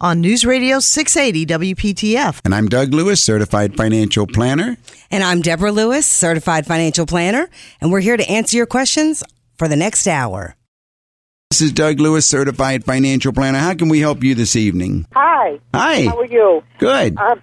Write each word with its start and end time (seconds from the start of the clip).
on 0.00 0.20
News 0.20 0.44
Radio 0.44 0.78
680 0.78 1.74
WPTF. 1.74 2.40
And 2.44 2.54
I'm 2.54 2.68
Doug 2.68 2.92
Lewis, 2.94 3.22
certified 3.24 3.76
financial 3.76 4.26
planner. 4.26 4.76
And 5.10 5.24
I'm 5.24 5.42
Deborah 5.42 5.72
Lewis, 5.72 6.06
certified 6.06 6.66
financial 6.66 7.06
planner, 7.06 7.48
and 7.80 7.90
we're 7.90 8.00
here 8.00 8.16
to 8.16 8.28
answer 8.30 8.56
your 8.56 8.66
questions 8.66 9.22
for 9.56 9.68
the 9.68 9.76
next 9.76 10.06
hour. 10.06 10.54
This 11.50 11.62
is 11.62 11.72
Doug 11.72 11.98
Lewis, 11.98 12.26
certified 12.26 12.84
financial 12.84 13.32
planner. 13.32 13.58
How 13.58 13.74
can 13.74 13.88
we 13.88 14.00
help 14.00 14.22
you 14.22 14.34
this 14.34 14.54
evening? 14.54 15.06
Hi. 15.14 15.58
Hi. 15.74 16.04
How 16.04 16.18
are 16.18 16.26
you? 16.26 16.62
Good. 16.78 17.16
Um, 17.16 17.40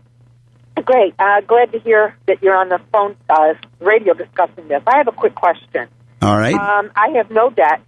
great. 0.83 1.15
Uh, 1.17 1.41
glad 1.41 1.71
to 1.71 1.79
hear 1.79 2.15
that 2.27 2.41
you're 2.43 2.55
on 2.55 2.69
the 2.69 2.79
phone, 2.93 3.15
uh, 3.29 3.55
radio 3.79 4.13
discussing 4.13 4.67
this. 4.67 4.83
I 4.85 4.97
have 4.97 5.07
a 5.07 5.11
quick 5.11 5.33
question. 5.33 5.87
All 6.21 6.37
right. 6.37 6.53
Um, 6.53 6.91
I 6.95 7.09
have 7.17 7.31
no 7.31 7.49
debt 7.49 7.81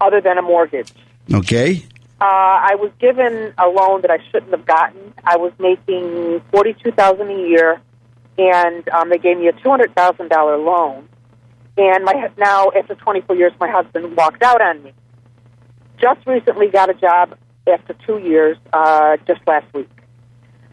other 0.00 0.20
than 0.20 0.38
a 0.38 0.42
mortgage. 0.42 0.92
Okay. 1.32 1.84
Uh, 2.24 2.70
I 2.70 2.76
was 2.76 2.90
given 2.98 3.52
a 3.58 3.68
loan 3.68 4.00
that 4.00 4.10
I 4.10 4.16
shouldn't 4.30 4.50
have 4.52 4.64
gotten. 4.64 5.12
I 5.24 5.36
was 5.36 5.52
making 5.58 6.40
forty-two 6.50 6.92
thousand 6.92 7.28
a 7.30 7.48
year, 7.48 7.82
and 8.38 8.88
um, 8.88 9.10
they 9.10 9.18
gave 9.18 9.36
me 9.36 9.48
a 9.48 9.52
two 9.52 9.68
hundred 9.68 9.94
thousand 9.94 10.30
dollar 10.30 10.56
loan. 10.56 11.06
And 11.76 12.02
my 12.02 12.30
now, 12.38 12.70
after 12.74 12.94
twenty-four 12.94 13.36
years, 13.36 13.52
my 13.60 13.68
husband 13.68 14.16
walked 14.16 14.42
out 14.42 14.62
on 14.62 14.82
me. 14.82 14.94
Just 16.00 16.26
recently 16.26 16.68
got 16.68 16.88
a 16.88 16.94
job 16.94 17.36
after 17.70 17.94
two 18.06 18.16
years, 18.16 18.56
uh, 18.72 19.18
just 19.26 19.42
last 19.46 19.66
week. 19.74 19.90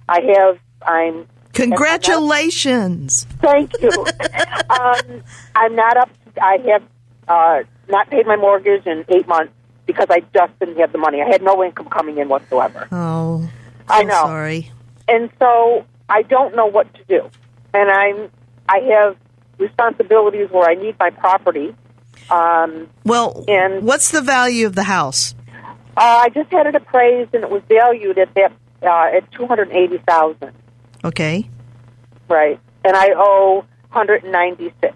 I 0.07 0.21
have. 0.21 0.57
I'm 0.87 1.27
Congratulations. 1.51 3.25
Thank 3.41 3.73
you. 3.81 3.89
um, 4.69 5.21
I'm 5.53 5.75
not 5.75 5.97
up. 5.97 6.09
I 6.41 6.59
have 6.71 6.83
uh, 7.27 7.63
not 7.89 8.09
paid 8.09 8.25
my 8.25 8.37
mortgage 8.37 8.85
in 8.85 9.03
eight 9.09 9.27
months 9.27 9.51
because 9.85 10.07
I 10.09 10.21
just 10.33 10.57
didn't 10.59 10.77
have 10.77 10.91
the 10.91 10.97
money. 10.97 11.21
I 11.21 11.27
had 11.29 11.41
no 11.41 11.63
income 11.63 11.87
coming 11.89 12.17
in 12.17 12.29
whatsoever, 12.29 12.87
Oh, 12.91 13.49
I 13.89 14.03
know. 14.03 14.23
Sorry. 14.25 14.71
and 15.07 15.29
so 15.39 15.85
I 16.09 16.21
don't 16.23 16.55
know 16.55 16.65
what 16.67 16.93
to 16.93 17.03
do. 17.07 17.29
And 17.73 17.89
I'm 17.89 18.29
I 18.69 18.79
have 18.79 19.17
responsibilities 19.57 20.49
where 20.51 20.69
I 20.69 20.75
need 20.75 20.95
my 20.99 21.09
property. 21.09 21.75
Um, 22.29 22.87
Well, 23.05 23.43
And- 23.47 23.83
what's 23.83 24.11
the 24.11 24.21
value 24.21 24.65
of 24.67 24.75
the 24.75 24.83
house? 24.83 25.35
uh, 25.97 26.21
I 26.25 26.29
just 26.29 26.49
had 26.51 26.67
it 26.67 26.75
appraised, 26.75 27.33
and 27.35 27.43
it 27.43 27.49
was 27.49 27.61
valued 27.67 28.17
at 28.17 28.33
that 28.35 28.51
uh, 28.83 29.15
at 29.17 29.29
two 29.31 29.45
hundred 29.47 29.69
eighty 29.71 29.97
thousand. 30.07 30.51
Okay. 31.03 31.49
Right, 32.29 32.59
and 32.85 32.95
I 32.95 33.09
owe 33.15 33.65
hundred 33.89 34.23
ninety 34.23 34.73
six. 34.81 34.95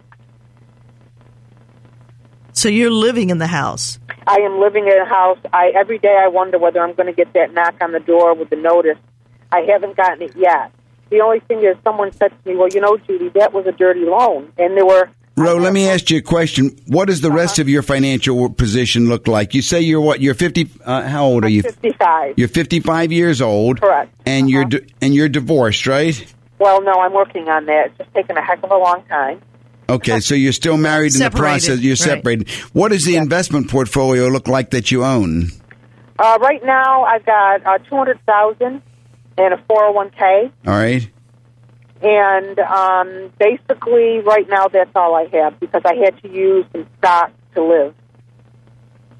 So 2.65 2.69
you're 2.69 2.89
living 2.89 3.29
in 3.29 3.37
the 3.37 3.45
house. 3.45 3.99
I 4.25 4.37
am 4.39 4.59
living 4.59 4.87
in 4.87 4.97
a 4.97 5.05
house. 5.05 5.37
I 5.53 5.71
every 5.79 5.99
day 5.99 6.17
I 6.19 6.29
wonder 6.29 6.57
whether 6.57 6.81
I'm 6.81 6.95
going 6.95 7.05
to 7.05 7.13
get 7.13 7.31
that 7.33 7.53
knock 7.53 7.75
on 7.79 7.91
the 7.91 7.99
door 7.99 8.33
with 8.33 8.49
the 8.49 8.55
notice. 8.55 8.97
I 9.51 9.59
haven't 9.71 9.95
gotten 9.95 10.23
it 10.23 10.35
yet. 10.35 10.71
The 11.11 11.21
only 11.21 11.41
thing 11.41 11.59
is, 11.59 11.77
someone 11.83 12.11
said 12.13 12.29
to 12.31 12.49
me, 12.49 12.55
"Well, 12.55 12.67
you 12.69 12.81
know, 12.81 12.97
Judy, 12.97 13.29
that 13.35 13.53
was 13.53 13.67
a 13.67 13.71
dirty 13.71 13.99
loan," 14.05 14.51
and 14.57 14.75
there 14.75 14.83
were. 14.83 15.11
Roe, 15.37 15.57
let 15.57 15.73
me 15.73 15.87
ask 15.87 16.09
you 16.09 16.17
a 16.17 16.21
question. 16.23 16.75
What 16.87 17.05
does 17.05 17.21
the 17.21 17.27
Uh-huh. 17.27 17.37
rest 17.37 17.59
of 17.59 17.69
your 17.69 17.83
financial 17.83 18.49
position 18.49 19.09
look 19.09 19.27
like? 19.27 19.53
You 19.53 19.61
say 19.61 19.81
you're 19.81 20.01
what? 20.01 20.19
You're 20.21 20.33
50 20.33 20.67
uh, 20.83 21.03
how 21.03 21.23
old 21.25 21.45
are 21.45 21.49
you? 21.49 21.61
Fifty-five. 21.61 22.33
You're 22.35 22.47
55 22.47 23.11
years 23.11 23.43
old. 23.43 23.79
Correct. 23.79 24.11
And 24.25 24.49
you're 24.49 24.61
Uh-huh. 24.63 24.79
di- 24.79 24.87
and 25.03 25.13
you're 25.13 25.29
divorced, 25.29 25.85
right? 25.85 26.15
Well, 26.57 26.81
no, 26.81 26.93
I'm 26.93 27.13
working 27.13 27.47
on 27.47 27.67
that. 27.67 27.89
It's 27.89 27.97
just 27.99 28.13
taken 28.15 28.35
a 28.37 28.41
heck 28.41 28.63
of 28.63 28.71
a 28.71 28.77
long 28.77 29.03
time. 29.07 29.39
Okay, 29.87 30.19
so 30.19 30.33
you're 30.33 30.53
still 30.53 30.77
married 30.77 31.13
in 31.13 31.21
the 31.21 31.29
process. 31.29 31.79
You're 31.79 31.91
right. 31.91 31.97
separated. 31.97 32.49
What 32.73 32.89
does 32.89 33.05
the 33.05 33.17
investment 33.17 33.69
portfolio 33.69 34.27
look 34.27 34.47
like 34.47 34.71
that 34.71 34.89
you 34.91 35.03
own? 35.03 35.49
Uh, 36.17 36.37
right 36.41 36.63
now, 36.63 37.03
I've 37.03 37.25
got 37.25 37.65
uh, 37.65 37.77
two 37.79 37.95
hundred 37.95 38.19
thousand 38.25 38.81
and 39.37 39.53
a 39.53 39.57
four 39.67 39.81
hundred 39.83 39.95
one 39.95 40.09
k, 40.11 40.51
All 40.65 40.73
right. 40.73 41.07
and 42.01 42.57
um, 42.59 43.31
basically, 43.37 44.19
right 44.19 44.47
now, 44.49 44.67
that's 44.67 44.91
all 44.95 45.13
I 45.13 45.27
have 45.33 45.59
because 45.59 45.81
I 45.85 45.95
had 45.95 46.21
to 46.23 46.29
use 46.29 46.65
some 46.71 46.87
stock 46.97 47.31
to 47.53 47.63
live. 47.63 47.93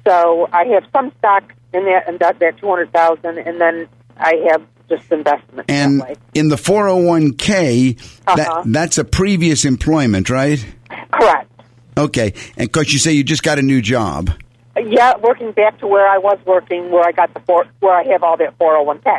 So 0.06 0.48
I 0.52 0.64
have 0.66 0.84
some 0.92 1.12
stock 1.18 1.52
in 1.74 1.84
that 1.84 2.08
and 2.08 2.18
that, 2.20 2.38
that 2.38 2.58
two 2.58 2.68
hundred 2.68 2.92
thousand, 2.92 3.38
and 3.38 3.60
then 3.60 3.88
I 4.16 4.34
have 4.50 4.62
just 4.88 5.10
investment 5.10 5.68
And 5.70 6.02
in 6.34 6.48
the 6.48 6.56
401k, 6.56 7.96
Uh-huh. 8.26 8.36
that 8.36 8.62
that's 8.66 8.98
a 8.98 9.04
previous 9.04 9.64
employment, 9.64 10.30
right? 10.30 10.64
Correct. 11.12 11.50
Okay. 11.98 12.34
And 12.56 12.70
because 12.70 12.92
you 12.92 12.98
say 12.98 13.12
you 13.12 13.24
just 13.24 13.42
got 13.42 13.58
a 13.58 13.62
new 13.62 13.80
job. 13.80 14.30
Yeah, 14.76 15.14
working 15.16 15.52
back 15.52 15.78
to 15.80 15.86
where 15.86 16.06
I 16.06 16.18
was 16.18 16.38
working, 16.44 16.90
where 16.90 17.02
I 17.06 17.12
got 17.12 17.32
the 17.32 17.40
four, 17.40 17.64
where 17.80 17.94
I 17.94 18.04
have 18.12 18.22
all 18.22 18.36
that 18.36 18.58
four 18.58 18.72
hundred 18.74 18.84
one 18.86 18.98
k, 18.98 19.10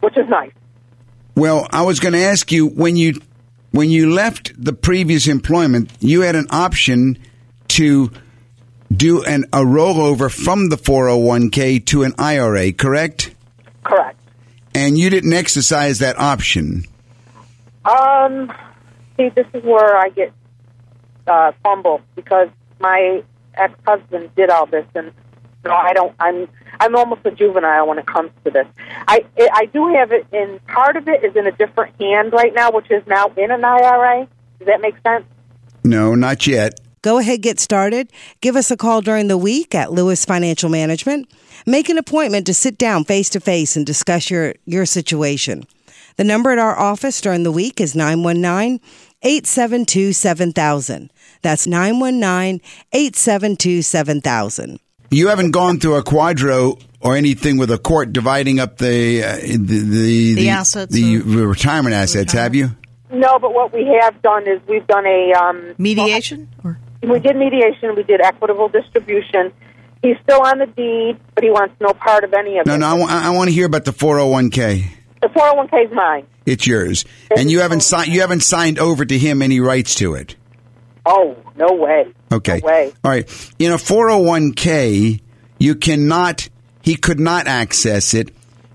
which 0.00 0.16
is 0.18 0.28
nice. 0.28 0.52
Well, 1.34 1.66
I 1.70 1.82
was 1.82 2.00
going 2.00 2.12
to 2.12 2.20
ask 2.22 2.52
you 2.52 2.66
when 2.66 2.96
you 2.96 3.20
when 3.70 3.88
you 3.88 4.10
left 4.12 4.52
the 4.62 4.74
previous 4.74 5.26
employment, 5.26 5.90
you 6.00 6.20
had 6.20 6.36
an 6.36 6.48
option 6.50 7.16
to 7.68 8.10
do 8.94 9.22
an 9.24 9.44
a 9.54 9.60
rollover 9.60 10.30
from 10.30 10.68
the 10.68 10.76
401k 10.76 11.86
to 11.86 12.02
an 12.02 12.12
IRA, 12.18 12.72
correct? 12.72 13.34
Correct. 13.84 14.19
And 14.74 14.96
you 14.96 15.10
didn't 15.10 15.32
exercise 15.32 15.98
that 15.98 16.18
option. 16.18 16.84
Um, 17.84 18.52
see, 19.16 19.30
this 19.30 19.46
is 19.54 19.62
where 19.64 19.96
I 19.96 20.10
get 20.10 20.32
uh, 21.26 21.52
fumble 21.62 22.00
because 22.14 22.48
my 22.78 23.22
ex-husband 23.54 24.30
did 24.36 24.50
all 24.50 24.66
this, 24.66 24.86
and 24.94 25.12
no, 25.64 25.72
I 25.72 25.92
don't. 25.92 26.14
I'm 26.18 26.48
I'm 26.78 26.96
almost 26.96 27.20
a 27.24 27.30
juvenile 27.30 27.86
when 27.86 27.98
it 27.98 28.06
comes 28.06 28.30
to 28.44 28.50
this. 28.50 28.66
I 29.06 29.24
I 29.52 29.66
do 29.66 29.88
have 29.94 30.12
it 30.12 30.26
and 30.32 30.64
part 30.66 30.96
of 30.96 31.06
it 31.08 31.22
is 31.24 31.36
in 31.36 31.46
a 31.46 31.52
different 31.52 32.00
hand 32.00 32.32
right 32.32 32.54
now, 32.54 32.70
which 32.70 32.90
is 32.90 33.02
now 33.06 33.26
in 33.36 33.50
an 33.50 33.64
IRA. 33.64 34.26
Does 34.58 34.66
that 34.66 34.80
make 34.80 34.94
sense? 35.06 35.24
No, 35.84 36.14
not 36.14 36.46
yet. 36.46 36.80
Go 37.02 37.18
ahead, 37.18 37.40
get 37.40 37.58
started. 37.58 38.12
Give 38.40 38.56
us 38.56 38.70
a 38.70 38.76
call 38.76 39.00
during 39.00 39.28
the 39.28 39.38
week 39.38 39.74
at 39.74 39.90
Lewis 39.92 40.24
Financial 40.24 40.68
Management. 40.68 41.30
Make 41.66 41.88
an 41.88 41.98
appointment 41.98 42.46
to 42.46 42.54
sit 42.54 42.78
down 42.78 43.04
face 43.04 43.28
to 43.30 43.40
face 43.40 43.76
and 43.76 43.86
discuss 43.86 44.30
your, 44.30 44.54
your 44.64 44.86
situation. 44.86 45.64
The 46.16 46.24
number 46.24 46.50
at 46.50 46.58
our 46.58 46.78
office 46.78 47.20
during 47.20 47.42
the 47.44 47.52
week 47.52 47.80
is 47.80 47.94
919 47.94 48.80
872 49.22 50.12
7000. 50.12 51.12
That's 51.42 51.66
919 51.66 52.60
872 52.92 53.82
7000. 53.82 54.80
You 55.10 55.28
haven't 55.28 55.50
gone 55.50 55.78
through 55.80 55.96
a 55.96 56.02
QDRO 56.04 56.80
or 57.00 57.16
anything 57.16 57.56
with 57.56 57.70
a 57.70 57.78
court 57.78 58.12
dividing 58.12 58.60
up 58.60 58.78
the 58.78 59.24
uh, 59.24 59.36
the, 59.36 59.56
the 59.56 60.34
The 60.34 60.48
assets 60.50 60.92
the 60.94 61.18
or- 61.18 61.46
retirement 61.48 61.94
assets, 61.94 62.32
have 62.32 62.54
you? 62.54 62.70
No, 63.12 63.38
but 63.40 63.52
what 63.52 63.72
we 63.72 63.86
have 64.00 64.22
done 64.22 64.46
is 64.46 64.60
we've 64.68 64.86
done 64.86 65.04
a 65.04 65.32
um, 65.32 65.74
Mediation? 65.78 66.48
Or 66.62 66.78
we 67.02 67.18
did 67.18 67.34
mediation, 67.36 67.96
we 67.96 68.04
did 68.04 68.20
equitable 68.20 68.68
distribution. 68.68 69.52
He's 70.02 70.16
still 70.22 70.40
on 70.42 70.58
the 70.58 70.66
deed, 70.66 71.18
but 71.34 71.44
he 71.44 71.50
wants 71.50 71.74
no 71.80 71.92
part 71.92 72.24
of 72.24 72.32
any 72.32 72.58
of 72.58 72.66
No, 72.66 72.74
it. 72.74 72.78
no. 72.78 72.96
No, 72.96 73.06
I 73.06 73.30
want, 73.30 73.48
to 73.48 73.54
hear 73.54 73.66
about 73.66 73.84
the 73.84 73.92
401k. 73.92 74.84
The 75.20 75.28
401k 75.28 75.86
is 75.86 75.92
mine. 75.92 76.26
It's 76.46 76.66
yours, 76.66 77.04
and 77.36 77.50
you 77.50 77.60
haven't 77.60 77.82
signed. 77.82 78.08
You 78.10 78.22
haven't 78.22 78.40
signed 78.40 78.78
over 78.78 79.04
to 79.04 79.18
him 79.18 79.42
any 79.42 79.60
rights 79.60 79.94
to 79.96 80.14
it. 80.14 80.36
Oh, 81.04 81.36
no 81.56 81.72
way. 81.74 82.06
Okay. 82.32 82.60
No 82.62 82.66
way. 82.66 82.92
All 83.04 83.10
right. 83.10 83.52
In 83.58 83.72
a 83.72 83.76
401k, 83.76 85.20
you 85.58 85.74
cannot, 85.74 86.48
he 86.82 86.96
could 86.96 87.20
not 87.20 87.46
access 87.46 88.14
it 88.14 88.30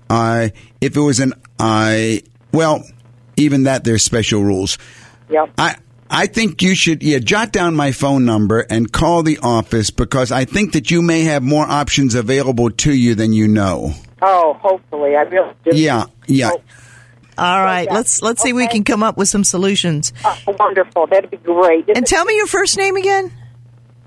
uh, 0.08 0.48
if 0.80 0.96
it 0.96 1.00
was 1.00 1.20
an, 1.20 1.34
uh, 1.58 1.98
well, 2.52 2.84
even 3.36 3.64
that 3.64 3.84
there's 3.84 4.02
special 4.02 4.42
rules. 4.42 4.78
Yep. 5.30 5.50
I 5.58 5.76
I 6.10 6.26
think 6.26 6.62
you 6.62 6.74
should 6.74 7.02
yeah 7.02 7.18
jot 7.18 7.52
down 7.52 7.74
my 7.74 7.92
phone 7.92 8.24
number 8.24 8.60
and 8.60 8.92
call 8.92 9.22
the 9.22 9.38
office 9.42 9.90
because 9.90 10.30
I 10.32 10.44
think 10.44 10.72
that 10.72 10.90
you 10.90 11.02
may 11.02 11.22
have 11.22 11.42
more 11.42 11.64
options 11.66 12.14
available 12.14 12.70
to 12.70 12.92
you 12.92 13.14
than 13.14 13.32
you 13.32 13.48
know. 13.48 13.92
Oh, 14.22 14.54
hopefully. 14.54 15.16
I 15.16 15.22
really 15.22 15.52
do. 15.64 15.76
Yeah, 15.76 16.04
yeah. 16.26 16.50
Oh, 16.52 16.62
All 17.38 17.62
right, 17.62 17.86
yeah. 17.86 17.94
let's 17.94 18.22
let's 18.22 18.42
see 18.42 18.50
if 18.50 18.56
we 18.56 18.66
can 18.68 18.84
come 18.84 19.02
up 19.02 19.16
with 19.16 19.28
some 19.28 19.44
solutions. 19.44 20.12
oh, 20.24 20.38
wonderful. 20.58 21.06
That'd 21.06 21.30
be 21.30 21.36
great. 21.38 21.88
And 21.94 22.06
tell 22.06 22.24
me 22.24 22.36
your 22.36 22.46
first 22.46 22.76
name 22.76 22.96
again. 22.96 23.32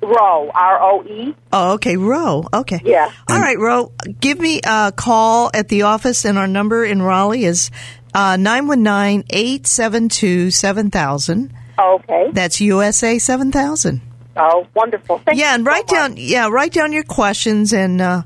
Roe, 0.02 0.50
R 0.56 0.82
O 0.82 1.04
E. 1.04 1.36
Oh, 1.52 1.74
okay, 1.74 1.98
Roe. 1.98 2.46
Okay. 2.54 2.80
Yeah. 2.84 3.12
All 3.28 3.40
right, 3.40 3.60
Roe, 3.60 3.92
Give 4.20 4.40
me 4.40 4.62
a 4.64 4.94
call 4.96 5.52
at 5.54 5.68
the 5.68 5.84
office, 5.84 6.26
and 6.26 6.38
our 6.38 6.48
number 6.48 6.86
in 6.86 7.02
Raleigh 7.02 7.44
is 7.44 7.70
uh, 8.14 8.38
919 8.38 9.26
872 9.30 10.52
7000. 10.52 11.54
Okay. 11.80 12.30
That's 12.34 12.60
USA 12.62 13.18
7000. 13.20 14.02
Oh, 14.36 14.68
wonderful. 14.76 15.20
Thank 15.20 15.40
Yeah, 15.40 15.50
you 15.50 15.56
and 15.56 15.64
so 15.66 15.72
write 15.72 15.86
much. 15.88 15.96
down 15.96 16.14
yeah, 16.18 16.48
write 16.50 16.74
down 16.74 16.92
your 16.94 17.04
questions, 17.04 17.74
and 17.74 18.02
uh, 18.02 18.22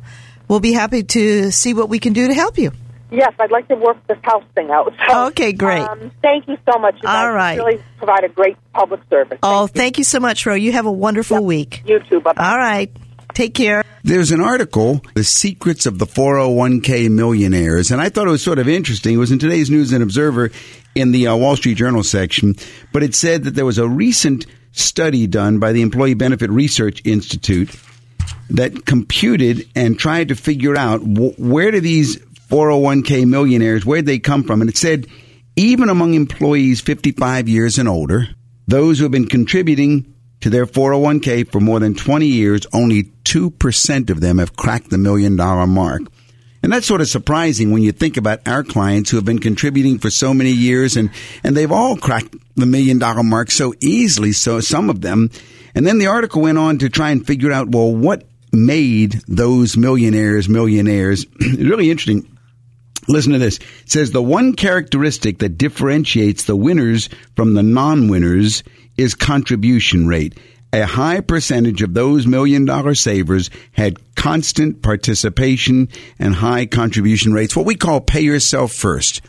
we'll 0.48 0.60
be 0.60 0.74
happy 0.74 1.04
to 1.04 1.52
see 1.52 1.74
what 1.74 1.90
we 1.90 2.00
can 2.00 2.14
do 2.14 2.28
to 2.28 2.34
help 2.34 2.58
you. 2.58 2.72
Yes, 3.12 3.32
I'd 3.40 3.52
like 3.52 3.68
to 3.68 3.76
work 3.76 3.98
this 4.08 4.18
house 4.24 4.44
thing 4.56 4.72
out. 4.72 4.92
So, 5.08 5.28
Okay, 5.28 5.54
great. 5.54 5.82
Um, 5.82 6.12
thank 6.24 6.48
you 6.48 6.58
so 6.72 6.80
much. 6.80 6.96
You 7.02 7.08
All 7.10 7.28
guys 7.28 7.34
right. 7.36 7.58
really 7.60 7.84
provide 7.98 8.24
a 8.24 8.30
great 8.30 8.58
public 8.74 9.02
service. 9.10 9.38
Oh, 9.44 9.68
thank 9.68 9.98
you 10.00 10.04
so 10.04 10.20
much, 10.20 10.46
Roe. 10.48 10.56
You 10.56 10.72
have 10.72 10.86
a 10.88 10.92
wonderful 10.92 11.44
week. 11.46 11.84
You 11.86 12.00
too. 12.10 12.22
Bye. 12.22 12.34
All 12.38 12.58
right. 12.58 12.92
Take 13.36 13.54
care. 13.56 13.84
There's 14.04 14.32
an 14.32 14.42
article, 14.42 15.02
The 15.16 15.24
Secrets 15.24 15.86
of 15.86 15.98
the 15.98 16.06
401k 16.06 17.10
Millionaires, 17.10 17.90
and 17.90 18.00
I 18.02 18.10
thought 18.10 18.28
it 18.28 18.32
was 18.32 18.44
sort 18.44 18.60
of 18.60 18.68
interesting. 18.68 19.16
It 19.16 19.18
was 19.18 19.32
in 19.32 19.40
today's 19.40 19.70
News 19.72 19.92
and 19.94 20.04
Observer 20.04 20.52
in 20.96 21.12
the 21.12 21.28
uh, 21.28 21.36
Wall 21.36 21.56
Street 21.56 21.76
Journal 21.76 22.04
section, 22.04 22.56
but 22.92 23.04
it 23.04 23.16
said 23.16 23.44
that 23.44 23.52
there 23.56 23.66
was 23.66 23.78
a 23.78 23.88
recent 23.88 24.46
study 24.72 25.28
done 25.28 25.60
by 25.60 25.72
the 25.72 25.82
Employee 25.82 26.14
Benefit 26.14 26.50
Research 26.50 27.02
Institute 27.06 27.76
that 28.50 28.86
computed 28.86 29.68
and 29.76 29.98
tried 29.98 30.30
to 30.30 30.36
figure 30.36 30.76
out 30.78 31.00
wh- 31.00 31.40
where 31.40 31.72
do 31.72 31.80
these 31.80 32.18
401k 32.18 33.28
millionaires, 33.28 33.86
where 33.86 34.02
they 34.02 34.20
come 34.20 34.44
from. 34.44 34.62
And 34.62 34.70
it 34.70 34.78
said 34.78 35.08
even 35.56 35.90
among 35.90 36.14
employees 36.14 36.82
55 36.82 37.48
years 37.48 37.78
and 37.78 37.88
older, 37.88 38.28
those 38.68 38.98
who 38.98 39.06
have 39.06 39.12
been 39.12 39.28
contributing 39.28 40.14
to 40.42 40.50
their 40.50 40.66
401k 40.66 41.52
for 41.52 41.60
more 41.62 41.80
than 41.80 41.96
20 41.96 42.26
years, 42.26 42.66
only 42.74 43.04
2% 43.24 44.10
of 44.10 44.20
them 44.20 44.40
have 44.40 44.56
cracked 44.56 44.90
the 44.90 44.98
million 44.98 45.36
dollar 45.36 45.68
mark. 45.68 46.02
And 46.64 46.72
that's 46.72 46.88
sort 46.88 47.02
of 47.02 47.10
surprising 47.10 47.72
when 47.72 47.84
you 47.84 47.92
think 47.92 48.16
about 48.16 48.48
our 48.48 48.64
clients 48.64 49.10
who 49.10 49.18
have 49.18 49.26
been 49.26 49.40
contributing 49.40 50.00
for 50.00 50.10
so 50.10 50.34
many 50.34 50.52
years 50.52 50.96
and, 50.96 51.10
and 51.44 51.58
they've 51.58 51.72
all 51.72 51.98
cracked 51.98 52.34
the 52.56 52.66
million 52.66 53.00
dollar 53.00 53.22
mark 53.22 53.52
so 53.52 53.74
easily, 53.82 54.32
so 54.32 54.62
some 54.62 54.90
of 54.90 55.02
them. 55.02 55.30
And 55.76 55.86
then 55.86 55.98
the 55.98 56.08
article 56.08 56.42
went 56.42 56.58
on 56.58 56.78
to 56.78 56.90
try 56.90 57.10
and 57.10 57.26
figure 57.26 57.52
out, 57.52 57.70
well, 57.70 57.94
what 57.94 58.24
made 58.54 59.22
those 59.28 59.76
millionaires 59.76 60.48
millionaires? 60.48 61.26
really 61.58 61.92
interesting. 61.92 62.30
Listen 63.10 63.34
to 63.34 63.40
this. 63.40 63.58
It 63.58 63.92
says 63.92 64.12
the 64.12 64.24
one 64.24 64.54
characteristic 64.54 65.40
that 65.40 65.58
differentiates 65.58 66.46
the 66.46 66.56
winners 66.56 67.10
from 67.36 67.56
the 67.56 67.64
non-winners 67.64 68.64
is 68.96 69.16
contribution 69.16 70.08
rate. 70.08 70.40
A 70.74 70.88
high 70.88 71.22
percentage 71.22 71.84
of 71.84 71.94
those 71.94 72.26
million 72.26 72.66
dollar 72.66 72.96
savers 72.96 73.52
had 73.74 74.16
constant 74.16 74.82
participation 74.82 75.88
and 76.18 76.34
high 76.34 76.66
contribution 76.66 77.32
rates, 77.32 77.56
what 77.56 77.68
we 77.68 77.76
call 77.76 78.02
pay 78.02 78.22
yourself 78.22 78.74
first. 78.74 79.22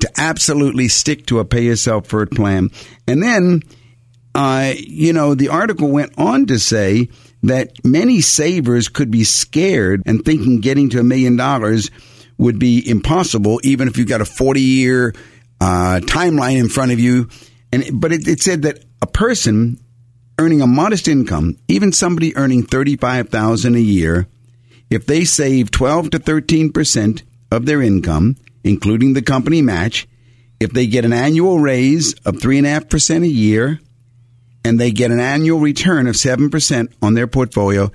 To 0.00 0.10
absolutely 0.16 0.88
stick 0.88 1.26
to 1.26 1.38
a 1.38 1.44
pay 1.44 1.62
yourself 1.62 2.08
first 2.08 2.32
plan. 2.32 2.70
And 3.06 3.22
then, 3.22 3.62
uh, 4.34 4.72
you 4.76 5.12
know, 5.12 5.36
the 5.36 5.48
article 5.48 5.88
went 5.88 6.12
on 6.18 6.46
to 6.46 6.58
say 6.58 7.08
that 7.44 7.72
many 7.84 8.20
savers 8.20 8.88
could 8.88 9.12
be 9.12 9.22
scared 9.22 10.02
and 10.06 10.24
thinking 10.24 10.60
getting 10.60 10.90
to 10.90 10.98
a 10.98 11.04
million 11.04 11.36
dollars 11.36 11.90
would 12.36 12.58
be 12.58 12.86
impossible, 12.86 13.60
even 13.62 13.86
if 13.86 13.96
you've 13.96 14.08
got 14.08 14.20
a 14.20 14.26
40 14.26 14.60
year 14.60 15.14
uh, 15.60 16.00
timeline 16.02 16.58
in 16.58 16.68
front 16.68 16.90
of 16.90 16.98
you. 16.98 17.28
And 17.72 18.00
but 18.00 18.12
it, 18.12 18.26
it 18.26 18.40
said 18.40 18.62
that 18.62 18.84
a 19.00 19.06
person 19.06 19.78
earning 20.38 20.60
a 20.60 20.66
modest 20.66 21.08
income, 21.08 21.56
even 21.68 21.92
somebody 21.92 22.36
earning 22.36 22.62
35,000 22.64 23.74
a 23.74 23.80
year, 23.80 24.26
if 24.90 25.06
they 25.06 25.24
save 25.24 25.70
12 25.70 26.10
to 26.10 26.18
13 26.18 26.72
percent 26.72 27.22
of 27.50 27.66
their 27.66 27.82
income, 27.82 28.36
including 28.62 29.12
the 29.12 29.22
company 29.22 29.62
match, 29.62 30.06
if 30.60 30.72
they 30.72 30.86
get 30.86 31.04
an 31.04 31.12
annual 31.12 31.58
raise 31.58 32.14
of 32.24 32.40
three 32.40 32.58
and 32.58 32.66
a 32.66 32.70
half 32.70 32.88
percent 32.88 33.24
a 33.24 33.28
year, 33.28 33.80
and 34.64 34.80
they 34.80 34.90
get 34.90 35.10
an 35.10 35.20
annual 35.20 35.60
return 35.60 36.06
of 36.06 36.16
seven 36.16 36.50
percent 36.50 36.92
on 37.02 37.14
their 37.14 37.26
portfolio, 37.26 37.90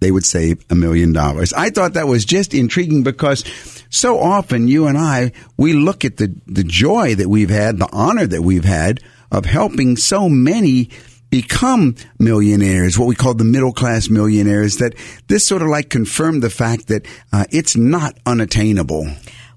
they 0.00 0.10
would 0.10 0.24
save 0.24 0.64
a 0.68 0.74
million 0.74 1.12
dollars. 1.12 1.52
I 1.52 1.70
thought 1.70 1.94
that 1.94 2.08
was 2.08 2.24
just 2.24 2.54
intriguing 2.54 3.02
because 3.02 3.44
so 3.88 4.18
often 4.18 4.68
you 4.68 4.86
and 4.86 4.98
I, 4.98 5.32
we 5.56 5.72
look 5.72 6.04
at 6.04 6.16
the, 6.16 6.34
the 6.46 6.64
joy 6.64 7.14
that 7.14 7.28
we've 7.28 7.50
had, 7.50 7.78
the 7.78 7.88
honor 7.92 8.26
that 8.26 8.42
we've 8.42 8.64
had 8.64 9.00
of 9.30 9.44
helping 9.46 9.96
so 9.96 10.28
many 10.28 10.90
become 11.32 11.96
millionaires, 12.18 12.98
what 12.98 13.08
we 13.08 13.14
call 13.14 13.32
the 13.32 13.42
middle 13.42 13.72
class 13.72 14.10
millionaires, 14.10 14.76
that 14.76 14.94
this 15.28 15.46
sort 15.46 15.62
of 15.62 15.68
like 15.68 15.88
confirmed 15.88 16.42
the 16.42 16.50
fact 16.50 16.88
that 16.88 17.06
uh, 17.32 17.46
it's 17.50 17.74
not 17.74 18.18
unattainable. 18.26 19.06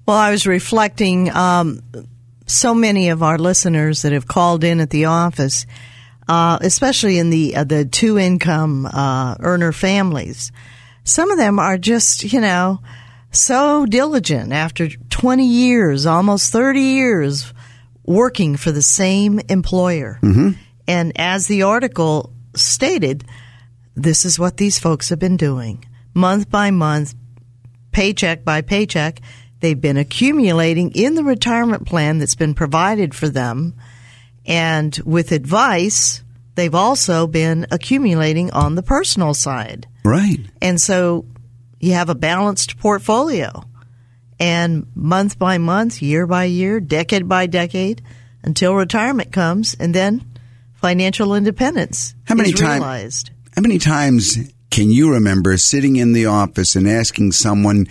Well, 0.06 0.16
I 0.16 0.30
was 0.30 0.46
reflecting 0.46 1.30
um, 1.30 1.82
so 2.46 2.74
many 2.74 3.10
of 3.10 3.22
our 3.22 3.36
listeners 3.36 4.02
that 4.02 4.12
have 4.12 4.26
called 4.26 4.64
in 4.64 4.80
at 4.80 4.88
the 4.88 5.04
office, 5.04 5.66
uh, 6.26 6.56
especially 6.62 7.18
in 7.18 7.28
the 7.28 7.54
uh, 7.54 7.64
the 7.64 7.84
two 7.84 8.18
income 8.18 8.86
uh, 8.86 9.36
earner 9.40 9.72
families. 9.72 10.52
Some 11.04 11.30
of 11.30 11.36
them 11.36 11.58
are 11.58 11.76
just, 11.76 12.32
you 12.32 12.40
know, 12.40 12.80
so 13.32 13.84
diligent 13.84 14.50
after 14.52 14.88
20 14.88 15.46
years, 15.46 16.06
almost 16.06 16.50
30 16.52 16.80
years 16.80 17.52
working 18.04 18.56
for 18.56 18.72
the 18.72 18.82
same 18.82 19.40
employer. 19.50 20.18
And 20.88 21.12
as 21.16 21.46
the 21.46 21.62
article 21.62 22.32
stated, 22.54 23.24
this 23.94 24.24
is 24.24 24.38
what 24.38 24.56
these 24.56 24.78
folks 24.78 25.08
have 25.08 25.18
been 25.18 25.36
doing 25.36 25.84
month 26.14 26.50
by 26.50 26.70
month, 26.70 27.14
paycheck 27.92 28.44
by 28.44 28.62
paycheck. 28.62 29.20
They've 29.60 29.80
been 29.80 29.96
accumulating 29.96 30.92
in 30.92 31.14
the 31.14 31.24
retirement 31.24 31.86
plan 31.86 32.18
that's 32.18 32.34
been 32.34 32.54
provided 32.54 33.14
for 33.14 33.28
them. 33.28 33.74
And 34.46 34.96
with 35.04 35.32
advice, 35.32 36.22
they've 36.54 36.74
also 36.74 37.26
been 37.26 37.66
accumulating 37.70 38.50
on 38.52 38.74
the 38.74 38.82
personal 38.82 39.34
side. 39.34 39.86
Right. 40.04 40.40
And 40.62 40.80
so 40.80 41.26
you 41.80 41.92
have 41.92 42.08
a 42.08 42.14
balanced 42.14 42.78
portfolio. 42.78 43.64
And 44.38 44.86
month 44.94 45.38
by 45.38 45.58
month, 45.58 46.02
year 46.02 46.26
by 46.26 46.44
year, 46.44 46.80
decade 46.80 47.28
by 47.28 47.46
decade, 47.46 48.02
until 48.42 48.74
retirement 48.74 49.32
comes, 49.32 49.74
and 49.80 49.94
then 49.94 50.24
financial 50.76 51.34
independence 51.34 52.14
How 52.24 52.34
many 52.34 52.50
is 52.50 52.60
time- 52.60 52.80
realized. 52.80 53.30
How 53.54 53.62
many 53.62 53.78
times 53.78 54.36
can 54.70 54.90
you 54.90 55.12
remember 55.14 55.56
sitting 55.56 55.96
in 55.96 56.12
the 56.12 56.26
office 56.26 56.76
and 56.76 56.86
asking 56.88 57.32
someone, 57.32 57.86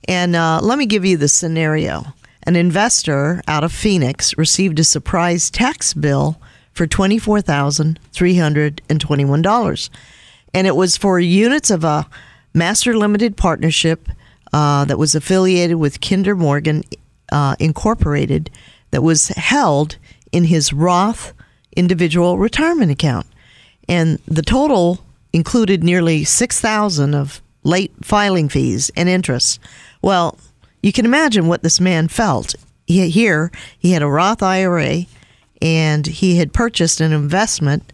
And 0.06 0.36
uh, 0.36 0.60
let 0.62 0.78
me 0.78 0.86
give 0.86 1.04
you 1.04 1.16
the 1.16 1.26
scenario: 1.26 2.14
an 2.44 2.54
investor 2.54 3.42
out 3.48 3.64
of 3.64 3.72
Phoenix 3.72 4.38
received 4.38 4.78
a 4.78 4.84
surprise 4.84 5.50
tax 5.50 5.94
bill 5.94 6.40
for 6.72 6.86
twenty 6.86 7.18
four 7.18 7.40
thousand 7.40 7.98
three 8.12 8.36
hundred 8.36 8.80
and 8.88 9.00
twenty 9.00 9.24
one 9.24 9.42
dollars, 9.42 9.90
and 10.54 10.68
it 10.68 10.76
was 10.76 10.96
for 10.96 11.18
units 11.18 11.68
of 11.68 11.82
a 11.82 12.06
master 12.54 12.96
limited 12.96 13.36
partnership 13.36 14.08
uh, 14.52 14.84
that 14.84 14.98
was 14.98 15.16
affiliated 15.16 15.76
with 15.76 16.00
Kinder 16.00 16.36
Morgan 16.36 16.84
uh, 17.32 17.56
Incorporated 17.58 18.48
that 18.92 19.02
was 19.02 19.28
held 19.28 19.96
in 20.30 20.44
his 20.44 20.72
Roth 20.72 21.32
individual 21.74 22.38
retirement 22.38 22.92
account. 22.92 23.26
And 23.92 24.20
the 24.26 24.40
total 24.40 25.04
included 25.34 25.84
nearly 25.84 26.24
6000 26.24 27.14
of 27.14 27.42
late 27.62 27.92
filing 28.00 28.48
fees 28.48 28.90
and 28.96 29.06
interest. 29.06 29.60
Well, 30.00 30.38
you 30.82 30.94
can 30.94 31.04
imagine 31.04 31.46
what 31.46 31.62
this 31.62 31.78
man 31.78 32.08
felt. 32.08 32.54
He, 32.86 33.10
here, 33.10 33.52
he 33.78 33.92
had 33.92 34.00
a 34.00 34.08
Roth 34.08 34.42
IRA 34.42 35.04
and 35.60 36.06
he 36.06 36.38
had 36.38 36.54
purchased 36.54 37.02
an 37.02 37.12
investment 37.12 37.92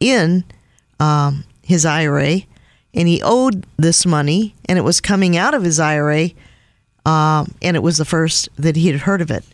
in 0.00 0.42
um, 0.98 1.44
his 1.62 1.86
IRA 1.86 2.40
and 2.92 3.06
he 3.06 3.22
owed 3.22 3.64
this 3.76 4.04
money 4.04 4.56
and 4.68 4.80
it 4.80 4.82
was 4.82 5.00
coming 5.00 5.36
out 5.36 5.54
of 5.54 5.62
his 5.62 5.78
IRA 5.78 6.30
um, 7.06 7.54
and 7.62 7.76
it 7.76 7.84
was 7.84 7.98
the 7.98 8.04
first 8.04 8.48
that 8.56 8.74
he 8.74 8.88
had 8.88 9.02
heard 9.02 9.20
of 9.20 9.30
it. 9.30 9.44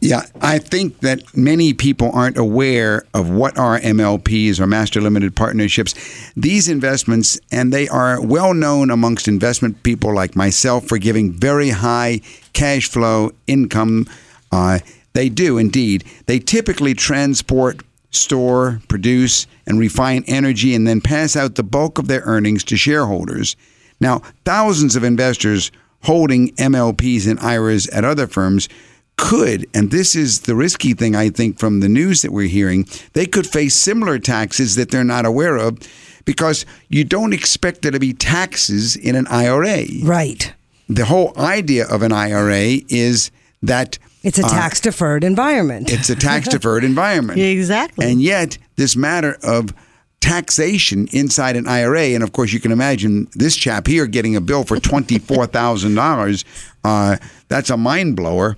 Yeah, 0.00 0.22
I 0.40 0.58
think 0.58 1.00
that 1.00 1.36
many 1.36 1.74
people 1.74 2.10
aren't 2.12 2.38
aware 2.38 3.04
of 3.12 3.28
what 3.28 3.58
are 3.58 3.78
MLPs 3.80 4.58
or 4.58 4.66
master 4.66 5.00
limited 5.00 5.36
partnerships. 5.36 5.94
These 6.36 6.68
investments, 6.68 7.38
and 7.50 7.72
they 7.72 7.88
are 7.88 8.20
well 8.20 8.54
known 8.54 8.90
amongst 8.90 9.28
investment 9.28 9.82
people 9.82 10.14
like 10.14 10.36
myself 10.36 10.86
for 10.86 10.98
giving 10.98 11.32
very 11.32 11.70
high 11.70 12.20
cash 12.52 12.88
flow 12.88 13.32
income. 13.46 14.06
Uh, 14.50 14.78
they 15.12 15.28
do 15.28 15.58
indeed. 15.58 16.04
They 16.26 16.38
typically 16.38 16.94
transport, 16.94 17.82
store, 18.10 18.80
produce, 18.88 19.46
and 19.66 19.78
refine 19.78 20.24
energy 20.26 20.74
and 20.74 20.86
then 20.86 21.00
pass 21.00 21.36
out 21.36 21.56
the 21.56 21.62
bulk 21.62 21.98
of 21.98 22.08
their 22.08 22.22
earnings 22.22 22.64
to 22.64 22.76
shareholders. 22.76 23.56
Now, 24.00 24.22
thousands 24.44 24.94
of 24.94 25.04
investors 25.04 25.72
holding 26.02 26.50
MLPs 26.56 27.28
and 27.28 27.40
IRAs 27.40 27.88
at 27.88 28.04
other 28.04 28.26
firms 28.26 28.68
could, 29.16 29.66
and 29.74 29.90
this 29.90 30.14
is 30.14 30.40
the 30.42 30.54
risky 30.54 30.92
thing 30.92 31.16
I 31.16 31.30
think 31.30 31.58
from 31.58 31.80
the 31.80 31.88
news 31.88 32.22
that 32.22 32.32
we're 32.32 32.48
hearing, 32.48 32.86
they 33.14 33.26
could 33.26 33.46
face 33.46 33.74
similar 33.74 34.18
taxes 34.18 34.74
that 34.76 34.90
they're 34.90 35.04
not 35.04 35.24
aware 35.24 35.56
of 35.56 35.78
because 36.24 36.66
you 36.88 37.04
don't 37.04 37.32
expect 37.32 37.82
there 37.82 37.92
to 37.92 37.98
be 38.00 38.12
taxes 38.12 38.94
in 38.96 39.16
an 39.16 39.26
IRA. 39.28 39.84
Right. 40.02 40.52
The 40.88 41.06
whole 41.06 41.32
idea 41.38 41.86
of 41.88 42.02
an 42.02 42.12
IRA 42.12 42.80
is 42.88 43.30
that 43.62 43.98
It's 44.22 44.38
a 44.38 44.44
uh, 44.44 44.48
tax 44.48 44.80
deferred 44.80 45.24
environment. 45.24 45.90
it's 45.92 46.10
a 46.10 46.16
tax 46.16 46.48
deferred 46.48 46.84
environment. 46.92 47.40
Exactly. 47.40 48.10
And 48.10 48.20
yet, 48.20 48.58
this 48.76 48.96
matter 48.96 49.38
of 49.42 49.72
taxation 50.20 51.08
inside 51.12 51.56
an 51.56 51.66
IRA, 51.66 52.08
and 52.08 52.22
of 52.22 52.32
course, 52.32 52.52
you 52.52 52.60
can 52.60 52.72
imagine 52.72 53.28
this 53.34 53.56
chap 53.56 53.86
here 53.86 54.06
getting 54.06 54.36
a 54.36 54.40
bill 54.40 54.64
for 54.64 54.76
$24,000. 54.76 56.44
Uh, 56.84 57.16
that's 57.48 57.70
a 57.70 57.76
mind 57.76 58.16
blower. 58.16 58.56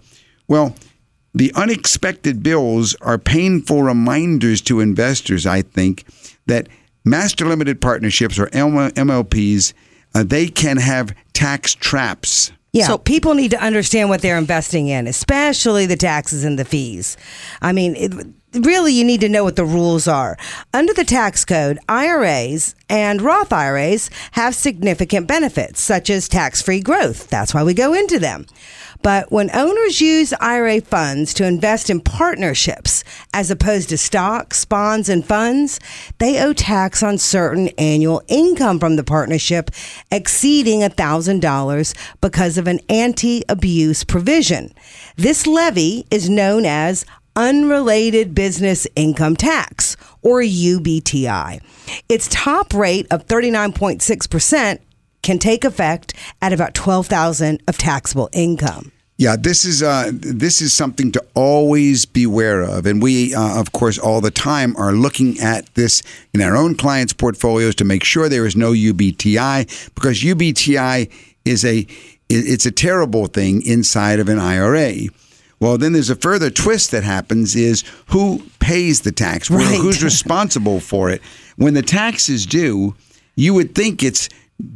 Well, 0.49 0.75
the 1.35 1.53
unexpected 1.55 2.43
bills 2.43 2.97
are 3.03 3.19
painful 3.19 3.83
reminders 3.83 4.61
to 4.63 4.81
investors, 4.81 5.47
I 5.47 5.63
think, 5.63 6.05
that 6.47 6.69
master 7.05 7.47
limited 7.47 7.81
partnerships 7.81 8.39
or 8.39 8.47
MLPs, 8.49 9.73
uh, 10.15 10.25
they 10.25 10.49
can 10.49 10.79
have 10.79 11.15
tax 11.35 11.75
traps. 11.75 12.51
Yeah, 12.73 12.87
So- 12.89 12.99
people 12.99 13.35
need 13.35 13.51
to 13.53 13.63
understand 13.63 14.09
what 14.09 14.21
they're 14.23 14.39
investing 14.39 14.89
in, 14.89 15.07
especially 15.07 15.87
the 15.87 15.97
taxes 15.97 16.45
and 16.45 16.59
the 16.59 16.65
fees. 16.65 17.17
I 17.63 17.73
mean, 17.73 17.95
it, 17.97 18.13
really, 18.53 18.93
you 18.93 19.05
need 19.05 19.21
to 19.21 19.29
know 19.29 19.45
what 19.45 19.57
the 19.57 19.65
rules 19.65 20.09
are. 20.09 20.37
Under 20.73 20.93
the 20.93 21.05
tax 21.05 21.45
code, 21.45 21.79
IRAs 21.89 22.75
and 22.89 23.21
Roth 23.21 23.53
IRAs 23.53 24.11
have 24.33 24.55
significant 24.55 25.27
benefits, 25.27 25.81
such 25.81 26.11
as 26.11 26.29
tax 26.29 26.63
free 26.63 26.81
growth. 26.81 27.29
That's 27.29 27.55
why 27.55 27.63
we 27.63 27.75
go 27.75 27.93
into 27.95 28.19
them. 28.19 28.47
But 29.03 29.31
when 29.31 29.55
owners 29.55 30.01
use 30.01 30.33
IRA 30.41 30.81
funds 30.81 31.33
to 31.35 31.47
invest 31.47 31.89
in 31.89 32.01
partnerships 32.01 33.05
as 33.33 33.51
opposed 33.51 33.91
to 33.91 33.99
stocks, 33.99 34.65
bonds, 34.65 35.09
and 35.09 35.25
funds, 35.25 35.79
they 36.19 36.43
owe 36.43 36.53
tax 36.53 37.03
on 37.03 37.19
certain 37.19 37.69
annual 37.79 38.23
income 38.27 38.81
from 38.81 38.97
the 38.97 39.05
partnership 39.05 39.71
exceeding 40.11 40.81
$1,000 40.81 41.95
because 42.21 42.59
of 42.59 42.67
an 42.67 42.81
anti 42.89 43.45
abuse 43.49 44.03
provision. 44.03 44.73
This 45.17 45.47
levy 45.47 46.07
is 46.11 46.29
known 46.29 46.65
as 46.67 47.05
Unrelated 47.39 48.35
Business 48.35 48.85
Income 48.97 49.37
Tax, 49.37 49.97
or 50.23 50.41
UBTI. 50.41 51.61
Its 52.09 52.27
top 52.33 52.75
rate 52.75 53.07
of 53.13 53.29
39.6% 53.29 54.81
can 55.23 55.39
take 55.39 55.65
effect 55.65 56.15
at 56.43 56.53
about 56.53 56.75
12,000 56.75 57.63
of 57.69 57.79
taxable 57.79 58.29
income. 58.33 58.91
Yeah, 59.19 59.37
this 59.37 59.65
is 59.65 59.85
uh, 59.85 60.11
this 60.13 60.61
is 60.61 60.73
something 60.73 61.13
to 61.13 61.25
always 61.35 62.07
beware 62.07 62.63
of, 62.63 62.87
and 62.87 63.01
we, 63.01 63.35
uh, 63.35 63.61
of 63.61 63.73
course, 63.73 63.99
all 63.99 64.21
the 64.21 64.31
time 64.31 64.77
are 64.77 64.93
looking 64.93 65.39
at 65.41 65.73
this 65.75 66.03
in 66.35 66.41
our 66.41 66.57
own 66.57 66.77
clients' 66.77 67.13
portfolios 67.13 67.75
to 67.77 67.85
make 67.85 68.05
sure 68.05 68.29
there 68.29 68.47
is 68.47 68.57
no 68.57 68.73
UBTI, 68.73 69.95
because 69.95 70.23
UBTI 70.23 71.11
is 71.45 71.65
a 71.65 71.87
it's 72.29 72.67
a 72.67 72.71
terrible 72.71 73.27
thing 73.27 73.63
inside 73.63 74.19
of 74.19 74.29
an 74.29 74.39
IRA. 74.39 75.09
Well, 75.61 75.77
then 75.77 75.93
there's 75.93 76.11
a 76.11 76.17
further 76.17 76.51
twist 76.51 76.91
that 76.93 77.03
happens: 77.03 77.57
is 77.57 77.85
who 78.07 78.43
pays 78.61 79.03
the 79.03 79.13
tax? 79.13 79.51
Well, 79.51 79.59
Right. 79.61 79.81
Who's 79.81 80.03
responsible 80.13 80.81
for 80.81 81.11
it? 81.11 81.21
When 81.57 81.75
the 81.75 81.83
tax 81.83 82.29
is 82.29 82.47
due, 82.47 82.95
you 83.35 83.55
would 83.55 83.75
think 83.75 84.03
it's 84.03 84.29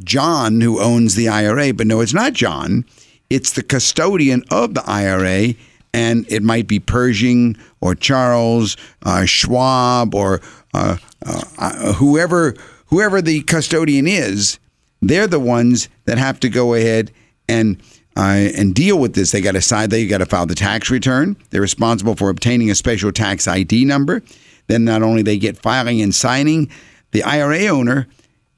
John 0.03 0.61
who 0.61 0.81
owns 0.81 1.15
the 1.15 1.27
IRA, 1.27 1.73
but 1.73 1.87
no, 1.87 2.01
it's 2.01 2.13
not 2.13 2.33
John. 2.33 2.85
It's 3.29 3.51
the 3.51 3.63
custodian 3.63 4.43
of 4.51 4.73
the 4.73 4.83
IRA, 4.89 5.55
and 5.93 6.25
it 6.29 6.43
might 6.43 6.67
be 6.67 6.79
Pershing 6.79 7.57
or 7.81 7.95
Charles, 7.95 8.77
uh, 9.03 9.25
Schwab, 9.25 10.13
or 10.13 10.41
uh, 10.73 10.97
uh, 11.25 11.43
uh, 11.57 11.93
whoever 11.93 12.55
whoever 12.87 13.21
the 13.21 13.41
custodian 13.43 14.07
is. 14.07 14.59
They're 15.01 15.27
the 15.27 15.39
ones 15.39 15.89
that 16.05 16.17
have 16.17 16.39
to 16.41 16.49
go 16.49 16.73
ahead 16.75 17.11
and 17.49 17.81
uh, 18.15 18.49
and 18.55 18.75
deal 18.75 18.99
with 18.99 19.13
this. 19.13 19.31
They 19.31 19.41
got 19.41 19.53
to 19.53 19.61
side. 19.61 19.89
They 19.89 20.05
got 20.05 20.19
to 20.19 20.25
file 20.25 20.45
the 20.45 20.55
tax 20.55 20.89
return. 20.89 21.35
They're 21.49 21.61
responsible 21.61 22.15
for 22.15 22.29
obtaining 22.29 22.69
a 22.69 22.75
special 22.75 23.11
tax 23.11 23.47
ID 23.47 23.85
number. 23.85 24.21
Then 24.67 24.85
not 24.85 25.01
only 25.03 25.21
they 25.21 25.37
get 25.37 25.57
filing 25.57 26.01
and 26.01 26.13
signing, 26.13 26.69
the 27.11 27.23
IRA 27.23 27.67
owner 27.67 28.07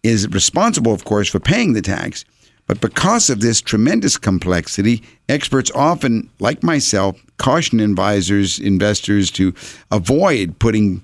is 0.04 0.28
responsible, 0.30 0.94
of 0.94 1.04
course, 1.04 1.28
for 1.30 1.40
paying 1.40 1.74
the 1.74 1.82
tax. 1.82 2.26
But 2.68 2.82
because 2.82 3.30
of 3.30 3.42
this 3.42 3.62
tremendous 3.62 4.18
complexity, 4.18 5.04
experts 5.30 5.72
often, 5.76 6.30
like 6.40 6.64
myself, 6.64 7.22
caution 7.38 7.80
advisors, 7.80 8.60
investors 8.60 9.30
to 9.32 9.54
avoid 9.92 10.58
putting 10.60 11.04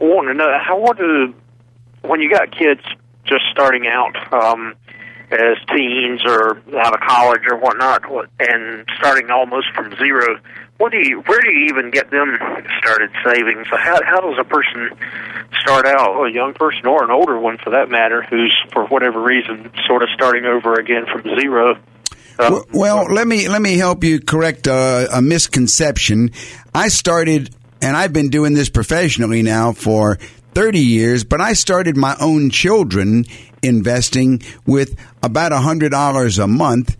wanting 0.00 0.32
to 0.32 0.34
know 0.34 0.58
how 0.60 0.76
what 0.78 0.98
do 0.98 1.32
when 2.02 2.20
you 2.20 2.28
got 2.30 2.50
kids 2.50 2.80
just 3.24 3.44
starting 3.52 3.86
out 3.86 4.16
um, 4.32 4.74
as 5.34 5.58
teens 5.74 6.22
or 6.24 6.58
out 6.78 6.94
of 6.94 7.00
college 7.00 7.42
or 7.50 7.56
whatnot, 7.58 8.02
and 8.38 8.86
starting 8.98 9.30
almost 9.30 9.66
from 9.74 9.94
zero. 9.96 10.38
What 10.78 10.92
do 10.92 10.98
you? 10.98 11.20
Where 11.20 11.40
do 11.40 11.50
you 11.50 11.66
even 11.66 11.90
get 11.90 12.10
them 12.10 12.36
started 12.78 13.10
saving? 13.24 13.64
So 13.70 13.76
how 13.76 14.00
how 14.04 14.20
does 14.20 14.38
a 14.40 14.44
person 14.44 14.90
start 15.60 15.86
out, 15.86 16.26
a 16.26 16.32
young 16.32 16.54
person 16.54 16.86
or 16.86 17.04
an 17.04 17.10
older 17.10 17.38
one 17.38 17.58
for 17.58 17.70
that 17.70 17.88
matter, 17.88 18.22
who's 18.22 18.54
for 18.72 18.86
whatever 18.86 19.20
reason 19.22 19.70
sort 19.86 20.02
of 20.02 20.08
starting 20.14 20.44
over 20.44 20.74
again 20.74 21.06
from 21.06 21.22
zero? 21.40 21.76
Uh, 22.38 22.50
Well, 22.50 22.64
well, 22.72 23.14
let 23.14 23.26
me 23.26 23.48
let 23.48 23.62
me 23.62 23.76
help 23.76 24.02
you 24.02 24.20
correct 24.20 24.66
uh, 24.66 25.06
a 25.12 25.22
misconception. 25.22 26.32
I 26.74 26.88
started, 26.88 27.54
and 27.80 27.96
I've 27.96 28.12
been 28.12 28.30
doing 28.30 28.54
this 28.54 28.68
professionally 28.68 29.42
now 29.42 29.72
for 29.72 30.18
thirty 30.54 30.80
years. 30.80 31.24
But 31.24 31.40
I 31.40 31.52
started 31.54 31.96
my 31.96 32.16
own 32.20 32.50
children 32.50 33.24
investing 33.62 34.42
with 34.66 34.96
about 35.22 35.52
a 35.52 35.58
hundred 35.58 35.90
dollars 35.90 36.38
a 36.38 36.46
month 36.46 36.96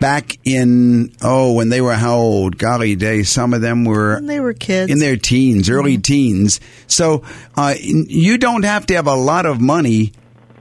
back 0.00 0.36
in 0.44 1.12
oh 1.22 1.52
when 1.52 1.68
they 1.68 1.80
were 1.80 1.94
how 1.94 2.16
old? 2.16 2.58
Golly 2.58 2.96
day, 2.96 3.22
some 3.22 3.54
of 3.54 3.60
them 3.60 3.84
were 3.84 4.14
When 4.16 4.26
they 4.26 4.40
were 4.40 4.52
kids. 4.52 4.90
in 4.90 4.98
their 4.98 5.16
teens, 5.16 5.70
early 5.70 5.96
teens. 5.96 6.58
So 6.88 7.22
uh, 7.56 7.74
you 7.80 8.36
don't 8.36 8.64
have 8.64 8.86
to 8.86 8.94
have 8.94 9.06
a 9.06 9.14
lot 9.14 9.46
of 9.46 9.60
money 9.60 10.12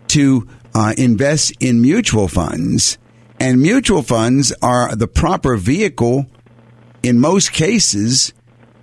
to 0.09 0.47
uh, 0.75 0.93
invest 0.97 1.53
in 1.59 1.81
mutual 1.81 2.27
funds. 2.27 2.97
And 3.39 3.59
mutual 3.59 4.03
funds 4.03 4.53
are 4.61 4.95
the 4.95 5.07
proper 5.07 5.57
vehicle 5.57 6.27
in 7.01 7.19
most 7.19 7.51
cases 7.51 8.33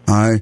uh, 0.08 0.38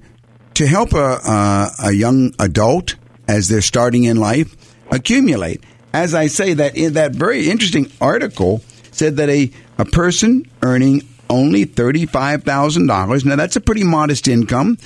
to 0.56 0.66
help 0.66 0.92
a, 0.94 1.18
a, 1.26 1.70
a 1.84 1.92
young 1.92 2.34
adult 2.38 2.96
as 3.28 3.48
they're 3.48 3.60
starting 3.60 4.04
in 4.04 4.16
life 4.16 4.54
accumulate. 4.90 5.62
As 5.92 6.14
I 6.14 6.26
say, 6.26 6.54
that 6.54 6.76
in 6.76 6.94
that 6.94 7.12
very 7.12 7.48
interesting 7.48 7.90
article 8.00 8.62
said 8.90 9.16
that 9.16 9.28
a, 9.28 9.50
a 9.78 9.84
person 9.84 10.44
earning 10.62 11.02
only 11.28 11.64
thirty-five 11.64 12.44
thousand 12.44 12.86
dollars. 12.86 13.24
Now 13.24 13.36
that's 13.36 13.56
a 13.56 13.60
pretty 13.60 13.84
modest 13.84 14.28
income, 14.28 14.78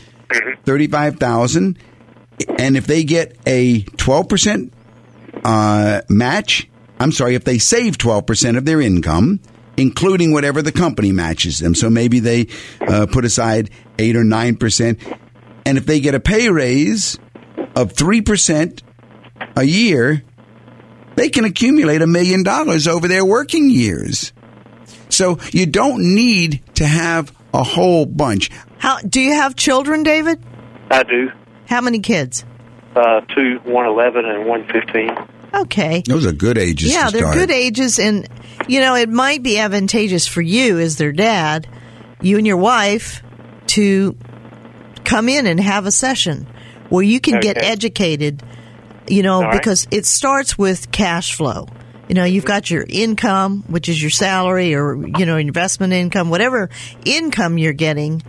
thirty-five 0.64 1.16
thousand, 1.18 1.78
and 2.58 2.76
if 2.76 2.86
they 2.86 3.04
get 3.04 3.36
a 3.46 3.82
twelve 3.82 4.28
percent 4.28 4.72
uh, 5.44 6.02
match, 6.08 6.68
I'm 6.98 7.12
sorry, 7.12 7.34
if 7.34 7.44
they 7.44 7.58
save 7.58 7.96
12% 7.96 8.58
of 8.58 8.64
their 8.66 8.80
income, 8.80 9.40
including 9.76 10.32
whatever 10.32 10.60
the 10.60 10.72
company 10.72 11.12
matches 11.12 11.58
them. 11.60 11.74
So 11.74 11.88
maybe 11.88 12.20
they 12.20 12.48
uh, 12.80 13.06
put 13.10 13.24
aside 13.24 13.70
8 13.98 14.16
or 14.16 14.22
9%. 14.24 15.18
And 15.64 15.79
if 15.79 15.87
they 15.87 16.00
get 16.00 16.14
a 16.14 16.21
pay 16.21 16.49
raise 16.49 17.19
of 17.76 17.93
3% 17.93 18.83
a 19.57 19.64
year, 19.64 20.23
they 21.17 21.29
can 21.29 21.45
accumulate 21.45 22.02
a 22.02 22.07
million 22.07 22.43
dollars 22.43 22.87
over 22.88 23.07
their 23.09 23.25
working 23.25 23.71
years. 23.71 24.33
So 25.09 25.38
you 25.52 25.67
don't 25.67 26.14
need 26.14 26.62
to 26.76 26.87
have 26.87 27.37
a 27.52 27.62
whole 27.62 28.07
bunch. 28.07 28.50
How 28.79 28.99
do 29.00 29.21
you 29.21 29.35
have 29.35 29.57
children, 29.57 30.03
David? 30.03 30.42
I 30.90 31.03
do. 31.03 31.31
How 31.66 31.81
many 31.81 31.99
kids? 32.01 32.44
Uh, 32.96 33.20
two, 33.35 33.61
one 33.64 33.87
eleven 33.87 34.25
and 34.25 34.46
one 34.46 34.66
fifteen. 34.66 35.11
Okay. 35.55 36.03
Those 36.07 36.27
are 36.27 36.33
good 36.33 36.59
ages 36.59 36.92
yeah, 36.92 37.07
to 37.07 37.12
they're 37.12 37.23
start. 37.23 37.37
good 37.37 37.51
ages, 37.51 37.99
and 37.99 38.29
you 38.68 38.81
know 38.81 38.94
it 38.94 39.09
might 39.09 39.42
be 39.42 39.59
advantageous 39.59 40.27
for 40.27 40.40
you 40.40 40.79
as 40.79 40.96
their 40.96 41.12
dad, 41.12 41.68
you 42.20 42.38
and 42.38 42.46
your 42.46 42.57
wife, 42.57 43.23
to 43.68 44.16
come 45.04 45.28
in 45.28 45.46
and 45.46 45.60
have 45.60 45.86
a 45.86 45.90
session 45.90 46.46
where 46.88 47.02
you 47.02 47.20
can 47.20 47.40
get 47.40 47.56
educated. 47.62 48.42
You 49.08 49.22
know, 49.22 49.36
All 49.36 49.42
right. 49.42 49.52
because 49.52 49.88
it 49.90 50.06
starts 50.06 50.56
with 50.56 50.92
cash 50.92 51.34
flow. 51.34 51.66
You 52.08 52.14
know, 52.14 52.24
you've 52.24 52.44
mm-hmm. 52.44 52.48
got 52.48 52.70
your 52.70 52.84
income, 52.88 53.62
which 53.68 53.88
is 53.88 54.00
your 54.00 54.10
salary 54.10 54.74
or 54.74 54.96
you 54.96 55.26
know 55.26 55.36
investment 55.36 55.92
income, 55.92 56.28
whatever 56.30 56.68
income 57.04 57.56
you're 57.56 57.72
getting. 57.72 58.22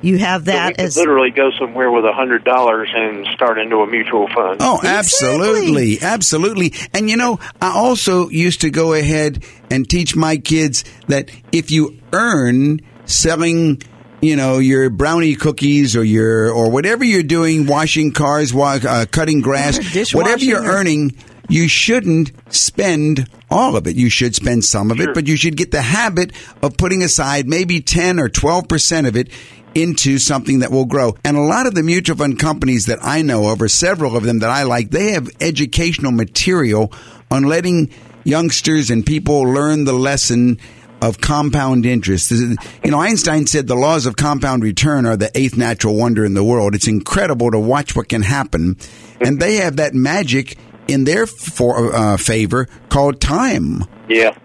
You 0.00 0.18
have 0.18 0.44
So 0.44 0.52
we 0.52 0.52
that 0.52 0.76
could 0.76 0.80
as 0.80 0.96
literally 0.96 1.30
go 1.30 1.50
somewhere 1.58 1.90
with 1.90 2.04
a 2.04 2.12
hundred 2.12 2.44
dollars 2.44 2.88
and 2.94 3.26
start 3.34 3.58
into 3.58 3.78
a 3.78 3.86
mutual 3.86 4.28
fund. 4.28 4.58
Oh, 4.60 4.76
Exactly. 4.76 4.88
absolutely. 4.88 6.00
Absolutely. 6.00 6.72
And 6.94 7.10
you 7.10 7.16
know, 7.16 7.40
I 7.60 7.72
also 7.72 8.28
used 8.28 8.60
to 8.62 8.70
go 8.70 8.94
ahead 8.94 9.44
and 9.70 9.88
teach 9.88 10.14
my 10.14 10.36
kids 10.36 10.84
that 11.08 11.30
if 11.52 11.70
you 11.70 11.98
earn 12.12 12.80
selling, 13.06 13.82
you 14.20 14.36
know, 14.36 14.58
your 14.58 14.90
brownie 14.90 15.34
cookies 15.34 15.94
or 15.96 16.02
your, 16.04 16.50
or 16.50 16.70
whatever 16.70 17.04
you're 17.04 17.22
doing, 17.22 17.66
washing 17.66 18.12
cars, 18.12 18.52
wa- 18.52 18.78
uh, 18.86 19.06
cutting 19.10 19.40
grass, 19.40 19.78
whatever 20.14 20.44
you're 20.44 20.62
or- 20.62 20.66
earning, 20.66 21.16
you 21.48 21.68
shouldn't 21.68 22.30
spend 22.52 23.28
all 23.50 23.76
of 23.76 23.86
it. 23.86 23.96
You 23.96 24.10
should 24.10 24.34
spend 24.34 24.64
some 24.64 24.90
of 24.90 25.00
it, 25.00 25.14
but 25.14 25.26
you 25.26 25.36
should 25.36 25.56
get 25.56 25.70
the 25.70 25.80
habit 25.82 26.32
of 26.62 26.76
putting 26.76 27.02
aside 27.02 27.48
maybe 27.48 27.80
10 27.80 28.20
or 28.20 28.28
12% 28.28 29.08
of 29.08 29.16
it 29.16 29.30
into 29.74 30.18
something 30.18 30.58
that 30.58 30.70
will 30.70 30.84
grow. 30.84 31.14
And 31.24 31.36
a 31.36 31.40
lot 31.40 31.66
of 31.66 31.74
the 31.74 31.82
mutual 31.82 32.16
fund 32.16 32.38
companies 32.38 32.86
that 32.86 32.98
I 33.02 33.22
know 33.22 33.50
of, 33.50 33.62
or 33.62 33.68
several 33.68 34.16
of 34.16 34.24
them 34.24 34.40
that 34.40 34.50
I 34.50 34.64
like, 34.64 34.90
they 34.90 35.12
have 35.12 35.30
educational 35.40 36.12
material 36.12 36.92
on 37.30 37.44
letting 37.44 37.90
youngsters 38.24 38.90
and 38.90 39.06
people 39.06 39.42
learn 39.42 39.84
the 39.84 39.92
lesson 39.94 40.58
of 41.00 41.20
compound 41.20 41.86
interest. 41.86 42.30
You 42.30 42.56
know, 42.90 43.00
Einstein 43.00 43.46
said 43.46 43.66
the 43.66 43.74
laws 43.74 44.06
of 44.06 44.16
compound 44.16 44.62
return 44.62 45.06
are 45.06 45.16
the 45.16 45.30
eighth 45.38 45.56
natural 45.56 45.96
wonder 45.96 46.24
in 46.24 46.34
the 46.34 46.44
world. 46.44 46.74
It's 46.74 46.88
incredible 46.88 47.50
to 47.50 47.58
watch 47.58 47.94
what 47.94 48.08
can 48.08 48.22
happen. 48.22 48.76
And 49.20 49.40
they 49.40 49.56
have 49.56 49.76
that 49.76 49.94
magic 49.94 50.58
in 50.88 51.04
their 51.04 51.26
for, 51.26 51.94
uh, 51.94 52.16
favor 52.16 52.66
called 52.88 53.20
time. 53.20 53.84
Yeah. 54.08 54.36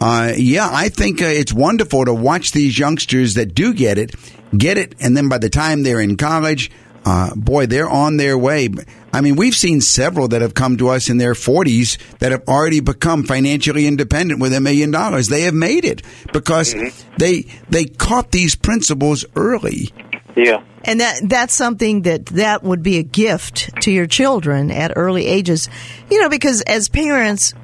Uh, 0.00 0.32
yeah, 0.36 0.68
I 0.70 0.88
think 0.88 1.22
uh, 1.22 1.26
it's 1.26 1.52
wonderful 1.52 2.04
to 2.04 2.12
watch 2.12 2.52
these 2.52 2.78
youngsters 2.78 3.34
that 3.34 3.54
do 3.54 3.72
get 3.72 3.96
it, 3.96 4.14
get 4.56 4.76
it, 4.76 4.94
and 5.00 5.16
then 5.16 5.28
by 5.28 5.38
the 5.38 5.48
time 5.48 5.82
they're 5.82 6.00
in 6.00 6.16
college, 6.16 6.70
uh, 7.06 7.34
boy, 7.34 7.66
they're 7.66 7.88
on 7.88 8.16
their 8.16 8.36
way. 8.36 8.68
I 9.16 9.22
mean, 9.22 9.36
we've 9.36 9.54
seen 9.54 9.80
several 9.80 10.28
that 10.28 10.42
have 10.42 10.52
come 10.52 10.76
to 10.76 10.88
us 10.88 11.08
in 11.08 11.16
their 11.16 11.32
40s 11.32 11.96
that 12.18 12.32
have 12.32 12.42
already 12.46 12.80
become 12.80 13.24
financially 13.24 13.86
independent 13.86 14.40
with 14.40 14.52
a 14.52 14.60
million 14.60 14.90
dollars. 14.90 15.28
They 15.28 15.40
have 15.42 15.54
made 15.54 15.86
it 15.86 16.02
because 16.34 16.74
mm-hmm. 16.74 17.14
they 17.16 17.46
they 17.70 17.86
caught 17.86 18.30
these 18.30 18.54
principles 18.56 19.24
early. 19.34 19.90
Yeah. 20.36 20.62
and 20.84 21.00
that 21.00 21.20
that's 21.30 21.54
something 21.54 22.02
that 22.02 22.26
that 22.26 22.62
would 22.62 22.82
be 22.82 22.98
a 22.98 23.02
gift 23.02 23.70
to 23.80 23.90
your 23.90 24.06
children 24.06 24.70
at 24.70 24.92
early 24.94 25.24
ages 25.24 25.70
you 26.10 26.20
know 26.20 26.28
because 26.28 26.60
as 26.60 26.90
parents 26.90 27.54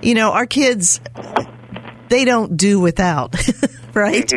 you 0.00 0.14
know 0.14 0.32
our 0.32 0.46
kids 0.46 1.02
they 2.08 2.24
don't 2.24 2.56
do 2.56 2.80
without 2.80 3.34
right 3.94 4.32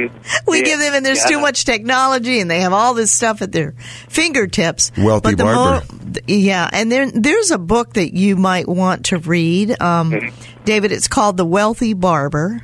we 0.48 0.60
Yeah. 0.60 0.64
give 0.66 0.80
them 0.80 0.94
and 0.94 1.06
there's 1.06 1.22
Yeah. 1.24 1.38
too 1.38 1.40
much 1.40 1.66
technology 1.66 2.40
and 2.40 2.50
they 2.50 2.62
have 2.62 2.74
all 2.74 2.94
this 2.94 3.12
stuff 3.12 3.42
at 3.42 3.52
their 3.52 3.74
fingertips 4.10 4.92
Wealthy 4.98 5.36
the 5.36 5.44
barber. 5.44 5.86
yeah 6.28 6.70
and 6.72 6.92
then 6.92 7.12
there's 7.22 7.52
a 7.52 7.58
book 7.58 7.94
that 7.94 8.14
you 8.16 8.36
might 8.36 8.68
want 8.68 9.06
to 9.08 9.18
read 9.18 9.80
um, 9.82 10.32
david 10.66 10.92
it's 10.92 11.08
called 11.08 11.38
the 11.38 11.46
wealthy 11.46 11.94
barber 11.94 12.62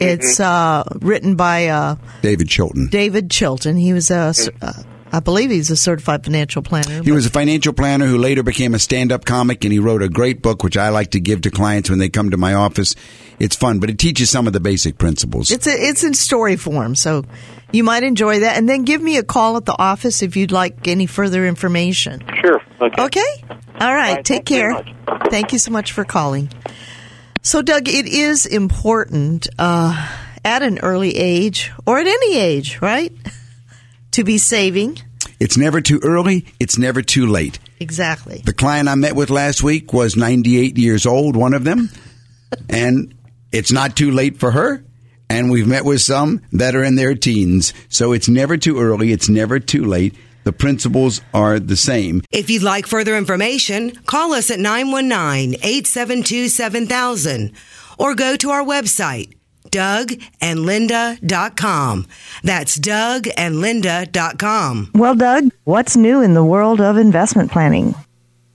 it's 0.00 0.38
uh, 0.38 0.84
written 1.00 1.34
by 1.34 1.66
uh, 1.66 1.96
David 2.22 2.48
Chilton. 2.48 2.86
David 2.88 3.32
Chilton. 3.32 3.76
He 3.76 3.92
was 3.92 4.12
a, 4.12 4.32
uh, 4.62 4.72
I 5.12 5.20
believe 5.20 5.50
he's 5.50 5.70
a 5.70 5.76
certified 5.76 6.24
financial 6.24 6.62
planner. 6.62 7.02
He 7.02 7.12
was 7.12 7.26
a 7.26 7.30
financial 7.30 7.72
planner 7.72 8.06
who 8.06 8.18
later 8.18 8.42
became 8.42 8.74
a 8.74 8.78
stand-up 8.78 9.24
comic, 9.24 9.64
and 9.64 9.72
he 9.72 9.78
wrote 9.78 10.02
a 10.02 10.08
great 10.08 10.42
book, 10.42 10.62
which 10.62 10.76
I 10.76 10.90
like 10.90 11.12
to 11.12 11.20
give 11.20 11.42
to 11.42 11.50
clients 11.50 11.90
when 11.90 11.98
they 11.98 12.08
come 12.08 12.30
to 12.30 12.36
my 12.36 12.54
office. 12.54 12.94
It's 13.38 13.56
fun, 13.56 13.78
but 13.78 13.90
it 13.90 13.98
teaches 13.98 14.30
some 14.30 14.46
of 14.46 14.52
the 14.52 14.60
basic 14.60 14.98
principles. 14.98 15.50
It's 15.50 15.66
a, 15.66 15.70
it's 15.72 16.04
in 16.04 16.14
story 16.14 16.56
form, 16.56 16.94
so 16.94 17.24
you 17.72 17.84
might 17.84 18.02
enjoy 18.02 18.40
that. 18.40 18.56
And 18.56 18.68
then 18.68 18.82
give 18.84 19.00
me 19.00 19.16
a 19.16 19.22
call 19.22 19.56
at 19.56 19.64
the 19.64 19.78
office 19.78 20.22
if 20.22 20.36
you'd 20.36 20.52
like 20.52 20.88
any 20.88 21.06
further 21.06 21.46
information. 21.46 22.22
Sure. 22.40 22.60
Okay. 22.80 23.02
Okay. 23.02 23.44
All 23.80 23.94
right. 23.94 24.16
right, 24.16 24.24
Take 24.24 24.48
thank 24.48 24.50
you 24.50 24.56
care. 24.56 24.94
Thank 25.30 25.52
you 25.52 25.58
so 25.58 25.70
much 25.70 25.92
for 25.92 26.04
calling. 26.04 26.50
So, 27.42 27.62
Doug, 27.62 27.88
it 27.88 28.06
is 28.06 28.44
important 28.46 29.48
uh, 29.58 30.08
at 30.44 30.62
an 30.62 30.78
early 30.80 31.16
age 31.16 31.72
or 31.86 31.98
at 31.98 32.06
any 32.06 32.36
age, 32.36 32.80
right, 32.82 33.12
to 34.18 34.24
be 34.24 34.36
saving. 34.36 34.98
It's 35.38 35.56
never 35.56 35.80
too 35.80 36.00
early. 36.02 36.44
It's 36.58 36.76
never 36.76 37.02
too 37.02 37.26
late. 37.26 37.60
Exactly. 37.78 38.42
The 38.44 38.52
client 38.52 38.88
I 38.88 38.96
met 38.96 39.14
with 39.14 39.30
last 39.30 39.62
week 39.62 39.92
was 39.92 40.16
98 40.16 40.76
years 40.76 41.06
old, 41.06 41.36
one 41.36 41.54
of 41.54 41.62
them. 41.62 41.88
and 42.68 43.14
it's 43.52 43.70
not 43.70 43.96
too 43.96 44.10
late 44.10 44.40
for 44.40 44.50
her. 44.50 44.84
And 45.30 45.52
we've 45.52 45.68
met 45.68 45.84
with 45.84 46.00
some 46.00 46.42
that 46.50 46.74
are 46.74 46.82
in 46.82 46.96
their 46.96 47.14
teens. 47.14 47.72
So 47.88 48.12
it's 48.12 48.28
never 48.28 48.56
too 48.56 48.80
early. 48.80 49.12
It's 49.12 49.28
never 49.28 49.60
too 49.60 49.84
late. 49.84 50.16
The 50.42 50.52
principles 50.52 51.20
are 51.32 51.60
the 51.60 51.76
same. 51.76 52.22
If 52.32 52.50
you'd 52.50 52.64
like 52.64 52.88
further 52.88 53.16
information, 53.16 53.94
call 54.06 54.32
us 54.32 54.50
at 54.50 54.58
919 54.58 55.60
872 55.62 56.48
7000 56.48 57.52
or 57.98 58.16
go 58.16 58.34
to 58.34 58.50
our 58.50 58.64
website, 58.64 59.37
dougandlinda.com. 59.70 62.06
That's 62.42 62.78
dougandlinda.com. 62.78 64.90
Well, 64.94 65.14
Doug, 65.14 65.50
what's 65.64 65.96
new 65.96 66.22
in 66.22 66.34
the 66.34 66.44
world 66.44 66.80
of 66.80 66.96
investment 66.96 67.50
planning? 67.50 67.94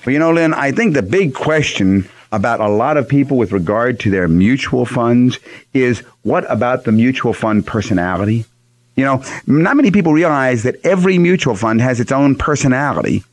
Well, 0.06 0.14
you 0.14 0.20
know, 0.20 0.32
Lynn, 0.32 0.54
I 0.54 0.72
think 0.72 0.94
the 0.94 1.02
big 1.02 1.34
question 1.34 2.10
about 2.32 2.60
a 2.60 2.68
lot 2.68 2.98
of 2.98 3.08
people 3.08 3.38
with 3.38 3.52
regard 3.52 4.00
to 4.02 4.10
their 4.10 4.28
mutual 4.28 4.86
funds 4.86 5.40
is 5.74 6.00
what 6.24 6.50
about 6.52 6.84
the 6.84 6.92
mutual 6.92 7.34
fund 7.34 7.66
personality? 7.66 8.46
You 8.96 9.06
know, 9.06 9.24
not 9.48 9.76
many 9.76 9.92
people 9.92 10.14
realize 10.14 10.64
that 10.64 10.76
every 10.84 11.18
mutual 11.18 11.56
fund 11.56 11.82
has 11.82 12.00
its 12.00 12.12
own 12.12 12.36
personality. 12.36 13.24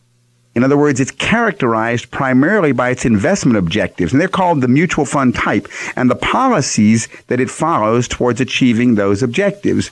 In 0.55 0.65
other 0.65 0.77
words, 0.77 0.99
it's 0.99 1.13
characterized 1.13 2.11
primarily 2.11 2.73
by 2.73 2.91
its 2.91 3.05
investment 3.05 3.57
objectives, 3.57 4.13
and 4.13 4.21
they're 4.21 4.29
called 4.29 4.61
the 4.61 4.69
mutual 4.69 5.05
fund 5.05 5.35
type, 5.35 5.69
and 5.95 6.11
the 6.11 6.17
policies 6.17 7.09
that 7.29 7.41
it 7.41 7.51
follows 7.51 8.09
towards 8.09 8.41
achieving 8.41 8.95
those 8.95 9.23
objectives. 9.23 9.91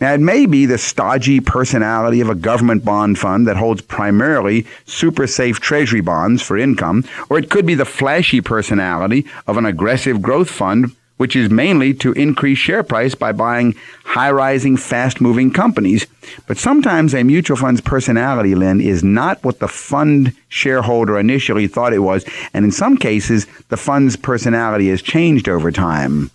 Now, 0.00 0.12
it 0.12 0.20
may 0.20 0.44
be 0.44 0.66
the 0.66 0.76
stodgy 0.76 1.40
personality 1.40 2.20
of 2.20 2.28
a 2.28 2.34
government 2.34 2.84
bond 2.84 3.18
fund 3.18 3.46
that 3.46 3.56
holds 3.56 3.80
primarily 3.80 4.66
super 4.86 5.26
safe 5.26 5.60
treasury 5.60 6.00
bonds 6.00 6.42
for 6.42 6.58
income, 6.58 7.04
or 7.30 7.38
it 7.38 7.48
could 7.48 7.64
be 7.64 7.74
the 7.74 7.84
flashy 7.84 8.40
personality 8.40 9.24
of 9.46 9.56
an 9.56 9.64
aggressive 9.64 10.20
growth 10.20 10.50
fund 10.50 10.94
which 11.16 11.36
is 11.36 11.50
mainly 11.50 11.94
to 11.94 12.12
increase 12.12 12.58
share 12.58 12.82
price 12.82 13.14
by 13.14 13.32
buying 13.32 13.74
high 14.04 14.30
rising, 14.30 14.76
fast 14.76 15.20
moving 15.20 15.52
companies. 15.52 16.06
But 16.46 16.58
sometimes 16.58 17.14
a 17.14 17.22
mutual 17.22 17.56
fund's 17.56 17.80
personality, 17.80 18.54
Lynn, 18.54 18.80
is 18.80 19.04
not 19.04 19.42
what 19.44 19.60
the 19.60 19.68
fund 19.68 20.32
shareholder 20.48 21.18
initially 21.18 21.66
thought 21.66 21.92
it 21.92 22.00
was. 22.00 22.24
And 22.52 22.64
in 22.64 22.72
some 22.72 22.96
cases, 22.96 23.46
the 23.68 23.76
fund's 23.76 24.16
personality 24.16 24.88
has 24.88 25.02
changed 25.02 25.48
over 25.48 25.70
time. 25.70 26.30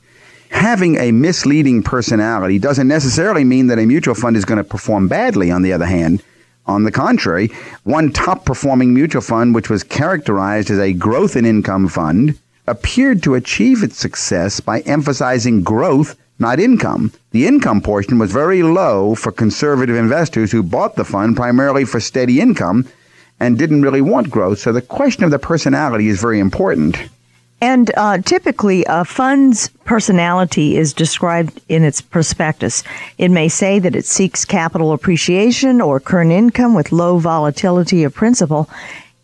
Having 0.51 0.97
a 0.97 1.11
misleading 1.11 1.83
personality 1.83 2.57
doesn't 2.57 2.87
necessarily 2.87 3.43
mean 3.43 3.67
that 3.67 3.79
a 3.79 3.85
mutual 3.85 4.15
fund 4.15 4.35
is 4.35 4.45
going 4.45 4.57
to 4.57 4.63
perform 4.63 5.07
badly, 5.07 5.51
on 5.51 5.61
the 5.61 5.73
other 5.73 5.85
hand. 5.85 6.23
On 6.65 6.83
the 6.83 6.91
contrary, 6.91 7.49
one 7.83 8.11
top 8.11 8.45
performing 8.45 8.93
mutual 8.93 9.21
fund, 9.21 9.55
which 9.55 9.69
was 9.69 9.83
characterized 9.83 10.69
as 10.69 10.79
a 10.79 10.93
growth 10.93 11.35
in 11.35 11.45
income 11.45 11.87
fund, 11.87 12.37
appeared 12.69 13.23
to 13.23 13.35
achieve 13.35 13.83
its 13.83 13.97
success 13.97 14.59
by 14.59 14.81
emphasizing 14.81 15.63
growth, 15.63 16.15
not 16.37 16.59
income. 16.59 17.11
The 17.31 17.47
income 17.47 17.81
portion 17.81 18.19
was 18.19 18.31
very 18.31 18.63
low 18.63 19.15
for 19.15 19.31
conservative 19.31 19.95
investors 19.95 20.51
who 20.51 20.63
bought 20.63 20.95
the 20.95 21.03
fund 21.03 21.35
primarily 21.35 21.85
for 21.85 21.99
steady 21.99 22.39
income 22.39 22.87
and 23.39 23.57
didn't 23.57 23.81
really 23.81 24.01
want 24.01 24.29
growth. 24.29 24.59
So 24.59 24.71
the 24.71 24.81
question 24.81 25.23
of 25.23 25.31
the 25.31 25.39
personality 25.39 26.07
is 26.07 26.21
very 26.21 26.39
important. 26.39 26.97
And 27.61 27.91
uh, 27.97 28.19
typically, 28.19 28.85
a 28.87 29.03
fund's 29.03 29.67
personality 29.83 30.77
is 30.77 30.93
described 30.93 31.59
in 31.67 31.83
its 31.83 31.99
prospectus. 31.99 32.83
It 33.17 33.31
may 33.31 33.49
say 33.49 33.79
that 33.79 33.97
it 33.97 34.05
seeks 34.05 34.45
capital 34.45 34.93
appreciation 34.93 35.81
or 35.81 35.99
current 35.99 36.31
income 36.31 36.73
with 36.73 36.93
low 36.93 37.17
volatility 37.17 38.05
of 38.05 38.13
principal. 38.13 38.69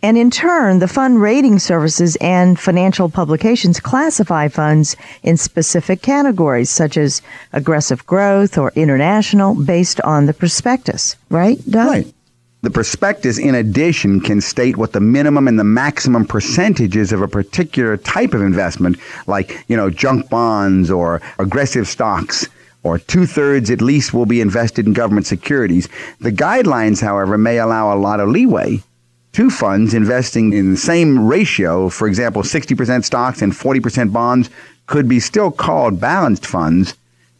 And 0.05 0.19
in 0.19 0.29
turn, 0.29 0.77
the 0.77 0.87
fund 0.87 1.19
rating 1.19 1.57
services 1.57 2.15
and 2.17 2.59
financial 2.59 3.09
publications 3.09 3.79
classify 3.79 4.49
funds 4.49 4.95
in 5.23 5.35
specific 5.35 6.03
categories 6.03 6.69
such 6.69 6.95
as 6.95 7.23
aggressive 7.53 8.05
growth 8.05 8.55
or 8.55 8.71
international 8.75 9.55
based 9.55 9.99
on 10.01 10.27
the 10.27 10.33
prospectus, 10.35 11.15
right, 11.31 11.57
Doug? 11.67 11.89
Right. 11.89 12.13
The 12.61 12.69
prospectus, 12.69 13.39
in 13.39 13.55
addition, 13.55 14.21
can 14.21 14.41
state 14.41 14.77
what 14.77 14.93
the 14.93 14.99
minimum 14.99 15.47
and 15.47 15.57
the 15.57 15.63
maximum 15.63 16.27
percentages 16.27 17.11
of 17.11 17.23
a 17.23 17.27
particular 17.27 17.97
type 17.97 18.35
of 18.35 18.43
investment, 18.43 18.97
like, 19.25 19.65
you 19.67 19.75
know, 19.75 19.89
junk 19.89 20.29
bonds 20.29 20.91
or 20.91 21.19
aggressive 21.39 21.87
stocks, 21.87 22.47
or 22.83 22.99
two 22.99 23.25
thirds 23.25 23.71
at 23.71 23.81
least 23.81 24.13
will 24.13 24.27
be 24.27 24.39
invested 24.39 24.85
in 24.85 24.93
government 24.93 25.25
securities. 25.25 25.89
The 26.19 26.31
guidelines, 26.31 27.01
however, 27.01 27.39
may 27.39 27.57
allow 27.57 27.91
a 27.91 27.97
lot 27.97 28.19
of 28.19 28.29
leeway 28.29 28.83
two 29.35 29.49
funds 29.49 29.93
investing 29.93 30.53
in 30.53 30.71
the 30.71 30.77
same 30.77 31.27
ratio, 31.27 31.89
for 31.89 32.07
example, 32.07 32.41
60% 32.41 33.03
stocks 33.03 33.41
and 33.41 33.51
40% 33.51 34.13
bonds, 34.13 34.49
could 34.87 35.09
be 35.09 35.19
still 35.19 35.51
called 35.51 35.99
balanced 35.99 36.45
funds. 36.45 36.95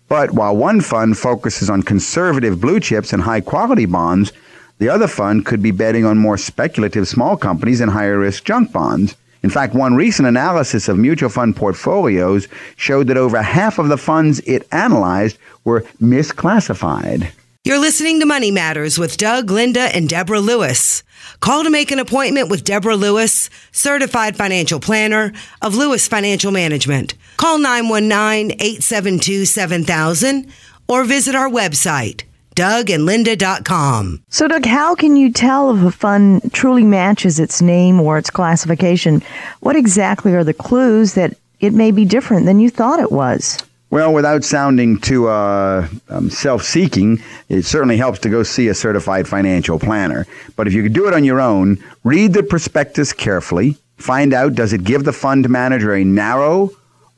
But 0.10 0.32
while 0.32 0.58
one 0.58 0.82
fund 0.82 1.18
focuses 1.18 1.70
on 1.70 1.84
conservative 1.84 2.60
blue 2.60 2.82
chips 2.82 3.14
and 3.14 3.22
high 3.22 3.40
quality 3.40 3.86
bonds, 3.86 4.34
the 4.78 4.90
other 4.90 5.08
fund 5.08 5.46
could 5.46 5.64
be 5.64 5.72
betting 5.72 6.04
on 6.04 6.18
more 6.18 6.38
speculative 6.38 7.08
small 7.08 7.38
companies 7.38 7.80
and 7.80 7.90
higher 7.90 8.20
risk 8.20 8.44
junk 8.44 8.74
bonds. 8.74 9.16
In 9.42 9.50
fact, 9.50 9.74
one 9.74 9.96
recent 9.96 10.28
analysis 10.28 10.90
of 10.90 10.98
mutual 10.98 11.30
fund 11.30 11.56
portfolios 11.56 12.50
showed 12.76 13.08
that 13.08 13.16
over 13.16 13.42
half 13.42 13.80
of 13.80 13.88
the 13.88 13.98
funds 13.98 14.42
it 14.42 14.68
analyzed 14.74 15.38
were 15.64 15.86
misclassified. 16.02 17.32
You're 17.68 17.80
listening 17.80 18.20
to 18.20 18.28
Money 18.28 18.52
Matters 18.52 19.00
with 19.00 19.18
Doug, 19.18 19.50
Linda, 19.50 19.90
and 19.92 20.08
Deborah 20.08 20.40
Lewis. 20.40 21.02
Call 21.40 21.64
to 21.64 21.72
make 21.72 21.90
an 21.90 21.98
appointment 21.98 22.48
with 22.48 22.64
Deborah 22.64 22.96
Lewis, 22.96 23.50
certified 23.72 24.38
financial 24.38 24.80
planner 24.80 25.34
of 25.64 25.74
Lewis 25.74 26.08
Financial 26.08 26.52
Management. 26.52 27.16
Call 27.38 27.58
919-872-7000 27.58 30.52
or 30.88 31.06
visit 31.06 31.34
our 31.34 31.50
website, 31.50 32.22
dougandlinda.com. 32.56 34.24
So, 34.30 34.48
Doug, 34.48 34.68
how 34.68 34.94
can 34.94 35.16
you 35.16 35.32
tell 35.32 35.76
if 35.76 35.84
a 35.84 35.90
fund 35.90 36.54
truly 36.54 36.84
matches 36.84 37.40
its 37.40 37.64
name 37.64 38.00
or 38.00 38.20
its 38.20 38.30
classification? 38.30 39.24
What 39.62 39.76
exactly 39.76 40.36
are 40.36 40.44
the 40.44 40.54
clues 40.54 41.16
that 41.16 41.36
it 41.60 41.74
may 41.74 41.90
be 41.90 42.06
different 42.06 42.46
than 42.46 42.60
you 42.60 42.70
thought 42.70 43.00
it 43.00 43.12
was? 43.12 43.58
Well, 43.96 44.12
without 44.12 44.44
sounding 44.44 45.00
too 45.00 45.30
uh, 45.30 45.88
um, 46.10 46.30
self 46.30 46.64
seeking, 46.64 47.24
it 47.48 47.64
certainly 47.64 47.96
helps 47.96 48.20
to 48.20 48.30
go 48.30 48.44
see 48.44 48.68
a 48.68 48.74
certified 48.74 49.26
financial 49.26 49.80
planner. 49.80 50.28
But 50.58 50.68
if 50.68 50.74
you 50.74 50.84
could 50.84 50.92
do 50.92 51.08
it 51.08 51.14
on 51.14 51.24
your 51.24 51.40
own, 51.40 51.82
read 52.04 52.34
the 52.34 52.44
prospectus 52.44 53.14
carefully. 53.14 53.78
Find 53.96 54.34
out 54.34 54.54
does 54.54 54.74
it 54.74 54.84
give 54.84 55.06
the 55.06 55.14
fund 55.14 55.50
manager 55.50 55.94
a 55.94 56.04
narrow 56.04 56.72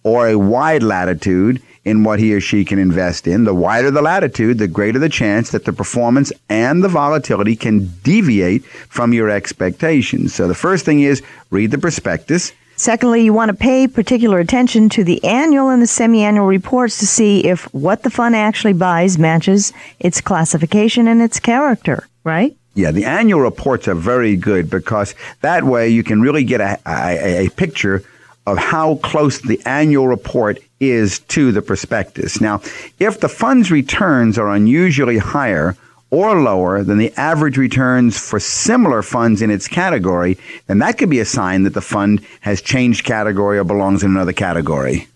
or 0.04 0.28
a 0.28 0.38
wide 0.38 0.84
latitude 0.84 1.64
in 1.84 2.04
what 2.04 2.20
he 2.20 2.32
or 2.36 2.40
she 2.40 2.64
can 2.64 2.78
invest 2.78 3.26
in. 3.26 3.46
The 3.46 3.56
wider 3.56 3.90
the 3.90 4.04
latitude, 4.04 4.60
the 4.60 4.68
greater 4.68 5.00
the 5.00 5.10
chance 5.10 5.50
that 5.50 5.66
the 5.66 5.74
performance 5.74 6.32
and 6.48 6.84
the 6.84 6.90
volatility 6.90 7.56
can 7.56 7.88
deviate 8.04 8.64
from 8.64 9.14
your 9.14 9.32
expectations. 9.32 10.36
So 10.36 10.48
the 10.48 10.54
first 10.54 10.86
thing 10.86 11.00
is 11.00 11.24
read 11.50 11.72
the 11.72 11.80
prospectus. 11.80 12.52
Secondly, 12.78 13.24
you 13.24 13.34
want 13.34 13.50
to 13.50 13.58
pay 13.58 13.88
particular 13.88 14.40
attention 14.40 14.88
to 14.90 15.04
the 15.04 15.22
annual 15.24 15.70
and 15.70 15.82
the 15.82 15.88
semi-annual 15.88 16.46
reports 16.46 17.00
to 17.00 17.08
see 17.08 17.44
if 17.44 17.64
what 17.74 18.04
the 18.04 18.12
fund 18.12 18.36
actually 18.36 18.74
buys 18.74 19.18
matches 19.18 19.74
its 20.00 20.22
classification 20.22 21.08
and 21.08 21.20
its 21.20 21.40
character, 21.40 22.08
right? 22.24 22.56
Yeah, 22.76 22.92
the 22.92 23.06
annual 23.06 23.42
reports 23.42 23.88
are 23.88 23.96
very 23.96 24.36
good 24.36 24.70
because 24.70 25.16
that 25.42 25.64
way 25.64 25.90
you 25.90 26.04
can 26.04 26.22
really 26.22 26.44
get 26.44 26.62
a, 26.62 26.80
a, 26.86 27.48
a 27.48 27.50
picture 27.50 28.04
of 28.46 28.60
how 28.60 28.98
close 28.98 29.42
the 29.42 29.60
annual 29.66 30.08
report 30.08 30.60
is 30.80 31.18
to 31.20 31.52
the 31.52 31.64
prospectus. 31.64 32.40
Now, 32.40 32.62
if 33.00 33.20
the 33.20 33.28
fund's 33.28 33.72
returns 33.72 34.38
are 34.38 34.50
unusually 34.52 35.18
higher 35.18 35.76
or 36.10 36.40
lower 36.40 36.84
than 36.84 36.98
the 36.98 37.14
average 37.18 37.58
returns 37.58 38.18
for 38.18 38.40
similar 38.40 39.02
funds 39.02 39.42
in 39.42 39.52
its 39.52 39.68
category, 39.68 40.38
then 40.68 40.80
that 40.80 40.98
could 40.98 41.10
be 41.10 41.20
a 41.20 41.26
sign 41.26 41.64
that 41.64 41.74
the 41.74 41.82
fund 41.82 42.26
has 42.42 42.62
changed 42.62 43.06
category 43.06 43.58
or 43.58 43.64
belongs 43.64 44.04
in 44.04 44.12
another 44.12 44.34
category. 44.34 45.08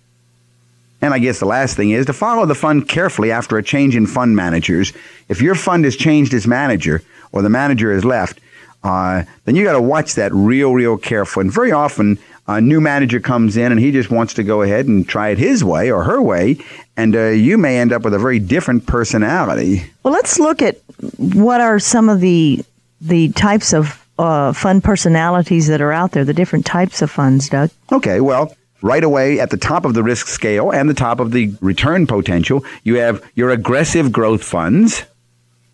And 1.02 1.14
I 1.14 1.20
guess 1.20 1.40
the 1.40 1.46
last 1.46 1.76
thing 1.76 1.92
is 1.92 2.06
to 2.06 2.14
follow 2.14 2.46
the 2.46 2.56
fund 2.56 2.88
carefully 2.88 3.32
after 3.32 3.58
a 3.58 3.64
change 3.64 3.96
in 3.96 4.06
fund 4.06 4.36
managers. 4.36 4.94
If 5.30 5.42
your 5.42 5.56
fund 5.56 5.86
has 5.86 5.96
changed 5.96 6.34
its 6.34 6.46
manager 6.46 7.02
or 7.32 7.42
the 7.42 7.50
manager 7.50 7.94
has 7.94 8.06
left, 8.06 8.40
uh, 8.84 9.24
then 9.46 9.56
you 9.56 9.64
got 9.64 9.74
to 9.74 9.82
watch 9.82 10.16
that 10.16 10.34
real, 10.34 10.74
real 10.74 10.98
careful. 10.98 11.42
And 11.42 11.52
very 11.52 11.72
often, 11.72 12.20
a 12.48 12.60
new 12.60 12.82
manager 12.82 13.20
comes 13.20 13.58
in 13.58 13.72
and 13.72 13.80
he 13.80 13.92
just 13.92 14.10
wants 14.10 14.34
to 14.36 14.44
go 14.44 14.62
ahead 14.62 14.88
and 14.88 15.08
try 15.08 15.30
it 15.30 15.38
his 15.38 15.64
way 15.64 15.92
or 15.92 16.04
her 16.04 16.22
way, 16.22 16.58
and 16.98 17.16
uh, 17.16 17.28
you 17.30 17.58
may 17.58 17.80
end 17.80 17.94
up 17.94 18.04
with 18.04 18.14
a 18.14 18.20
very 18.20 18.40
different 18.40 18.86
personality. 18.86 19.84
Well, 20.04 20.14
let's 20.14 20.40
look 20.40 20.62
at 20.62 20.80
what 21.18 21.62
are 21.62 21.80
some 21.80 22.10
of 22.10 22.20
the 22.20 22.64
the 23.00 23.30
types 23.30 23.74
of 23.74 24.06
uh, 24.20 24.54
fund 24.54 24.84
personalities 24.84 25.68
that 25.68 25.82
are 25.82 25.92
out 25.92 26.12
there, 26.12 26.24
the 26.24 26.34
different 26.34 26.66
types 26.66 27.02
of 27.02 27.10
funds, 27.10 27.50
Doug. 27.50 27.72
Okay, 27.92 28.22
well, 28.22 28.56
right 28.82 29.04
away 29.04 29.40
at 29.40 29.50
the 29.50 29.58
top 29.58 29.86
of 29.86 29.94
the 29.94 30.04
risk 30.04 30.28
scale 30.28 30.72
and 30.72 30.90
the 30.90 30.94
top 30.94 31.20
of 31.20 31.32
the 31.32 31.54
return 31.62 32.06
potential, 32.06 32.64
you 32.84 32.96
have 32.96 33.24
your 33.36 33.50
aggressive 33.50 34.12
growth 34.12 34.44
funds. 34.44 35.04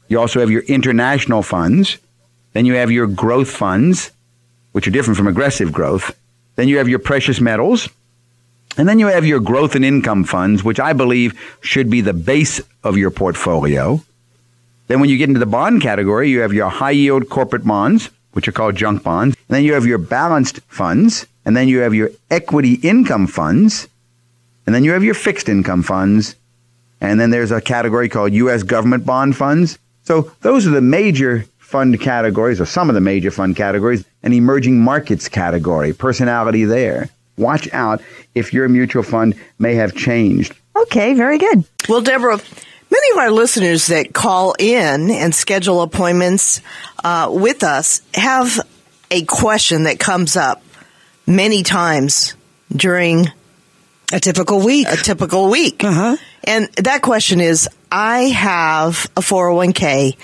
You 0.07 0.19
also 0.19 0.39
have 0.39 0.49
your 0.49 0.61
international 0.63 1.43
funds. 1.43 1.97
Then 2.53 2.65
you 2.65 2.75
have 2.75 2.91
your 2.91 3.07
growth 3.07 3.49
funds, 3.49 4.11
which 4.71 4.87
are 4.87 4.91
different 4.91 5.17
from 5.17 5.27
aggressive 5.27 5.73
growth. 5.73 6.17
Then 6.57 6.67
you 6.67 6.79
have 6.79 6.89
your 6.89 6.99
precious 6.99 7.39
metals. 7.39 7.87
And 8.77 8.87
then 8.87 8.99
you 8.99 9.07
have 9.07 9.25
your 9.25 9.39
growth 9.39 9.73
and 9.75 9.85
income 9.85 10.23
funds, 10.23 10.63
which 10.63 10.79
I 10.79 10.93
believe 10.93 11.39
should 11.61 11.89
be 11.89 12.01
the 12.01 12.13
base 12.13 12.61
of 12.83 12.97
your 12.97 13.09
portfolio. 13.09 14.01
Then 14.87 14.99
when 14.99 15.09
you 15.09 15.17
get 15.17 15.29
into 15.29 15.39
the 15.39 15.45
bond 15.45 15.81
category, 15.81 16.29
you 16.29 16.41
have 16.41 16.53
your 16.53 16.69
high 16.69 16.91
yield 16.91 17.29
corporate 17.29 17.65
bonds, 17.65 18.09
which 18.33 18.47
are 18.47 18.51
called 18.51 18.75
junk 18.75 19.03
bonds. 19.03 19.35
And 19.47 19.55
then 19.55 19.63
you 19.63 19.73
have 19.73 19.85
your 19.85 19.97
balanced 19.97 20.59
funds. 20.67 21.25
And 21.45 21.55
then 21.55 21.67
you 21.67 21.79
have 21.79 21.93
your 21.93 22.11
equity 22.29 22.73
income 22.73 23.25
funds. 23.25 23.87
And 24.65 24.75
then 24.75 24.83
you 24.83 24.91
have 24.91 25.03
your 25.03 25.13
fixed 25.13 25.49
income 25.49 25.81
funds. 25.81 26.35
And 26.99 27.19
then 27.19 27.29
there's 27.29 27.51
a 27.51 27.61
category 27.61 28.09
called 28.09 28.33
U.S. 28.33 28.63
government 28.63 29.05
bond 29.05 29.35
funds. 29.35 29.79
So 30.03 30.31
those 30.41 30.67
are 30.67 30.71
the 30.71 30.81
major 30.81 31.45
fund 31.67 31.99
categories, 31.99 32.61
or 32.61 32.65
some 32.65 32.87
of 32.87 32.95
the 32.95 33.01
major 33.01 33.29
fund 33.29 33.53
categories, 33.53 34.05
an 34.23 34.31
emerging 34.31 34.79
markets 34.79 35.27
category, 35.27 35.91
personality 35.91 36.63
there. 36.63 37.09
Watch 37.37 37.67
out 37.73 38.01
if 38.33 38.53
your 38.53 38.69
mutual 38.69 39.03
fund 39.03 39.35
may 39.59 39.75
have 39.75 39.93
changed. 39.93 40.55
Okay, 40.77 41.13
very 41.13 41.37
good. 41.37 41.65
Well, 41.89 41.99
Deborah, 41.99 42.39
many 42.89 43.11
of 43.11 43.17
our 43.17 43.31
listeners 43.31 43.87
that 43.87 44.13
call 44.13 44.55
in 44.57 45.11
and 45.11 45.35
schedule 45.35 45.81
appointments 45.81 46.61
uh, 47.03 47.29
with 47.33 47.63
us 47.63 48.01
have 48.13 48.61
a 49.11 49.25
question 49.25 49.83
that 49.83 49.99
comes 49.99 50.37
up 50.37 50.63
many 51.27 51.63
times 51.63 52.33
during 52.71 53.27
a 54.13 54.21
typical 54.21 54.63
week. 54.63 54.87
A 54.89 54.95
typical 54.95 55.49
week. 55.49 55.83
Uh-huh. 55.83 56.15
And 56.45 56.69
that 56.77 57.01
question 57.01 57.41
is 57.41 57.67
I 57.91 58.21
have 58.29 59.11
a 59.17 59.21
401k. 59.21 60.15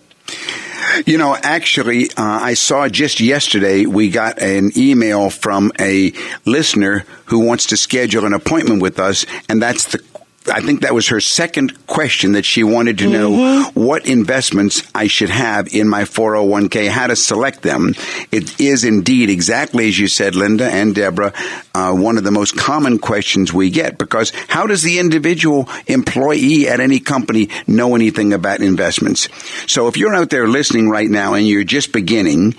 You 1.06 1.18
know, 1.18 1.36
actually, 1.36 2.10
uh, 2.12 2.14
I 2.18 2.54
saw 2.54 2.88
just 2.88 3.20
yesterday 3.20 3.86
we 3.86 4.10
got 4.10 4.42
an 4.42 4.72
email 4.78 5.30
from 5.30 5.74
a 5.80 6.14
listener 6.46 7.04
who 7.26 7.40
wants 7.40 7.66
to 7.68 7.78
schedule 7.78 8.26
an 8.26 8.34
appointment 8.34 8.82
with 8.82 9.00
us, 9.00 9.26
and 9.50 9.62
that's 9.62 9.86
the 9.86 10.04
I 10.48 10.62
think 10.62 10.82
that 10.82 10.94
was 10.94 11.08
her 11.08 11.20
second 11.20 11.88
question 11.88 12.34
that 12.34 12.46
she 12.46 12.64
wanted 12.64 13.00
to 13.00 13.10
know 13.10 13.32
mm-hmm. 13.32 13.80
what 13.80 14.06
investments 14.08 14.84
I 14.94 15.08
should 15.08 15.30
have 15.30 15.74
in 15.74 15.88
my 15.88 16.04
401k, 16.04 16.90
how 16.90 17.08
to 17.08 17.16
select 17.16 17.62
them. 17.62 17.96
It 18.32 18.60
is 18.60 18.84
indeed 18.84 19.30
exactly 19.30 19.88
as 19.88 19.98
you 19.98 20.08
said, 20.08 20.36
Linda 20.36 20.66
and 20.66 20.94
Deborah, 20.94 21.34
uh, 21.74 21.94
one 21.94 22.18
of 22.18 22.24
the 22.24 22.32
most 22.32 22.56
common 22.58 23.00
questions 23.00 23.52
we 23.52 23.70
get 23.70 23.98
because 23.98 24.32
how 24.48 24.68
does 24.68 24.84
the 24.84 25.00
individual 25.00 25.68
employee 25.88 26.68
at 26.68 26.80
any 26.80 27.00
company 27.00 27.50
know 27.68 27.96
anything 27.96 28.34
about 28.34 28.62
investments? 28.62 29.30
So 29.72 29.88
if 29.88 29.98
you're 29.98 30.16
out 30.16 30.30
there 30.30 30.48
listening 30.48 30.90
right 30.90 31.10
now 31.10 31.34
and 31.34 31.48
you're 31.48 31.64
just 31.64 31.92
beginning, 31.92 32.56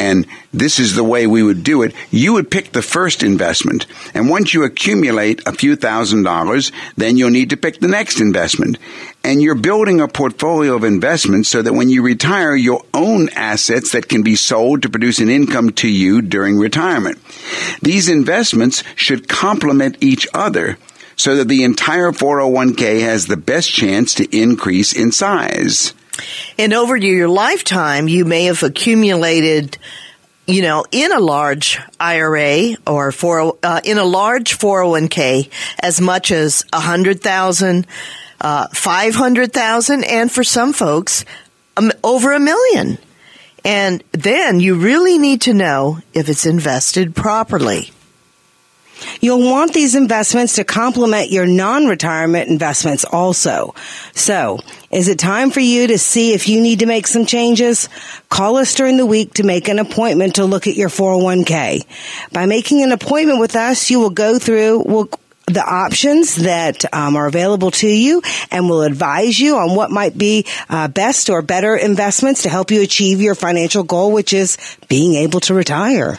and 0.00 0.26
this 0.50 0.80
is 0.80 0.94
the 0.94 1.04
way 1.04 1.26
we 1.26 1.42
would 1.42 1.62
do 1.62 1.82
it, 1.82 1.94
you 2.10 2.32
would 2.32 2.50
pick 2.50 2.72
the 2.72 2.80
first 2.80 3.22
investment. 3.22 3.84
And 4.14 4.30
once 4.30 4.54
you 4.54 4.64
accumulate 4.64 5.42
a 5.46 5.52
few 5.52 5.76
thousand 5.76 6.22
dollars, 6.22 6.72
then 6.96 7.18
you'll 7.18 7.28
need 7.28 7.50
to 7.50 7.58
pick 7.58 7.80
the 7.80 7.86
next 7.86 8.18
investment. 8.18 8.78
And 9.22 9.42
you're 9.42 9.54
building 9.54 10.00
a 10.00 10.08
portfolio 10.08 10.74
of 10.74 10.84
investments 10.84 11.50
so 11.50 11.60
that 11.60 11.74
when 11.74 11.90
you 11.90 12.00
retire, 12.00 12.56
you'll 12.56 12.86
own 12.94 13.28
assets 13.34 13.92
that 13.92 14.08
can 14.08 14.22
be 14.22 14.36
sold 14.36 14.80
to 14.82 14.88
produce 14.88 15.18
an 15.18 15.28
income 15.28 15.70
to 15.72 15.88
you 15.88 16.22
during 16.22 16.56
retirement. 16.56 17.18
These 17.82 18.08
investments 18.08 18.82
should 18.96 19.28
complement 19.28 19.98
each 20.00 20.26
other 20.32 20.78
so 21.14 21.36
that 21.36 21.48
the 21.48 21.62
entire 21.62 22.12
401k 22.12 23.02
has 23.02 23.26
the 23.26 23.36
best 23.36 23.70
chance 23.70 24.14
to 24.14 24.34
increase 24.34 24.94
in 24.94 25.12
size. 25.12 25.92
And 26.58 26.72
over 26.72 26.96
your 26.96 27.28
lifetime, 27.28 28.08
you 28.08 28.24
may 28.24 28.44
have 28.44 28.62
accumulated, 28.62 29.78
you 30.46 30.62
know, 30.62 30.84
in 30.90 31.12
a 31.12 31.20
large 31.20 31.78
IRA 31.98 32.76
or 32.86 33.12
uh, 33.62 33.80
in 33.84 33.98
a 33.98 34.04
large 34.04 34.58
401k 34.58 35.50
as 35.80 36.00
much 36.00 36.30
as 36.32 36.64
a 36.72 36.80
hundred 36.80 37.22
thousand, 37.22 37.86
uh, 38.40 38.68
five 38.72 39.14
hundred 39.14 39.52
thousand, 39.52 40.04
and 40.04 40.30
for 40.30 40.44
some 40.44 40.72
folks, 40.72 41.24
um, 41.76 41.92
over 42.02 42.32
a 42.32 42.40
million. 42.40 42.98
And 43.64 44.02
then 44.12 44.60
you 44.60 44.76
really 44.76 45.18
need 45.18 45.42
to 45.42 45.54
know 45.54 45.98
if 46.14 46.28
it's 46.28 46.46
invested 46.46 47.14
properly. 47.14 47.92
You'll 49.20 49.50
want 49.50 49.72
these 49.72 49.94
investments 49.94 50.56
to 50.56 50.64
complement 50.64 51.30
your 51.30 51.46
non-retirement 51.46 52.48
investments 52.48 53.04
also. 53.04 53.74
So, 54.14 54.60
is 54.90 55.08
it 55.08 55.18
time 55.18 55.50
for 55.50 55.60
you 55.60 55.86
to 55.86 55.98
see 55.98 56.32
if 56.32 56.48
you 56.48 56.60
need 56.60 56.80
to 56.80 56.86
make 56.86 57.06
some 57.06 57.26
changes? 57.26 57.88
Call 58.28 58.56
us 58.56 58.74
during 58.74 58.96
the 58.96 59.06
week 59.06 59.34
to 59.34 59.44
make 59.44 59.68
an 59.68 59.78
appointment 59.78 60.36
to 60.36 60.44
look 60.44 60.66
at 60.66 60.74
your 60.74 60.88
401k. 60.88 61.86
By 62.32 62.46
making 62.46 62.82
an 62.82 62.92
appointment 62.92 63.40
with 63.40 63.56
us, 63.56 63.90
you 63.90 64.00
will 64.00 64.10
go 64.10 64.38
through, 64.38 64.84
we'll, 64.86 65.08
the 65.46 65.64
options 65.64 66.36
that 66.36 66.84
um, 66.94 67.16
are 67.16 67.26
available 67.26 67.70
to 67.70 67.88
you 67.88 68.22
and 68.50 68.68
will 68.68 68.82
advise 68.82 69.38
you 69.38 69.56
on 69.56 69.74
what 69.74 69.90
might 69.90 70.16
be 70.16 70.46
uh, 70.68 70.88
best 70.88 71.28
or 71.28 71.42
better 71.42 71.76
investments 71.76 72.42
to 72.42 72.48
help 72.48 72.70
you 72.70 72.82
achieve 72.82 73.20
your 73.20 73.34
financial 73.34 73.82
goal, 73.82 74.12
which 74.12 74.32
is 74.32 74.56
being 74.88 75.14
able 75.14 75.40
to 75.40 75.54
retire. 75.54 76.18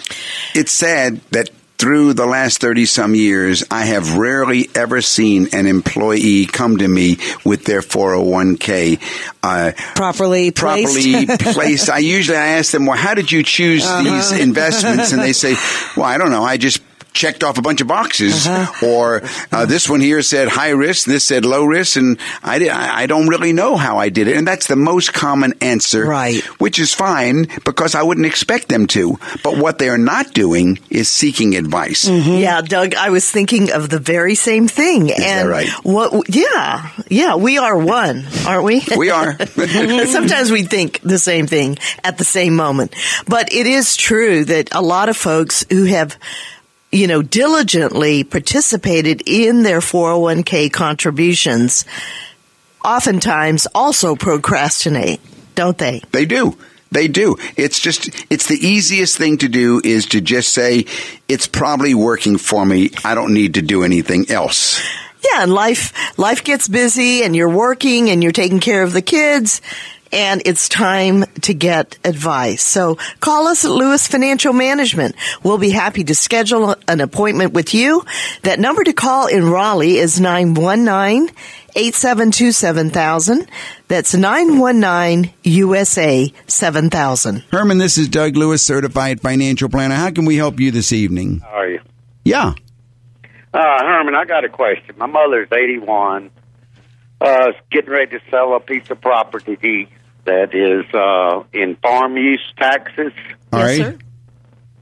It's 0.53 0.71
sad 0.71 1.21
that 1.31 1.49
through 1.81 2.13
the 2.13 2.27
last 2.27 2.61
30 2.61 2.85
some 2.85 3.15
years, 3.15 3.63
I 3.71 3.85
have 3.85 4.15
rarely 4.15 4.69
ever 4.75 5.01
seen 5.01 5.47
an 5.51 5.65
employee 5.65 6.45
come 6.45 6.77
to 6.77 6.87
me 6.87 7.17
with 7.43 7.65
their 7.65 7.81
401k 7.81 9.01
uh, 9.41 9.71
properly 9.95 10.51
placed. 10.51 10.93
properly 10.93 11.53
placed. 11.53 11.89
I 11.89 11.97
usually 11.97 12.37
I 12.37 12.49
ask 12.59 12.71
them, 12.71 12.85
well, 12.85 12.97
how 12.97 13.15
did 13.15 13.31
you 13.31 13.41
choose 13.41 13.83
uh-huh. 13.83 14.03
these 14.03 14.31
investments? 14.31 15.11
And 15.11 15.23
they 15.23 15.33
say, 15.33 15.55
well, 15.97 16.05
I 16.05 16.19
don't 16.19 16.29
know. 16.29 16.43
I 16.43 16.57
just 16.57 16.83
checked 17.13 17.43
off 17.43 17.57
a 17.57 17.61
bunch 17.61 17.81
of 17.81 17.87
boxes, 17.87 18.47
uh-huh. 18.47 18.85
or 18.85 19.21
uh, 19.51 19.65
this 19.65 19.89
one 19.89 19.99
here 19.99 20.21
said 20.21 20.47
high 20.47 20.69
risk, 20.69 21.05
this 21.05 21.23
said 21.23 21.45
low 21.45 21.65
risk, 21.65 21.97
and 21.97 22.17
I, 22.43 22.59
did, 22.59 22.69
I 22.69 23.05
don't 23.05 23.27
really 23.27 23.53
know 23.53 23.75
how 23.75 23.97
I 23.97 24.09
did 24.09 24.27
it. 24.27 24.37
And 24.37 24.47
that's 24.47 24.67
the 24.67 24.75
most 24.75 25.13
common 25.13 25.53
answer, 25.61 26.05
right? 26.05 26.41
Which 26.59 26.79
is 26.79 26.93
fine 26.93 27.47
because 27.65 27.95
I 27.95 28.03
wouldn't 28.03 28.25
expect 28.25 28.69
them 28.69 28.87
to. 28.87 29.19
But 29.43 29.57
what 29.57 29.77
they 29.77 29.89
are 29.89 29.97
not 29.97 30.33
doing 30.33 30.79
is 30.89 31.09
seeking 31.09 31.55
advice. 31.55 32.05
Mm-hmm. 32.05 32.41
Yeah, 32.41 32.61
Doug, 32.61 32.95
I 32.95 33.09
was 33.09 33.29
thinking 33.29 33.71
of 33.71 33.89
the 33.89 33.99
very 33.99 34.35
same 34.35 34.67
thing. 34.67 35.09
Is 35.09 35.19
and 35.19 35.49
right? 35.49 35.69
What? 35.83 36.29
Yeah, 36.33 36.91
yeah, 37.09 37.35
we 37.35 37.57
are 37.57 37.77
one, 37.77 38.25
aren't 38.47 38.63
we? 38.63 38.83
We 38.95 39.09
are. 39.09 39.37
Sometimes 40.05 40.51
we 40.51 40.63
think 40.63 41.01
the 41.01 41.19
same 41.19 41.47
thing 41.47 41.77
at 42.03 42.17
the 42.17 42.25
same 42.25 42.55
moment, 42.55 42.95
but 43.27 43.51
it 43.51 43.67
is 43.67 43.95
true 43.95 44.45
that 44.45 44.73
a 44.73 44.81
lot 44.81 45.09
of 45.09 45.17
folks 45.17 45.65
who 45.69 45.85
have 45.85 46.17
you 46.91 47.07
know, 47.07 47.21
diligently 47.21 48.23
participated 48.23 49.23
in 49.25 49.63
their 49.63 49.79
401k 49.79 50.71
contributions, 50.71 51.85
oftentimes 52.83 53.67
also 53.73 54.15
procrastinate, 54.15 55.21
don't 55.55 55.77
they? 55.77 56.01
They 56.11 56.25
do. 56.25 56.57
They 56.91 57.07
do. 57.07 57.37
It's 57.55 57.79
just, 57.79 58.09
it's 58.29 58.47
the 58.47 58.57
easiest 58.57 59.17
thing 59.17 59.37
to 59.37 59.47
do 59.47 59.79
is 59.83 60.07
to 60.07 60.19
just 60.19 60.51
say, 60.51 60.85
it's 61.29 61.47
probably 61.47 61.93
working 61.93 62.37
for 62.37 62.65
me. 62.65 62.91
I 63.05 63.15
don't 63.15 63.33
need 63.33 63.53
to 63.53 63.61
do 63.61 63.83
anything 63.83 64.29
else. 64.29 64.81
Yeah, 65.23 65.43
and 65.43 65.53
life 65.53 66.17
life 66.17 66.43
gets 66.43 66.67
busy 66.67 67.23
and 67.23 67.35
you're 67.35 67.47
working 67.47 68.09
and 68.09 68.23
you're 68.23 68.31
taking 68.31 68.59
care 68.59 68.81
of 68.81 68.91
the 68.91 69.03
kids 69.03 69.61
and 70.11 70.41
it's 70.45 70.67
time 70.69 71.23
to 71.41 71.53
get 71.53 71.97
advice. 72.03 72.63
So 72.63 72.97
call 73.19 73.47
us 73.47 73.65
at 73.65 73.71
Lewis 73.71 74.07
Financial 74.07 74.53
Management. 74.53 75.15
We'll 75.43 75.57
be 75.57 75.71
happy 75.71 76.03
to 76.05 76.15
schedule 76.15 76.75
an 76.87 77.01
appointment 77.01 77.53
with 77.53 77.73
you. 77.73 78.03
That 78.43 78.59
number 78.59 78.83
to 78.83 78.93
call 78.93 79.27
in 79.27 79.49
Raleigh 79.49 79.97
is 79.97 80.19
919 80.19 81.33
872 81.75 82.51
7000. 82.51 83.47
That's 83.87 84.13
919 84.13 85.33
USA 85.43 86.33
7000. 86.47 87.43
Herman, 87.51 87.77
this 87.77 87.97
is 87.97 88.09
Doug 88.09 88.35
Lewis, 88.35 88.61
certified 88.65 89.21
financial 89.21 89.69
planner. 89.69 89.95
How 89.95 90.11
can 90.11 90.25
we 90.25 90.35
help 90.35 90.59
you 90.59 90.71
this 90.71 90.91
evening? 90.91 91.39
How 91.39 91.47
are 91.47 91.69
you? 91.69 91.79
Yeah. 92.25 92.53
Uh, 93.53 93.83
Herman, 93.83 94.15
I 94.15 94.25
got 94.25 94.45
a 94.45 94.49
question. 94.49 94.95
My 94.97 95.07
mother's 95.07 95.49
81, 95.51 96.31
uh, 97.19 97.51
getting 97.69 97.89
ready 97.89 98.17
to 98.17 98.23
sell 98.29 98.55
a 98.55 98.59
piece 98.59 98.89
of 98.89 99.01
property 99.01 99.89
that 100.25 100.53
is 100.53 100.85
uh, 100.93 101.43
in 101.53 101.75
farm 101.77 102.17
use 102.17 102.41
taxes, 102.57 103.11
All 103.51 103.59
yes, 103.59 103.67
right. 103.67 103.77
sir. 103.77 103.97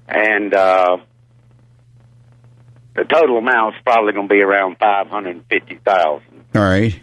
and 0.07 0.53
uh, 0.53 0.97
the 2.95 3.03
total 3.05 3.37
amount 3.37 3.75
is 3.75 3.81
probably 3.83 4.13
going 4.13 4.27
to 4.27 4.33
be 4.33 4.41
around 4.41 4.77
550000 4.79 6.45
All 6.55 6.61
right. 6.61 6.99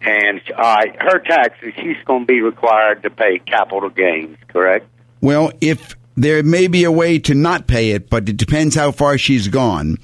And 0.00 0.40
uh, 0.56 0.82
her 1.00 1.18
taxes, 1.20 1.72
she's 1.76 1.96
going 2.04 2.22
to 2.22 2.26
be 2.26 2.40
required 2.40 3.02
to 3.04 3.10
pay 3.10 3.38
capital 3.38 3.88
gains, 3.88 4.36
correct? 4.48 4.86
Well, 5.20 5.52
if 5.60 5.94
there 6.16 6.42
may 6.42 6.66
be 6.66 6.84
a 6.84 6.90
way 6.92 7.18
to 7.20 7.34
not 7.34 7.66
pay 7.68 7.92
it, 7.92 8.10
but 8.10 8.28
it 8.28 8.36
depends 8.36 8.74
how 8.74 8.90
far 8.90 9.16
she's 9.16 9.46
gone. 9.48 9.98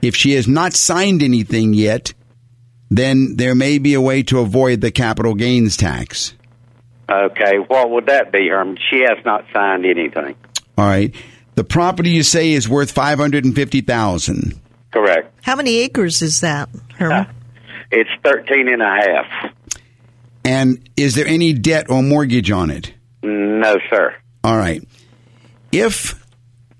If 0.00 0.16
she 0.16 0.32
has 0.34 0.48
not 0.48 0.72
signed 0.72 1.22
anything 1.22 1.74
yet, 1.74 2.14
then 2.90 3.36
there 3.36 3.54
may 3.54 3.78
be 3.78 3.94
a 3.94 4.00
way 4.00 4.22
to 4.24 4.40
avoid 4.40 4.80
the 4.80 4.90
capital 4.90 5.34
gains 5.34 5.76
tax. 5.76 6.34
Okay, 7.12 7.56
what 7.58 7.90
would 7.90 8.06
that 8.06 8.32
be, 8.32 8.48
Herman? 8.48 8.78
She 8.90 9.00
has 9.00 9.22
not 9.24 9.44
signed 9.52 9.84
anything. 9.84 10.34
All 10.78 10.86
right. 10.86 11.14
The 11.54 11.64
property 11.64 12.10
you 12.10 12.22
say 12.22 12.52
is 12.52 12.68
worth 12.68 12.90
550,000. 12.90 14.60
Correct. 14.90 15.34
How 15.42 15.56
many 15.56 15.78
acres 15.78 16.22
is 16.22 16.40
that, 16.40 16.70
Herman? 16.96 17.26
Uh, 17.26 17.32
it's 17.90 18.10
13 18.24 18.68
and 18.68 18.82
a 18.82 18.86
half. 18.86 19.54
And 20.44 20.88
is 20.96 21.14
there 21.14 21.26
any 21.26 21.52
debt 21.52 21.90
or 21.90 22.02
mortgage 22.02 22.50
on 22.50 22.70
it? 22.70 22.94
No, 23.22 23.76
sir. 23.90 24.14
All 24.42 24.56
right. 24.56 24.82
If, 25.70 26.26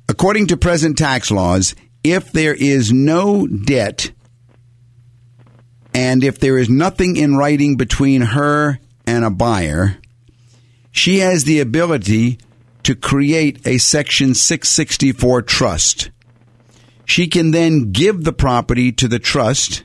according 0.08 0.48
to 0.48 0.56
present 0.56 0.98
tax 0.98 1.30
laws, 1.30 1.74
if 2.02 2.32
there 2.32 2.54
is 2.54 2.92
no 2.92 3.46
debt 3.46 4.10
and 5.94 6.24
if 6.24 6.38
there 6.40 6.58
is 6.58 6.68
nothing 6.68 7.16
in 7.16 7.36
writing 7.36 7.76
between 7.76 8.22
her 8.22 8.80
and 9.06 9.24
a 9.24 9.30
buyer, 9.30 9.98
she 10.92 11.18
has 11.18 11.44
the 11.44 11.58
ability 11.58 12.38
to 12.84 12.94
create 12.94 13.66
a 13.66 13.78
Section 13.78 14.34
664 14.34 15.42
trust. 15.42 16.10
She 17.04 17.26
can 17.26 17.50
then 17.50 17.90
give 17.90 18.24
the 18.24 18.32
property 18.32 18.92
to 18.92 19.08
the 19.08 19.18
trust. 19.18 19.84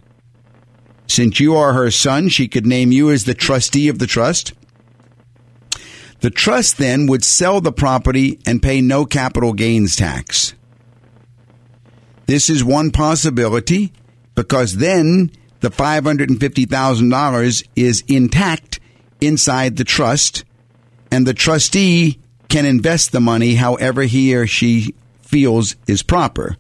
Since 1.08 1.40
you 1.40 1.56
are 1.56 1.74
her 1.74 1.90
son, 1.90 2.30
she 2.30 2.48
could 2.48 2.66
name 2.66 2.92
you 2.92 3.10
as 3.10 3.24
the 3.24 3.34
trustee 3.34 3.88
of 3.88 4.00
the 4.00 4.08
trust. 4.08 4.54
The 6.20 6.30
trust 6.30 6.78
then 6.78 7.08
would 7.08 7.24
sell 7.24 7.62
the 7.62 7.72
property 7.72 8.40
and 8.46 8.62
pay 8.62 8.82
no 8.82 9.06
capital 9.06 9.54
gains 9.54 9.96
tax. 9.96 10.54
This 12.26 12.50
is 12.50 12.64
one 12.64 12.92
possibility 12.92 13.94
because 14.36 14.78
then 14.78 15.32
the 15.62 15.70
$550,000 15.70 17.68
is 17.76 18.04
intact 18.08 18.80
inside 19.22 19.78
the 19.78 19.84
trust 19.84 20.44
and 21.12 21.26
the 21.26 21.34
trustee 21.34 22.20
can 22.50 22.66
invest 22.66 23.12
the 23.12 23.20
money 23.20 23.56
however 23.56 24.04
he 24.04 24.36
or 24.36 24.48
she 24.48 24.96
feels 25.22 25.76
is 25.88 26.04
proper. 26.04 26.56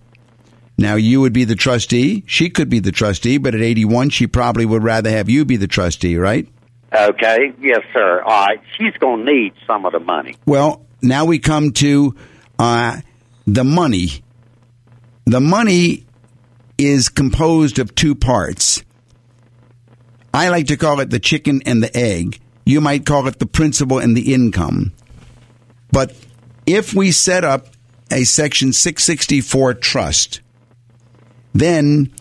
Now, 0.78 0.96
you 0.96 1.22
would 1.22 1.34
be 1.34 1.44
the 1.44 1.56
trustee. 1.56 2.24
She 2.28 2.50
could 2.50 2.70
be 2.70 2.80
the 2.80 2.92
trustee, 2.92 3.38
but 3.38 3.56
at 3.56 3.62
81, 3.62 4.12
she 4.12 4.28
probably 4.28 4.66
would 4.66 4.84
rather 4.84 5.10
have 5.10 5.28
you 5.28 5.44
be 5.44 5.58
the 5.58 5.68
trustee, 5.68 6.18
right? 6.18 6.48
Okay, 6.94 7.54
yes, 7.60 7.82
sir. 7.94 8.22
All 8.22 8.46
right, 8.46 8.62
she's 8.78 8.94
going 9.00 9.26
to 9.26 9.32
need 9.32 9.54
some 9.66 9.86
of 9.86 9.94
the 9.94 10.00
money. 10.00 10.36
Well, 10.46 10.86
now 11.02 11.26
we 11.26 11.40
come 11.40 11.72
to 11.74 12.16
uh, 12.60 13.02
the 13.46 13.64
money. 13.64 14.24
The 15.26 15.42
money 15.42 16.06
is 16.78 17.10
composed 17.10 17.80
of 17.80 17.96
two 17.96 18.14
parts. 18.14 18.84
I 20.34 20.50
like 20.50 20.68
to 20.68 20.78
call 20.78 21.00
it 21.00 21.10
the 21.10 21.20
chicken 21.20 21.64
and 21.66 21.82
the 21.82 21.96
egg. 21.98 22.40
You 22.68 22.82
might 22.82 23.06
call 23.06 23.30
it 23.30 23.40
the 23.40 23.46
principal 23.46 23.98
and 23.98 24.16
the 24.16 24.34
income. 24.34 24.92
But 25.90 26.14
if 26.66 26.94
we 26.94 27.12
set 27.12 27.46
up 27.46 27.68
a 28.12 28.26
Section 28.26 28.74
664 28.74 29.76
trust, 29.76 30.42
then 31.54 32.14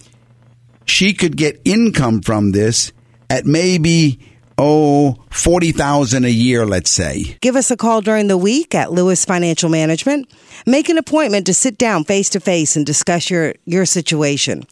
she 0.85 1.15
could 1.15 1.37
get 1.37 1.61
income 1.65 2.23
from 2.23 2.53
this 2.53 2.93
at 3.29 3.45
maybe 3.45 4.21
oh 4.57 5.17
40,000 5.31 6.25
a 6.25 6.29
year 6.29 6.65
let's 6.65 6.93
say. 6.93 7.37
Give 7.41 7.57
us 7.57 7.73
a 7.73 7.77
call 7.77 8.01
during 8.01 8.29
the 8.29 8.39
week 8.39 8.73
at 8.73 8.93
Lewis 8.93 9.25
Financial 9.25 9.69
Management. 9.69 10.33
Make 10.65 10.89
an 10.89 10.97
appointment 10.97 11.47
to 11.47 11.55
sit 11.55 11.77
down 11.77 12.05
face 12.05 12.31
to 12.31 12.39
face 12.39 12.77
and 12.77 12.87
discuss 12.87 13.31
your, 13.31 13.55
your 13.65 13.85
situation. 13.85 14.65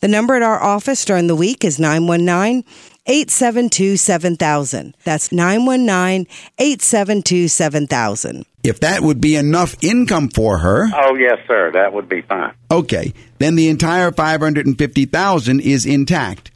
The 0.00 0.08
number 0.08 0.34
at 0.34 0.42
our 0.42 0.60
office 0.60 1.04
during 1.04 1.26
the 1.26 1.36
week 1.36 1.62
is 1.62 1.78
919 1.78 2.64
872 3.06 3.96
7000. 3.96 4.94
That's 5.04 5.32
919 5.32 6.26
872 6.58 7.48
7000. 7.48 8.46
If 8.62 8.80
that 8.80 9.00
would 9.00 9.20
be 9.20 9.36
enough 9.36 9.74
income 9.82 10.28
for 10.28 10.58
her, 10.58 10.86
Oh, 10.94 11.14
yes, 11.16 11.38
sir. 11.48 11.70
That 11.72 11.92
would 11.92 12.08
be 12.08 12.20
fine. 12.22 12.52
okay, 12.70 13.12
then 13.38 13.56
the 13.56 13.68
entire 13.68 14.12
550,000 14.12 15.60
is 15.60 15.86
intact. 15.86 16.50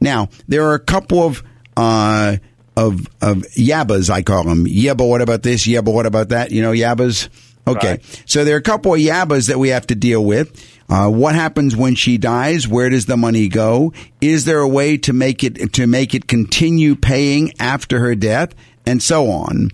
Now, 0.00 0.28
there 0.48 0.64
are 0.66 0.74
a 0.74 0.78
couple 0.80 1.22
of 1.26 1.42
uh 1.76 2.36
of 2.76 3.00
of 3.20 3.38
yabbas 3.56 4.08
I 4.10 4.22
call 4.22 4.44
them. 4.44 4.66
Yeah, 4.68 4.94
but 4.94 5.06
what 5.06 5.20
about 5.22 5.42
this? 5.42 5.66
Yeah, 5.66 5.80
but 5.82 5.90
what 5.92 6.06
about 6.06 6.28
that? 6.30 6.50
You 6.52 6.62
know, 6.62 6.72
yabbas. 6.72 7.28
Okay. 7.66 7.90
Right. 7.90 8.22
So 8.26 8.44
there 8.44 8.54
are 8.54 8.58
a 8.58 8.62
couple 8.62 8.94
of 8.94 9.00
yabbas 9.00 9.48
that 9.48 9.58
we 9.58 9.68
have 9.68 9.86
to 9.88 9.94
deal 9.94 10.24
with. 10.24 10.79
Uh, 10.90 11.08
what 11.08 11.36
happens 11.36 11.76
when 11.76 11.94
she 11.94 12.18
dies? 12.18 12.66
Where 12.66 12.90
does 12.90 13.06
the 13.06 13.16
money 13.16 13.46
go? 13.46 13.92
Is 14.20 14.44
there 14.44 14.58
a 14.58 14.68
way 14.68 14.96
to 14.98 15.12
make 15.12 15.44
it 15.44 15.72
to 15.74 15.86
make 15.86 16.14
it 16.16 16.26
continue 16.26 16.96
paying 16.96 17.52
after 17.60 18.00
her 18.00 18.16
death, 18.16 18.54
and 18.84 19.00
so 19.00 19.30
on? 19.30 19.70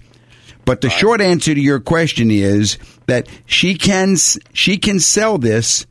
But 0.66 0.82
the 0.82 0.90
short 0.90 1.22
answer 1.22 1.54
to 1.54 1.60
your 1.60 1.80
question 1.80 2.30
is 2.30 2.76
that 3.06 3.28
she 3.46 3.76
can 3.76 4.16
she 4.52 4.76
can 4.76 5.00
sell 5.00 5.38
this 5.38 5.86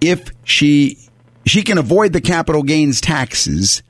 if 0.00 0.30
she 0.44 0.98
she 1.44 1.62
can 1.62 1.76
avoid 1.76 2.14
the 2.14 2.20
capital 2.22 2.62
gains 2.62 3.02
taxes 3.02 3.82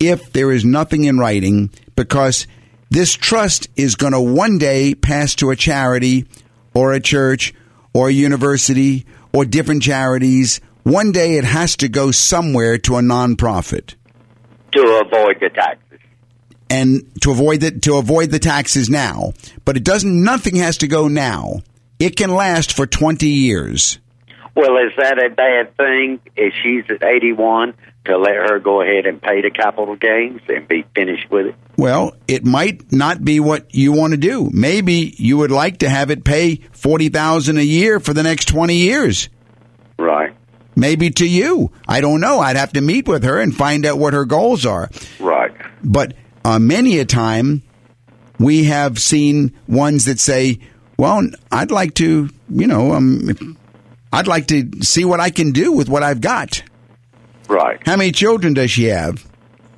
if 0.00 0.32
there 0.32 0.52
is 0.52 0.64
nothing 0.64 1.04
in 1.04 1.18
writing 1.18 1.70
because 1.96 2.46
this 2.88 3.14
trust 3.14 3.68
is 3.76 3.96
going 3.96 4.12
to 4.12 4.20
one 4.20 4.58
day 4.58 4.94
pass 4.94 5.34
to 5.34 5.50
a 5.50 5.56
charity 5.56 6.26
or 6.72 6.92
a 6.92 7.00
church 7.00 7.52
or 7.92 8.08
a 8.08 8.12
university 8.12 9.06
or 9.32 9.44
different 9.44 9.82
charities. 9.82 10.60
One 10.82 11.12
day 11.12 11.36
it 11.36 11.44
has 11.44 11.76
to 11.76 11.88
go 11.88 12.10
somewhere 12.10 12.78
to 12.78 12.96
a 12.96 13.00
nonprofit 13.00 13.94
To 14.72 15.02
avoid 15.04 15.36
the 15.40 15.50
taxes. 15.50 15.98
and 16.70 17.02
to 17.22 17.30
avoid 17.30 17.60
the, 17.60 17.70
to 17.80 17.96
avoid 17.96 18.30
the 18.30 18.38
taxes 18.38 18.88
now. 18.88 19.32
But 19.64 19.76
it 19.76 19.84
doesn't 19.84 20.22
nothing 20.24 20.56
has 20.56 20.78
to 20.78 20.88
go 20.88 21.08
now. 21.08 21.60
It 21.98 22.16
can 22.16 22.30
last 22.30 22.72
for 22.74 22.86
20 22.86 23.26
years. 23.28 23.98
Well, 24.54 24.76
is 24.78 24.92
that 24.96 25.18
a 25.22 25.30
bad 25.30 25.76
thing 25.76 26.20
if 26.36 26.52
she's 26.62 26.84
at 26.90 27.02
81 27.02 27.74
to 28.08 28.18
let 28.18 28.34
her 28.34 28.58
go 28.58 28.82
ahead 28.82 29.06
and 29.06 29.22
pay 29.22 29.40
the 29.42 29.50
capital 29.50 29.96
gains 29.96 30.40
and 30.48 30.66
be 30.66 30.84
finished 30.94 31.30
with 31.30 31.46
it? 31.46 31.54
Well, 31.76 32.14
it 32.26 32.44
might 32.44 32.92
not 32.92 33.24
be 33.24 33.40
what 33.40 33.74
you 33.74 33.92
want 33.92 34.12
to 34.12 34.16
do. 34.16 34.50
Maybe 34.52 35.14
you 35.16 35.38
would 35.38 35.50
like 35.50 35.78
to 35.78 35.88
have 35.88 36.10
it 36.10 36.24
pay 36.24 36.56
40,000 36.72 37.56
a 37.56 37.62
year 37.62 38.00
for 38.00 38.12
the 38.12 38.22
next 38.22 38.46
20 38.48 38.74
years. 38.74 39.28
Right, 39.98 40.34
Maybe 40.78 41.10
to 41.10 41.28
you. 41.28 41.72
I 41.88 42.00
don't 42.00 42.20
know. 42.20 42.38
I'd 42.38 42.54
have 42.54 42.72
to 42.74 42.80
meet 42.80 43.08
with 43.08 43.24
her 43.24 43.40
and 43.40 43.52
find 43.54 43.84
out 43.84 43.98
what 43.98 44.14
her 44.14 44.24
goals 44.24 44.64
are. 44.64 44.88
right. 45.18 45.50
But 45.82 46.14
uh, 46.44 46.60
many 46.60 47.00
a 47.00 47.04
time 47.04 47.62
we 48.38 48.64
have 48.64 49.00
seen 49.00 49.52
ones 49.66 50.04
that 50.04 50.20
say, 50.20 50.60
well, 50.96 51.28
I'd 51.50 51.72
like 51.72 51.94
to, 51.94 52.28
you 52.48 52.66
know, 52.68 52.92
um, 52.92 53.56
I'd 54.12 54.28
like 54.28 54.46
to 54.48 54.70
see 54.82 55.04
what 55.04 55.18
I 55.18 55.30
can 55.30 55.50
do 55.50 55.72
with 55.72 55.88
what 55.88 56.04
I've 56.04 56.20
got. 56.20 56.62
Right. 57.48 57.80
How 57.86 57.96
many 57.96 58.12
children 58.12 58.54
does 58.54 58.70
she 58.70 58.84
have? 58.84 59.26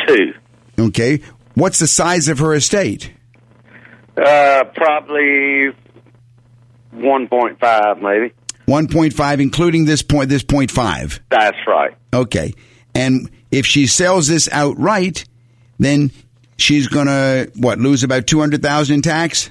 Two. 0.07 0.35
Okay. 0.79 1.21
What's 1.55 1.79
the 1.79 1.87
size 1.87 2.29
of 2.29 2.39
her 2.41 2.55
estate? 2.55 3.13
Uh, 4.17 4.65
probably 4.75 5.71
one 6.91 7.29
point 7.29 7.59
five, 7.61 8.01
maybe. 8.03 8.33
1.5, 8.67 9.41
including 9.41 9.85
this 9.85 10.01
point, 10.01 10.29
this 10.29 10.45
point 10.45 10.71
five. 10.71 11.21
That's 11.29 11.57
right. 11.67 11.97
Okay. 12.15 12.55
And 12.95 13.29
if 13.51 13.67
she 13.67 13.89
sells 13.89 14.29
this 14.29 14.49
outright, 14.53 15.25
then 15.81 16.13
she's 16.57 16.87
gonna 16.87 17.49
what 17.57 17.81
lose 17.81 18.05
about 18.05 18.29
200,000 18.29 18.95
in 18.95 19.03
tax? 19.03 19.51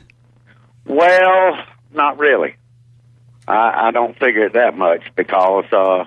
Well, 0.86 1.58
not 1.94 2.18
really. 2.18 2.56
I, 3.48 3.88
I 3.88 3.92
don't 3.92 4.18
figure 4.18 4.46
it 4.46 4.54
that 4.54 4.78
much 4.78 5.02
because 5.16 5.66
uh, 5.74 6.06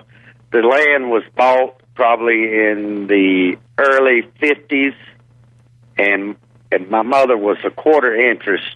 the 0.51 0.59
land 0.59 1.11
was 1.11 1.23
bought 1.35 1.82
probably 1.95 2.43
in 2.43 3.07
the 3.07 3.57
early 3.77 4.21
fifties, 4.39 4.93
and 5.97 6.35
and 6.71 6.89
my 6.89 7.01
mother 7.01 7.37
was 7.37 7.57
a 7.65 7.69
quarter 7.69 8.15
interest 8.15 8.75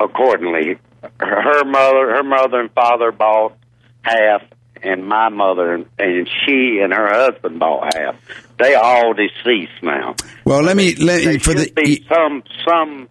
accordingly. 0.00 0.78
Her, 1.20 1.42
her 1.42 1.64
mother, 1.64 2.14
her 2.16 2.22
mother 2.22 2.60
and 2.60 2.72
father 2.72 3.12
bought 3.12 3.56
half, 4.02 4.42
and 4.82 5.06
my 5.06 5.28
mother 5.28 5.74
and, 5.74 5.86
and 5.98 6.28
she 6.28 6.80
and 6.82 6.92
her 6.92 7.08
husband 7.08 7.58
bought 7.58 7.94
half. 7.94 8.16
They 8.58 8.74
all 8.74 9.14
deceased 9.14 9.82
now. 9.82 10.16
Well, 10.44 10.62
let 10.62 10.76
me 10.76 10.94
let 10.96 11.24
There 11.24 11.38
for 11.38 11.54
the 11.54 11.70
be 11.74 12.04
some 12.08 12.42
some 12.66 13.08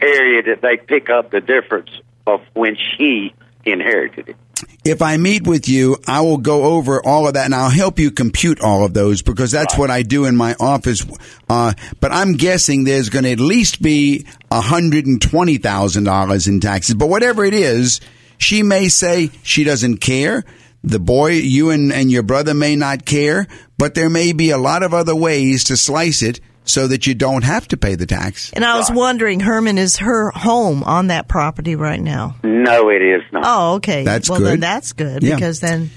area 0.00 0.42
that 0.42 0.62
they 0.62 0.76
pick 0.76 1.10
up 1.10 1.30
the 1.30 1.40
difference 1.40 1.90
of 2.26 2.40
when 2.54 2.76
she 2.76 3.34
inherited 3.72 4.28
it. 4.30 4.36
if 4.84 5.02
I 5.02 5.16
meet 5.16 5.46
with 5.46 5.68
you, 5.68 5.96
I 6.06 6.20
will 6.20 6.38
go 6.38 6.64
over 6.76 7.04
all 7.04 7.26
of 7.26 7.34
that 7.34 7.44
and 7.44 7.54
I'll 7.54 7.70
help 7.70 7.98
you 7.98 8.10
compute 8.10 8.60
all 8.60 8.84
of 8.84 8.94
those 8.94 9.22
because 9.22 9.50
that's 9.50 9.76
what 9.76 9.90
I 9.90 10.02
do 10.02 10.24
in 10.24 10.36
my 10.36 10.54
office. 10.58 11.04
Uh, 11.48 11.72
but 12.00 12.12
I'm 12.12 12.34
guessing 12.34 12.84
there's 12.84 13.08
going 13.10 13.24
to 13.24 13.32
at 13.32 13.40
least 13.40 13.82
be 13.82 14.26
$120,000 14.50 16.48
in 16.48 16.60
taxes. 16.60 16.94
But 16.94 17.08
whatever 17.08 17.44
it 17.44 17.54
is, 17.54 18.00
she 18.38 18.62
may 18.62 18.88
say 18.88 19.30
she 19.42 19.64
doesn't 19.64 19.98
care. 19.98 20.44
The 20.84 21.00
boy, 21.00 21.32
you 21.32 21.70
and, 21.70 21.92
and 21.92 22.10
your 22.10 22.22
brother 22.22 22.54
may 22.54 22.76
not 22.76 23.04
care, 23.04 23.48
but 23.76 23.94
there 23.94 24.10
may 24.10 24.32
be 24.32 24.50
a 24.50 24.58
lot 24.58 24.82
of 24.82 24.94
other 24.94 25.16
ways 25.16 25.64
to 25.64 25.76
slice 25.76 26.22
it 26.22 26.40
so 26.66 26.86
that 26.88 27.06
you 27.06 27.14
don't 27.14 27.42
have 27.44 27.66
to 27.68 27.76
pay 27.76 27.94
the 27.94 28.04
tax. 28.06 28.52
And 28.52 28.64
I 28.64 28.76
was 28.76 28.90
wondering, 28.90 29.40
Herman, 29.40 29.78
is 29.78 29.96
her 29.98 30.30
home 30.32 30.82
on 30.82 31.06
that 31.06 31.28
property 31.28 31.76
right 31.76 32.00
now? 32.00 32.36
No, 32.44 32.90
it 32.90 33.00
is 33.00 33.22
not. 33.32 33.44
Oh, 33.46 33.74
okay. 33.76 34.04
That's 34.04 34.28
well, 34.28 34.40
then 34.40 34.54
good. 34.56 34.60
that's 34.60 34.92
good 34.92 35.22
Yeah. 35.22 35.36
because 35.36 35.60
then. 35.60 35.90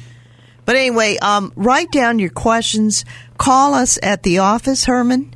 But 0.66 0.76
anyway, 0.76 1.18
um, 1.18 1.52
write 1.56 1.92
down 1.92 2.20
your 2.20 2.30
questions. 2.30 3.04
Call 3.38 3.74
us 3.74 3.98
at 4.04 4.22
the 4.24 4.38
office, 4.40 4.86
Herman. 4.86 5.34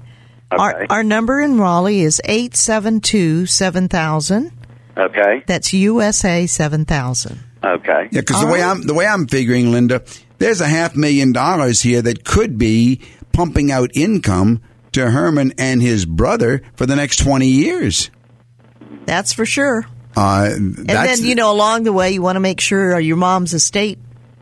Our, 0.52 0.76
Okay. 0.76 0.86
our 0.92 1.04
number 1.04 1.42
in 1.42 1.58
Raleigh 1.58 2.02
is 2.02 2.22
872 2.26 3.48
7000. 3.48 4.52
Okay. 4.96 5.44
That's 5.48 5.74
USA 5.74 6.46
7000. 6.46 7.40
Okay. 7.64 8.10
Yeah, 8.12 8.20
because 8.22 8.42
the 8.42 8.46
way 8.48 8.62
right. 8.62 8.70
I'm 8.70 8.84
the 8.84 8.94
way 8.94 9.08
I'm 9.08 9.26
figuring, 9.26 9.72
Linda, 9.72 10.04
there's 10.38 10.62
a 10.62 10.68
half 10.68 10.96
million 10.96 11.32
dollars 11.32 11.82
here 11.82 12.02
that 12.04 12.24
could 12.24 12.60
be 12.60 13.02
pumping 13.32 13.72
out 13.72 13.90
income 13.96 14.62
to 14.94 15.10
Herman 15.10 15.54
and 15.58 15.82
his 15.82 16.06
brother 16.06 16.62
for 16.76 16.86
the 16.86 16.96
next 16.96 17.18
twenty 17.18 17.48
years. 17.48 18.10
That's 19.06 19.34
for 19.34 19.46
sure. 19.46 19.86
Uh, 20.16 20.52
And 20.54 20.88
then, 20.88 21.24
you 21.24 21.36
know, 21.36 21.52
along 21.52 21.84
the 21.84 21.94
way, 21.94 22.12
you 22.12 22.22
want 22.22 22.36
to 22.36 22.40
make 22.40 22.62
sure 22.62 23.00
your 23.00 23.18
mom's 23.18 23.54
estate 23.54 23.98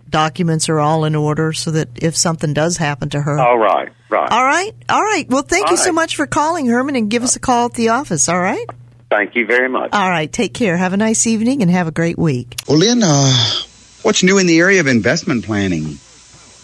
documents 0.09 0.67
are 0.67 0.79
all 0.79 1.05
in 1.05 1.15
order 1.15 1.53
so 1.53 1.71
that 1.71 1.87
if 2.03 2.15
something 2.17 2.53
does 2.53 2.75
happen 2.77 3.09
to 3.09 3.21
her. 3.21 3.39
All 3.39 3.57
right. 3.57 3.89
Right. 4.09 4.29
All 4.29 4.43
right. 4.43 4.73
All 4.89 5.01
right. 5.01 5.25
Well, 5.29 5.43
thank 5.43 5.67
All 5.67 5.71
you 5.71 5.77
so 5.77 5.93
much 5.93 6.17
for 6.17 6.27
calling, 6.27 6.67
Herman, 6.67 6.97
and 6.97 7.09
give 7.09 7.23
us 7.23 7.37
a 7.37 7.39
call 7.39 7.67
at 7.67 7.73
the 7.75 7.89
office. 7.89 8.27
All 8.27 8.39
right. 8.39 8.65
Thank 9.09 9.35
you 9.35 9.45
very 9.45 9.69
much. 9.69 9.91
All 9.93 10.09
right. 10.09 10.31
Take 10.31 10.53
care. 10.53 10.75
Have 10.75 10.91
a 10.91 10.97
nice 10.97 11.25
evening 11.25 11.61
and 11.61 11.71
have 11.71 11.87
a 11.87 11.91
great 11.91 12.17
week. 12.19 12.55
well, 12.67 12.77
Lynn, 12.77 13.01
uh, 13.01 13.33
what's 14.01 14.21
new 14.23 14.37
in 14.37 14.47
the 14.47 14.59
area 14.59 14.81
of 14.81 14.87
investment 14.87 15.45
planning? 15.45 15.97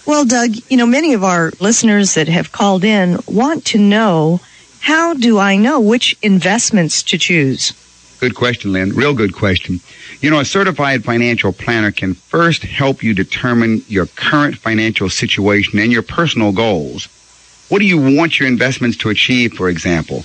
Well, 0.07 0.23
Doug, 0.23 0.55
you 0.69 0.77
know, 0.77 0.85
many 0.85 1.13
of 1.15 1.25
our 1.25 1.51
listeners 1.59 2.13
that 2.13 2.29
have 2.29 2.53
called 2.53 2.85
in 2.85 3.19
want 3.27 3.65
to 3.65 3.77
know 3.77 4.39
how 4.79 5.13
do 5.13 5.37
I 5.37 5.57
know 5.57 5.81
which 5.81 6.15
investments 6.21 7.03
to 7.03 7.17
choose? 7.17 7.73
Good 8.21 8.33
question, 8.33 8.71
Lynn. 8.71 8.95
Real 8.95 9.13
good 9.13 9.35
question. 9.35 9.81
You 10.21 10.29
know, 10.29 10.39
a 10.39 10.45
certified 10.45 11.03
financial 11.03 11.51
planner 11.51 11.91
can 11.91 12.13
first 12.13 12.63
help 12.63 13.03
you 13.03 13.13
determine 13.13 13.83
your 13.89 14.05
current 14.05 14.57
financial 14.57 15.09
situation 15.09 15.77
and 15.77 15.91
your 15.91 16.03
personal 16.03 16.53
goals. 16.53 17.09
What 17.67 17.79
do 17.79 17.85
you 17.85 17.97
want 17.97 18.39
your 18.39 18.47
investments 18.47 18.95
to 18.99 19.09
achieve, 19.09 19.55
for 19.55 19.67
example? 19.67 20.23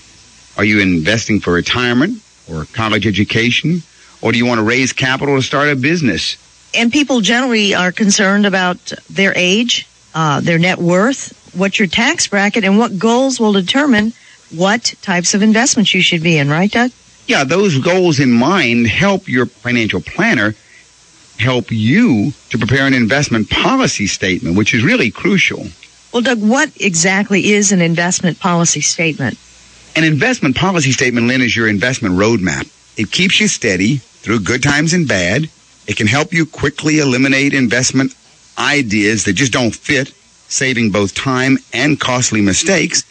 Are 0.56 0.64
you 0.64 0.78
investing 0.78 1.40
for 1.40 1.52
retirement 1.52 2.22
or 2.48 2.66
college 2.66 3.04
education? 3.04 3.82
Or 4.20 4.30
do 4.30 4.38
you 4.38 4.46
want 4.46 4.60
to 4.60 4.64
raise 4.64 4.92
capital 4.92 5.34
to 5.34 5.42
start 5.42 5.70
a 5.70 5.74
business? 5.74 6.36
And 6.74 6.92
people 6.92 7.20
generally 7.20 7.74
are 7.74 7.92
concerned 7.92 8.46
about 8.46 8.92
their 9.10 9.32
age, 9.36 9.86
uh, 10.14 10.40
their 10.40 10.58
net 10.58 10.78
worth, 10.78 11.38
what's 11.54 11.78
your 11.78 11.88
tax 11.88 12.26
bracket, 12.28 12.64
and 12.64 12.78
what 12.78 12.98
goals 12.98 13.38
will 13.38 13.52
determine 13.52 14.12
what 14.50 14.94
types 15.02 15.34
of 15.34 15.42
investments 15.42 15.94
you 15.94 16.00
should 16.02 16.22
be 16.22 16.38
in, 16.38 16.48
right, 16.48 16.70
Doug? 16.70 16.90
Yeah, 17.26 17.44
those 17.44 17.78
goals 17.78 18.20
in 18.20 18.32
mind 18.32 18.86
help 18.86 19.28
your 19.28 19.46
financial 19.46 20.00
planner 20.00 20.54
help 21.38 21.70
you 21.70 22.32
to 22.50 22.58
prepare 22.58 22.86
an 22.86 22.94
investment 22.94 23.50
policy 23.50 24.06
statement, 24.06 24.56
which 24.56 24.74
is 24.74 24.82
really 24.82 25.10
crucial. 25.10 25.66
Well, 26.12 26.22
Doug, 26.22 26.42
what 26.42 26.70
exactly 26.80 27.52
is 27.52 27.72
an 27.72 27.80
investment 27.80 28.38
policy 28.38 28.80
statement? 28.80 29.38
An 29.96 30.04
investment 30.04 30.56
policy 30.56 30.92
statement, 30.92 31.26
Lynn, 31.26 31.40
is 31.42 31.56
your 31.56 31.68
investment 31.68 32.14
roadmap. 32.14 32.70
It 32.96 33.10
keeps 33.10 33.40
you 33.40 33.48
steady 33.48 33.96
through 33.96 34.40
good 34.40 34.62
times 34.62 34.92
and 34.92 35.08
bad. 35.08 35.48
It 35.86 35.96
can 35.96 36.06
help 36.06 36.32
you 36.32 36.46
quickly 36.46 36.98
eliminate 36.98 37.54
investment 37.54 38.14
ideas 38.58 39.24
that 39.24 39.34
just 39.34 39.52
don't 39.52 39.74
fit, 39.74 40.12
saving 40.48 40.90
both 40.90 41.14
time 41.14 41.58
and 41.72 41.98
costly 41.98 42.40
mistakes. 42.40 43.04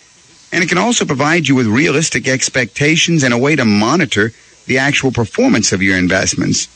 And 0.53 0.63
it 0.63 0.67
can 0.67 0.77
also 0.77 1.05
provide 1.05 1.47
you 1.47 1.55
with 1.55 1.67
realistic 1.67 2.27
expectations 2.27 3.23
and 3.23 3.33
a 3.33 3.37
way 3.37 3.55
to 3.55 3.65
monitor 3.65 4.31
the 4.67 4.77
actual 4.77 5.11
performance 5.11 5.71
of 5.71 5.81
your 5.81 5.97
investments. 5.97 6.67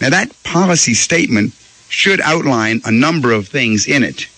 Now, 0.00 0.10
that 0.10 0.30
policy 0.44 0.94
statement 0.94 1.52
should 1.88 2.20
outline 2.20 2.80
a 2.84 2.90
number 2.92 3.32
of 3.32 3.48
things 3.48 3.86
in 3.86 4.02
it. 4.02 4.28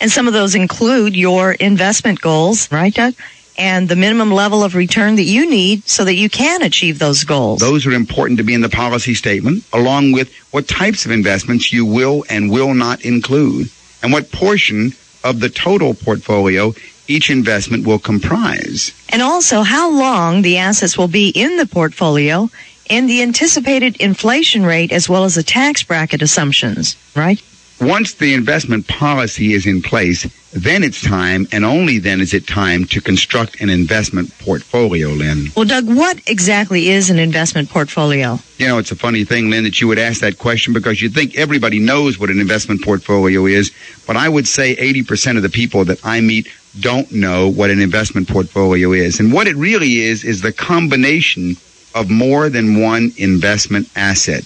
And 0.00 0.10
some 0.10 0.26
of 0.26 0.32
those 0.32 0.54
include 0.54 1.16
your 1.16 1.52
investment 1.52 2.20
goals, 2.20 2.70
right, 2.72 2.92
Doug? 2.92 3.14
And 3.58 3.88
the 3.88 3.96
minimum 3.96 4.32
level 4.32 4.64
of 4.64 4.74
return 4.74 5.16
that 5.16 5.24
you 5.24 5.48
need 5.48 5.86
so 5.86 6.04
that 6.04 6.14
you 6.14 6.30
can 6.30 6.62
achieve 6.62 6.98
those 6.98 7.22
goals. 7.24 7.60
Those 7.60 7.86
are 7.86 7.92
important 7.92 8.38
to 8.38 8.44
be 8.44 8.54
in 8.54 8.62
the 8.62 8.68
policy 8.68 9.14
statement, 9.14 9.64
along 9.72 10.12
with 10.12 10.32
what 10.52 10.68
types 10.68 11.04
of 11.04 11.10
investments 11.10 11.72
you 11.72 11.84
will 11.84 12.24
and 12.30 12.50
will 12.50 12.74
not 12.74 13.04
include, 13.04 13.68
and 14.02 14.12
what 14.12 14.32
portion 14.32 14.92
of 15.22 15.40
the 15.40 15.50
total 15.50 15.94
portfolio 15.94 16.74
each 17.08 17.30
investment 17.30 17.86
will 17.86 17.98
comprise. 17.98 18.92
And 19.10 19.22
also 19.22 19.62
how 19.62 19.90
long 19.90 20.42
the 20.42 20.58
assets 20.58 20.96
will 20.96 21.08
be 21.08 21.28
in 21.28 21.56
the 21.56 21.66
portfolio 21.66 22.48
and 22.88 23.08
the 23.08 23.22
anticipated 23.22 23.96
inflation 23.96 24.64
rate 24.64 24.92
as 24.92 25.08
well 25.08 25.24
as 25.24 25.34
the 25.34 25.42
tax 25.42 25.82
bracket 25.82 26.22
assumptions, 26.22 26.96
right? 27.14 27.42
Once 27.82 28.14
the 28.14 28.32
investment 28.32 28.86
policy 28.86 29.54
is 29.54 29.66
in 29.66 29.82
place, 29.82 30.24
then 30.52 30.84
it's 30.84 31.02
time, 31.02 31.48
and 31.50 31.64
only 31.64 31.98
then 31.98 32.20
is 32.20 32.32
it 32.32 32.46
time 32.46 32.84
to 32.84 33.00
construct 33.00 33.60
an 33.60 33.68
investment 33.68 34.30
portfolio, 34.38 35.08
Lynn. 35.08 35.48
Well, 35.56 35.64
Doug, 35.64 35.88
what 35.88 36.20
exactly 36.28 36.90
is 36.90 37.10
an 37.10 37.18
investment 37.18 37.70
portfolio? 37.70 38.38
You 38.58 38.68
know, 38.68 38.78
it's 38.78 38.92
a 38.92 38.96
funny 38.96 39.24
thing, 39.24 39.50
Lynn, 39.50 39.64
that 39.64 39.80
you 39.80 39.88
would 39.88 39.98
ask 39.98 40.20
that 40.20 40.38
question 40.38 40.72
because 40.72 41.02
you 41.02 41.08
think 41.08 41.36
everybody 41.36 41.80
knows 41.80 42.20
what 42.20 42.30
an 42.30 42.38
investment 42.38 42.82
portfolio 42.84 43.46
is. 43.46 43.72
But 44.06 44.16
I 44.16 44.28
would 44.28 44.46
say 44.46 44.76
80% 44.76 45.36
of 45.36 45.42
the 45.42 45.48
people 45.48 45.84
that 45.86 45.98
I 46.04 46.20
meet 46.20 46.48
don't 46.78 47.10
know 47.10 47.48
what 47.48 47.70
an 47.70 47.80
investment 47.80 48.28
portfolio 48.28 48.92
is. 48.92 49.18
And 49.18 49.32
what 49.32 49.48
it 49.48 49.56
really 49.56 49.96
is, 49.96 50.22
is 50.22 50.40
the 50.40 50.52
combination 50.52 51.56
of 51.94 52.10
more 52.10 52.48
than 52.48 52.80
one 52.80 53.12
investment 53.16 53.88
asset, 53.96 54.44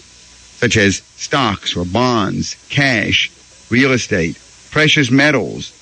such 0.58 0.76
as 0.76 1.02
stocks 1.16 1.76
or 1.76 1.84
bonds, 1.84 2.56
cash, 2.68 3.30
real 3.70 3.92
estate, 3.92 4.38
precious 4.70 5.10
metals, 5.10 5.72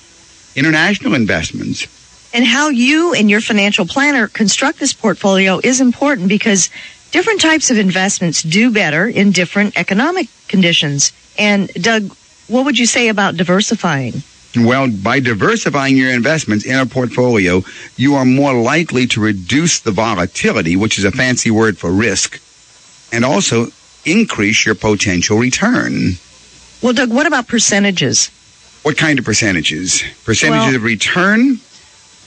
international 0.55 1.13
investments, 1.15 1.87
And 2.35 2.43
how 2.43 2.67
you 2.67 3.13
and 3.13 3.29
your 3.29 3.39
financial 3.39 3.85
planner 3.85 4.27
construct 4.27 4.79
this 4.79 4.91
portfolio 4.91 5.61
is 5.63 5.79
important 5.79 6.27
because 6.27 6.69
different 7.11 7.39
types 7.39 7.71
of 7.71 7.77
investments 7.77 8.43
do 8.43 8.71
better 8.71 9.07
in 9.07 9.31
different 9.31 9.77
economic 9.77 10.27
conditions. 10.49 11.13
And 11.39 11.69
Doug, 11.75 12.13
what 12.49 12.65
would 12.65 12.77
you 12.77 12.85
say 12.85 13.07
about 13.07 13.37
diversifying? 13.37 14.21
Well, 14.53 14.89
by 14.91 15.21
diversifying 15.21 15.95
your 15.95 16.11
investments 16.11 16.65
in 16.65 16.77
a 16.77 16.85
portfolio, 16.85 17.63
you 17.95 18.15
are 18.15 18.25
more 18.25 18.53
likely 18.53 19.07
to 19.07 19.21
reduce 19.21 19.79
the 19.79 19.91
volatility, 19.91 20.75
which 20.75 20.97
is 20.97 21.05
a 21.05 21.11
fancy 21.11 21.51
word 21.51 21.77
for 21.77 21.89
risk, 21.89 22.41
and 23.13 23.23
also 23.23 23.67
increase 24.05 24.65
your 24.65 24.75
potential 24.75 25.37
return. 25.37 26.13
Well, 26.81 26.93
Doug, 26.93 27.11
what 27.11 27.25
about 27.27 27.47
percentages? 27.47 28.29
What 28.83 28.97
kind 28.97 29.17
of 29.17 29.25
percentages? 29.25 30.03
Percentages 30.23 30.67
Well- 30.67 30.75
of 30.75 30.83
return 30.83 31.59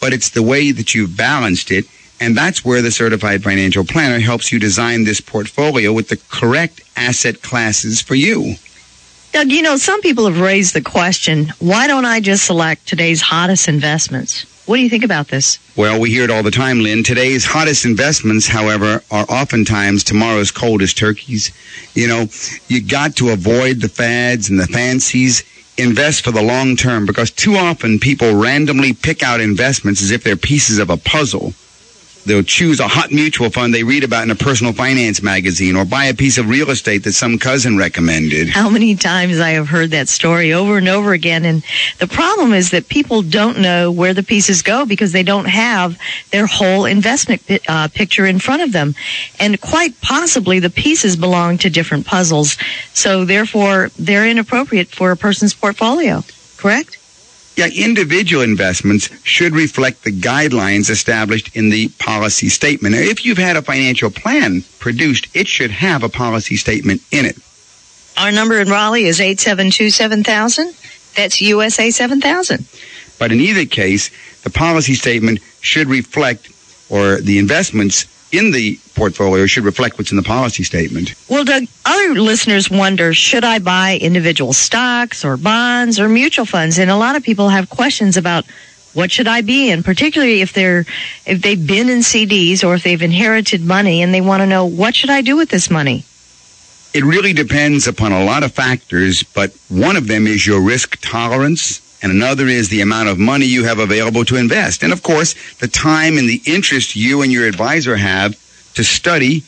but 0.00 0.12
it's 0.12 0.30
the 0.30 0.44
way 0.44 0.70
that 0.70 0.94
you've 0.94 1.16
balanced 1.16 1.72
it. 1.72 1.86
And 2.20 2.36
that's 2.36 2.64
where 2.64 2.82
the 2.82 2.92
certified 2.92 3.42
financial 3.42 3.84
planner 3.84 4.20
helps 4.20 4.52
you 4.52 4.60
design 4.60 5.04
this 5.04 5.20
portfolio 5.20 5.92
with 5.92 6.08
the 6.08 6.20
correct 6.28 6.80
asset 6.96 7.42
classes 7.42 8.00
for 8.00 8.14
you. 8.14 8.54
Doug, 9.32 9.50
you 9.50 9.62
know, 9.62 9.76
some 9.76 10.00
people 10.00 10.24
have 10.26 10.40
raised 10.40 10.74
the 10.74 10.80
question 10.80 11.52
why 11.58 11.86
don't 11.86 12.04
I 12.04 12.20
just 12.20 12.46
select 12.46 12.86
today's 12.86 13.20
hottest 13.20 13.68
investments? 13.68 14.46
What 14.68 14.76
do 14.76 14.82
you 14.82 14.90
think 14.90 15.04
about 15.04 15.28
this? 15.28 15.58
Well, 15.76 15.98
we 15.98 16.10
hear 16.10 16.24
it 16.24 16.30
all 16.30 16.42
the 16.42 16.50
time, 16.50 16.80
Lynn. 16.80 17.02
Today's 17.02 17.46
hottest 17.46 17.86
investments, 17.86 18.46
however, 18.46 19.02
are 19.10 19.24
oftentimes 19.30 20.04
tomorrow's 20.04 20.50
coldest 20.50 20.98
turkeys. 20.98 21.52
You 21.94 22.06
know, 22.06 22.26
you 22.68 22.82
got 22.82 23.16
to 23.16 23.30
avoid 23.30 23.80
the 23.80 23.88
fads 23.88 24.50
and 24.50 24.60
the 24.60 24.66
fancies. 24.66 25.42
Invest 25.78 26.22
for 26.22 26.32
the 26.32 26.42
long 26.42 26.76
term 26.76 27.06
because 27.06 27.30
too 27.30 27.54
often 27.54 27.98
people 27.98 28.34
randomly 28.34 28.92
pick 28.92 29.22
out 29.22 29.40
investments 29.40 30.02
as 30.02 30.10
if 30.10 30.22
they're 30.22 30.36
pieces 30.36 30.78
of 30.78 30.90
a 30.90 30.98
puzzle 30.98 31.54
they'll 32.26 32.42
choose 32.42 32.80
a 32.80 32.88
hot 32.88 33.10
mutual 33.10 33.50
fund 33.50 33.72
they 33.72 33.84
read 33.84 34.04
about 34.04 34.24
in 34.24 34.30
a 34.30 34.34
personal 34.34 34.72
finance 34.72 35.22
magazine 35.22 35.76
or 35.76 35.84
buy 35.84 36.06
a 36.06 36.14
piece 36.14 36.38
of 36.38 36.48
real 36.48 36.70
estate 36.70 37.04
that 37.04 37.12
some 37.12 37.38
cousin 37.38 37.76
recommended. 37.76 38.48
How 38.48 38.68
many 38.68 38.96
times 38.96 39.40
I 39.40 39.50
have 39.50 39.68
heard 39.68 39.90
that 39.90 40.08
story 40.08 40.52
over 40.52 40.78
and 40.78 40.88
over 40.88 41.12
again. 41.12 41.44
And 41.44 41.62
the 41.98 42.06
problem 42.06 42.52
is 42.52 42.70
that 42.70 42.88
people 42.88 43.22
don't 43.22 43.58
know 43.60 43.90
where 43.90 44.14
the 44.14 44.22
pieces 44.22 44.62
go 44.62 44.84
because 44.84 45.12
they 45.12 45.22
don't 45.22 45.46
have 45.46 45.98
their 46.30 46.46
whole 46.46 46.84
investment 46.84 47.42
uh, 47.68 47.88
picture 47.88 48.26
in 48.26 48.38
front 48.38 48.62
of 48.62 48.72
them. 48.72 48.94
And 49.38 49.60
quite 49.60 50.00
possibly 50.00 50.58
the 50.58 50.70
pieces 50.70 51.16
belong 51.16 51.58
to 51.58 51.70
different 51.70 52.06
puzzles. 52.06 52.56
So 52.92 53.24
therefore, 53.24 53.90
they're 53.98 54.28
inappropriate 54.28 54.88
for 54.88 55.12
a 55.12 55.16
person's 55.16 55.54
portfolio. 55.54 56.22
Correct? 56.56 56.97
Yeah, 57.58 57.66
individual 57.74 58.44
investments 58.44 59.10
should 59.24 59.52
reflect 59.52 60.04
the 60.04 60.12
guidelines 60.12 60.90
established 60.90 61.56
in 61.56 61.70
the 61.70 61.88
policy 61.98 62.48
statement. 62.50 62.94
Now, 62.94 63.00
if 63.00 63.26
you've 63.26 63.36
had 63.36 63.56
a 63.56 63.62
financial 63.62 64.12
plan 64.12 64.62
produced, 64.78 65.26
it 65.34 65.48
should 65.48 65.72
have 65.72 66.04
a 66.04 66.08
policy 66.08 66.54
statement 66.54 67.02
in 67.10 67.26
it. 67.26 67.36
Our 68.16 68.30
number 68.30 68.60
in 68.60 68.68
Raleigh 68.68 69.06
is 69.06 69.18
872-7000. 69.18 71.16
That's 71.16 71.40
USA 71.40 71.90
7000. 71.90 72.64
But 73.18 73.32
in 73.32 73.40
either 73.40 73.64
case, 73.64 74.10
the 74.44 74.50
policy 74.50 74.94
statement 74.94 75.40
should 75.60 75.88
reflect, 75.88 76.52
or 76.88 77.16
the 77.16 77.40
investments 77.40 78.06
in 78.32 78.50
the 78.50 78.78
portfolio 78.94 79.46
should 79.46 79.64
reflect 79.64 79.98
what's 79.98 80.10
in 80.10 80.16
the 80.16 80.22
policy 80.22 80.62
statement. 80.62 81.14
Well, 81.28 81.44
Doug, 81.44 81.64
other 81.84 82.20
listeners 82.20 82.70
wonder 82.70 83.14
should 83.14 83.44
I 83.44 83.58
buy 83.58 83.98
individual 84.00 84.52
stocks 84.52 85.24
or 85.24 85.36
bonds 85.36 85.98
or 85.98 86.08
mutual 86.08 86.44
funds? 86.44 86.78
And 86.78 86.90
a 86.90 86.96
lot 86.96 87.16
of 87.16 87.22
people 87.22 87.48
have 87.48 87.70
questions 87.70 88.16
about 88.16 88.44
what 88.94 89.10
should 89.10 89.28
I 89.28 89.42
be 89.42 89.70
in, 89.70 89.82
particularly 89.82 90.40
if 90.40 90.52
they're 90.52 90.84
if 91.26 91.42
they've 91.42 91.66
been 91.66 91.88
in 91.88 92.00
CDs 92.00 92.64
or 92.64 92.74
if 92.74 92.82
they've 92.82 93.00
inherited 93.00 93.62
money 93.62 94.02
and 94.02 94.12
they 94.12 94.20
want 94.20 94.40
to 94.40 94.46
know 94.46 94.64
what 94.66 94.94
should 94.94 95.10
I 95.10 95.22
do 95.22 95.36
with 95.36 95.50
this 95.50 95.70
money. 95.70 96.04
It 96.94 97.04
really 97.04 97.32
depends 97.32 97.86
upon 97.86 98.12
a 98.12 98.24
lot 98.24 98.42
of 98.42 98.52
factors, 98.52 99.22
but 99.22 99.54
one 99.68 99.96
of 99.96 100.08
them 100.08 100.26
is 100.26 100.46
your 100.46 100.60
risk 100.60 100.98
tolerance 101.00 101.80
and 102.02 102.12
another 102.12 102.46
is 102.46 102.68
the 102.68 102.80
amount 102.80 103.08
of 103.08 103.18
money 103.18 103.46
you 103.46 103.64
have 103.64 103.78
available 103.78 104.24
to 104.26 104.36
invest. 104.36 104.82
And 104.82 104.92
of 104.92 105.02
course, 105.02 105.34
the 105.54 105.68
time 105.68 106.18
and 106.18 106.28
the 106.28 106.40
interest 106.46 106.94
you 106.94 107.22
and 107.22 107.32
your 107.32 107.46
advisor 107.46 107.96
have 107.96 108.36
to 108.74 108.84
study, 108.84 109.42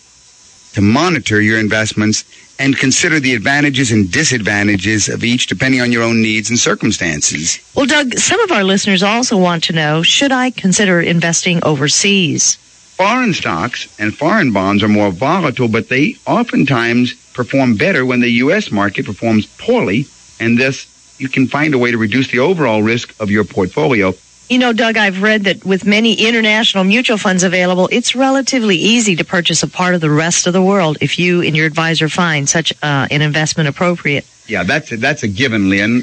to 0.72 0.80
monitor 0.80 1.40
your 1.40 1.58
investments, 1.58 2.24
and 2.58 2.76
consider 2.76 3.18
the 3.18 3.34
advantages 3.34 3.90
and 3.90 4.10
disadvantages 4.10 5.08
of 5.08 5.24
each 5.24 5.46
depending 5.46 5.80
on 5.80 5.90
your 5.90 6.02
own 6.02 6.20
needs 6.20 6.50
and 6.50 6.58
circumstances. 6.58 7.58
Well, 7.74 7.86
Doug, 7.86 8.18
some 8.18 8.38
of 8.40 8.52
our 8.52 8.64
listeners 8.64 9.02
also 9.02 9.38
want 9.38 9.64
to 9.64 9.72
know 9.72 10.02
should 10.02 10.30
I 10.30 10.50
consider 10.50 11.00
investing 11.00 11.60
overseas? 11.64 12.56
Foreign 12.96 13.32
stocks 13.32 13.88
and 13.98 14.14
foreign 14.14 14.52
bonds 14.52 14.82
are 14.82 14.88
more 14.88 15.10
volatile, 15.10 15.68
but 15.68 15.88
they 15.88 16.16
oftentimes 16.26 17.14
perform 17.32 17.76
better 17.76 18.04
when 18.04 18.20
the 18.20 18.28
U.S. 18.44 18.70
market 18.70 19.06
performs 19.06 19.46
poorly, 19.46 20.06
and 20.38 20.58
this 20.58 20.84
you 21.20 21.28
can 21.28 21.46
find 21.46 21.74
a 21.74 21.78
way 21.78 21.90
to 21.90 21.98
reduce 21.98 22.28
the 22.28 22.38
overall 22.38 22.82
risk 22.82 23.14
of 23.20 23.30
your 23.30 23.44
portfolio. 23.44 24.14
You 24.48 24.58
know, 24.58 24.72
Doug, 24.72 24.96
I've 24.96 25.22
read 25.22 25.44
that 25.44 25.64
with 25.64 25.84
many 25.84 26.14
international 26.14 26.82
mutual 26.82 27.18
funds 27.18 27.44
available, 27.44 27.88
it's 27.92 28.16
relatively 28.16 28.76
easy 28.76 29.14
to 29.16 29.24
purchase 29.24 29.62
a 29.62 29.68
part 29.68 29.94
of 29.94 30.00
the 30.00 30.10
rest 30.10 30.48
of 30.48 30.52
the 30.52 30.62
world 30.62 30.98
if 31.00 31.20
you 31.20 31.40
and 31.42 31.56
your 31.56 31.66
advisor 31.66 32.08
find 32.08 32.48
such 32.48 32.72
uh, 32.82 33.06
an 33.10 33.22
investment 33.22 33.68
appropriate. 33.68 34.26
Yeah, 34.48 34.64
that's 34.64 34.90
a, 34.90 34.96
that's 34.96 35.22
a 35.22 35.28
given, 35.28 35.70
Lynn. 35.70 36.02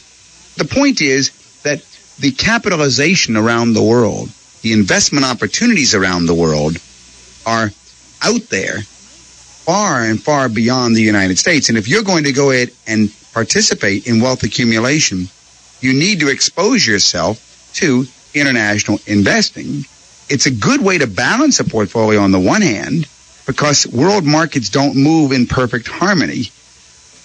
The 0.55 0.63
point 0.63 1.01
is 1.01 1.31
that 1.63 1.83
the 2.19 2.31
capitalization 2.31 3.35
around 3.35 3.73
the 3.73 3.83
world, 3.83 4.29
the 4.61 4.71
investment 4.71 5.25
opportunities 5.25 5.93
around 5.93 6.27
the 6.27 6.35
world 6.35 6.77
are 7.45 7.71
out 8.21 8.41
there 8.49 8.79
far 9.67 10.03
and 10.03 10.23
far 10.23 10.47
beyond 10.47 10.95
the 10.95 11.01
United 11.01 11.37
States. 11.37 11.67
And 11.67 11.77
if 11.77 11.89
you're 11.89 12.03
going 12.03 12.23
to 12.23 12.31
go 12.31 12.51
ahead 12.51 12.71
and 12.87 13.11
participate 13.37 14.07
in 14.07 14.19
wealth 14.19 14.41
accumulation, 14.41 15.27
you 15.79 15.93
need 15.93 16.21
to 16.21 16.27
expose 16.27 16.87
yourself 16.87 17.69
to 17.75 18.03
international 18.33 18.99
investing. 19.05 19.85
It's 20.27 20.47
a 20.47 20.51
good 20.51 20.81
way 20.81 20.97
to 20.97 21.05
balance 21.05 21.59
a 21.59 21.63
portfolio 21.63 22.19
on 22.21 22.31
the 22.31 22.39
one 22.39 22.63
hand 22.63 23.07
because 23.45 23.85
world 23.85 24.25
markets 24.25 24.69
don't 24.69 24.95
move 24.95 25.33
in 25.33 25.45
perfect 25.45 25.87
harmony. 25.87 26.49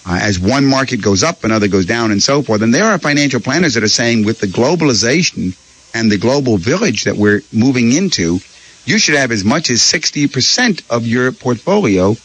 Uh, 0.05 0.19
as 0.21 0.39
one 0.39 0.67
market 0.67 1.01
goes 1.01 1.23
up, 1.23 1.43
another 1.43 1.67
goes 1.67 1.87
down, 1.87 2.11
and 2.11 2.21
so 2.21 2.43
forth. 2.43 2.61
And 2.61 2.71
there 2.71 2.85
are 2.85 2.99
financial 2.99 3.39
planners 3.39 3.73
that 3.73 3.81
are 3.81 3.87
saying 3.87 4.23
with 4.23 4.39
the 4.39 4.45
globalization 4.45 5.57
and 5.95 6.11
the 6.11 6.19
global 6.19 6.57
village 6.57 7.05
that 7.05 7.15
we're 7.15 7.41
moving 7.51 7.91
into, 7.91 8.37
you 8.85 8.99
should 8.99 9.15
have 9.15 9.31
as 9.31 9.43
much 9.43 9.71
as 9.71 9.79
60% 9.79 10.83
of 10.91 11.07
your 11.07 11.31
portfolio 11.31 12.15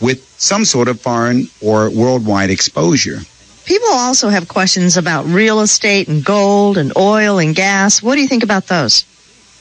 with 0.00 0.24
some 0.38 0.64
sort 0.64 0.88
of 0.88 1.00
foreign 1.00 1.48
or 1.60 1.90
worldwide 1.90 2.50
exposure. 2.50 3.18
People 3.64 3.90
also 3.90 4.28
have 4.28 4.48
questions 4.48 4.96
about 4.96 5.26
real 5.26 5.60
estate 5.60 6.08
and 6.08 6.24
gold 6.24 6.78
and 6.78 6.96
oil 6.96 7.38
and 7.38 7.54
gas. 7.54 8.02
What 8.02 8.14
do 8.16 8.22
you 8.22 8.28
think 8.28 8.42
about 8.42 8.66
those? 8.66 9.04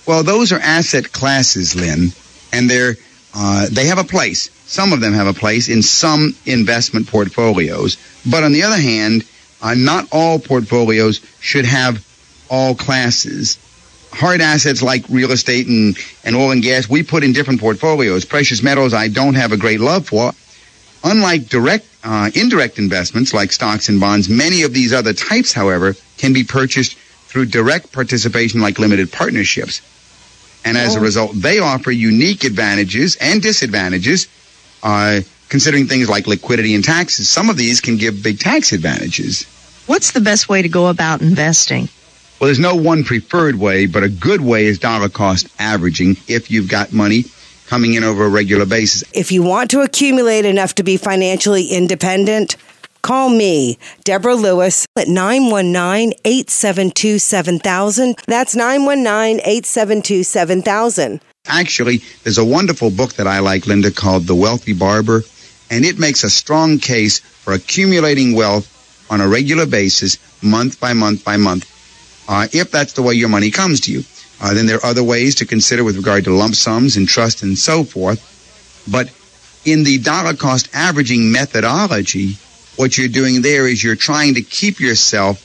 Well, 0.08 0.24
those 0.24 0.52
are 0.52 0.60
asset 0.60 1.12
classes, 1.12 1.76
Lynn, 1.76 2.14
and 2.52 2.70
they're 2.70 2.96
uh, 3.36 3.68
they 3.72 3.86
have 3.86 4.00
a 4.00 4.04
place. 4.04 4.50
Some 4.66 4.94
of 4.94 5.02
them 5.02 5.14
have 5.14 5.28
a 5.28 5.34
place 5.34 5.70
in 5.70 5.84
some 5.84 6.36
investment 6.46 7.08
portfolios, 7.08 7.98
but 8.26 8.44
on 8.44 8.54
the 8.54 8.64
other 8.64 8.82
hand, 8.82 9.24
uh, 9.62 9.76
not 9.76 10.08
all 10.12 10.40
portfolios 10.40 11.22
should 11.40 11.66
have 11.66 12.04
all 12.50 12.74
classes. 12.74 13.58
Hard 14.12 14.42
assets 14.42 14.82
like 14.82 15.06
real 15.10 15.32
estate 15.32 15.68
and, 15.68 15.98
and 16.24 16.36
oil 16.36 16.52
and 16.52 16.64
gas, 16.64 16.90
we 16.90 17.04
put 17.04 17.24
in 17.24 17.32
different 17.32 17.60
portfolios. 17.60 18.26
Precious 18.26 18.64
metals, 18.64 18.94
I 18.94 19.08
don't 19.08 19.36
have 19.36 19.52
a 19.52 19.58
great 19.58 19.80
love 19.80 20.08
for. 20.08 20.32
Unlike 21.04 21.48
direct, 21.48 21.86
uh, 22.04 22.30
indirect 22.34 22.80
investments 22.80 23.34
like 23.34 23.52
stocks 23.52 23.88
and 23.88 24.00
bonds, 24.00 24.28
many 24.28 24.64
of 24.64 24.74
these 24.74 24.94
other 24.94 25.14
types, 25.14 25.54
however, 25.54 25.96
can 26.18 26.34
be 26.34 26.44
purchased 26.44 26.98
through 27.28 27.46
direct 27.46 27.92
participation 27.92 28.62
like 28.62 28.80
limited 28.80 29.12
partnerships. 29.12 29.82
And 30.66 30.78
as 30.78 30.96
a 30.96 31.00
oh. 31.00 31.04
result, 31.04 31.32
they 31.36 31.60
offer 31.60 31.92
unique 31.92 32.44
advantages 32.44 33.16
and 33.16 33.42
disadvantages, 33.42 34.28
uh, 34.84 35.22
considering 35.48 35.88
things 35.88 36.10
like 36.10 36.28
liquidity 36.28 36.76
and 36.76 36.84
taxes. 36.84 37.30
Some 37.30 37.50
of 37.50 37.56
these 37.56 37.80
can 37.80 37.98
give 37.98 38.22
big 38.22 38.40
tax 38.40 38.74
advantages. 38.74 39.46
What's 39.86 40.12
the 40.12 40.22
best 40.22 40.50
way 40.50 40.62
to 40.62 40.70
go 40.70 40.88
about 40.88 41.22
investing? 41.22 41.88
Well, 42.40 42.48
there's 42.48 42.60
no 42.60 42.76
one 42.76 43.04
preferred 43.04 43.56
way, 43.56 43.86
but 43.86 44.04
a 44.04 44.10
good 44.10 44.40
way 44.40 44.66
is 44.68 44.80
dollar 44.80 45.10
cost 45.10 45.50
averaging 45.60 46.16
if 46.30 46.50
you've 46.50 46.70
got 46.70 46.94
money 46.94 47.26
coming 47.68 47.96
in 47.96 48.06
over 48.06 48.24
a 48.24 48.30
regular 48.30 48.66
basis. 48.66 49.04
If 49.14 49.30
you 49.34 49.44
want 49.44 49.72
to 49.72 49.82
accumulate 49.82 50.46
enough 50.46 50.74
to 50.76 50.84
be 50.84 50.96
financially 50.96 51.66
independent, 51.66 52.56
call 53.02 53.30
me, 53.30 53.78
Deborah 54.06 54.36
Lewis, 54.36 54.86
at 54.98 55.10
919 55.10 56.14
872 56.24 57.20
7000. 57.20 58.16
That's 58.26 58.56
919 58.56 59.42
872 59.42 60.24
7000. 60.24 61.22
Actually, 61.46 61.98
there's 62.24 62.38
a 62.38 62.46
wonderful 62.46 62.90
book 62.90 63.14
that 63.16 63.28
I 63.28 63.40
like, 63.40 63.68
Linda, 63.68 63.92
called 63.92 64.28
The 64.28 64.36
Wealthy 64.36 64.74
Barber, 64.74 65.24
and 65.70 65.84
it 65.84 66.00
makes 66.00 66.24
a 66.24 66.30
strong 66.30 66.78
case 66.78 67.20
for 67.20 67.52
accumulating 67.52 68.34
wealth 68.34 68.78
on 69.10 69.20
a 69.20 69.28
regular 69.28 69.66
basis, 69.66 70.18
month 70.42 70.80
by 70.80 70.94
month 70.94 71.26
by 71.26 71.36
month, 71.36 71.66
uh, 72.30 72.48
if 72.54 72.70
that's 72.72 72.94
the 72.94 73.02
way 73.02 73.16
your 73.16 73.28
money 73.28 73.50
comes 73.50 73.82
to 73.82 73.92
you. 73.92 74.04
Uh, 74.40 74.54
then 74.54 74.68
there 74.68 74.78
are 74.78 74.86
other 74.86 75.04
ways 75.04 75.36
to 75.36 75.46
consider 75.46 75.84
with 75.84 75.98
regard 75.98 76.24
to 76.24 76.32
lump 76.32 76.56
sums 76.56 76.96
and 76.96 77.10
trust 77.10 77.42
and 77.42 77.58
so 77.58 77.84
forth. 77.84 78.24
But 78.90 79.12
in 79.66 79.84
the 79.84 79.98
dollar 79.98 80.36
cost 80.36 80.70
averaging 80.74 81.32
methodology, 81.32 82.38
what 82.78 82.98
you're 82.98 83.10
doing 83.10 83.42
there 83.42 83.68
is 83.68 83.84
you're 83.84 83.96
trying 83.96 84.36
to 84.36 84.42
keep 84.42 84.80
yourself 84.80 85.42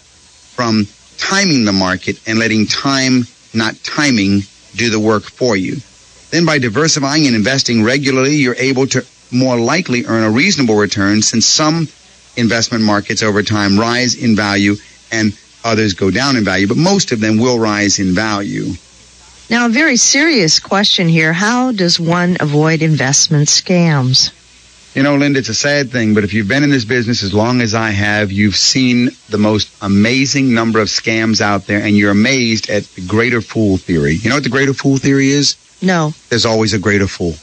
from 0.54 0.86
timing 1.16 1.64
the 1.64 1.72
market 1.72 2.20
and 2.28 2.38
letting 2.38 2.66
time, 2.66 3.26
not 3.54 3.74
timing, 3.82 4.42
do 4.76 4.90
the 4.90 5.00
work 5.00 5.24
for 5.24 5.56
you. 5.56 5.76
Then 6.30 6.44
by 6.44 6.58
diversifying 6.58 7.26
and 7.26 7.34
investing 7.34 7.82
regularly, 7.82 8.36
you're 8.36 8.56
able 8.56 8.86
to 8.88 9.04
more 9.32 9.58
likely 9.58 10.04
earn 10.04 10.22
a 10.22 10.30
reasonable 10.30 10.76
return 10.76 11.22
since 11.22 11.46
some 11.46 11.88
investment 12.36 12.84
markets 12.84 13.22
over 13.22 13.42
time 13.42 13.78
rise 13.78 14.14
in 14.14 14.36
value 14.36 14.76
and 15.10 15.36
others 15.64 15.94
go 15.94 16.10
down 16.10 16.36
in 16.36 16.44
value, 16.44 16.68
but 16.68 16.76
most 16.76 17.10
of 17.10 17.20
them 17.20 17.38
will 17.38 17.58
rise 17.58 17.98
in 17.98 18.14
value. 18.14 18.72
Now, 19.50 19.66
a 19.66 19.70
very 19.70 19.96
serious 19.96 20.60
question 20.60 21.08
here. 21.08 21.32
How 21.32 21.72
does 21.72 21.98
one 21.98 22.36
avoid 22.40 22.82
investment 22.82 23.48
scams? 23.48 24.32
You 24.94 25.02
know, 25.02 25.16
Linda, 25.16 25.40
it's 25.40 25.48
a 25.48 25.54
sad 25.54 25.90
thing, 25.90 26.14
but 26.14 26.22
if 26.22 26.32
you've 26.32 26.46
been 26.46 26.62
in 26.62 26.70
this 26.70 26.84
business 26.84 27.24
as 27.24 27.34
long 27.34 27.60
as 27.60 27.74
I 27.74 27.90
have, 27.90 28.30
you've 28.30 28.56
seen 28.56 29.10
the 29.28 29.38
most 29.38 29.68
amazing 29.82 30.54
number 30.54 30.78
of 30.78 30.86
scams 30.86 31.40
out 31.40 31.66
there, 31.66 31.80
and 31.80 31.96
you're 31.96 32.12
amazed 32.12 32.70
at 32.70 32.84
the 32.94 33.04
greater 33.06 33.40
fool 33.40 33.76
theory. 33.76 34.14
You 34.14 34.30
know 34.30 34.36
what 34.36 34.44
the 34.44 34.50
greater 34.50 34.72
fool 34.72 34.98
theory 34.98 35.30
is? 35.30 35.56
No. 35.82 36.14
There's 36.28 36.46
always 36.46 36.74
a 36.74 36.78
greater 36.78 37.08
fool. 37.08 37.34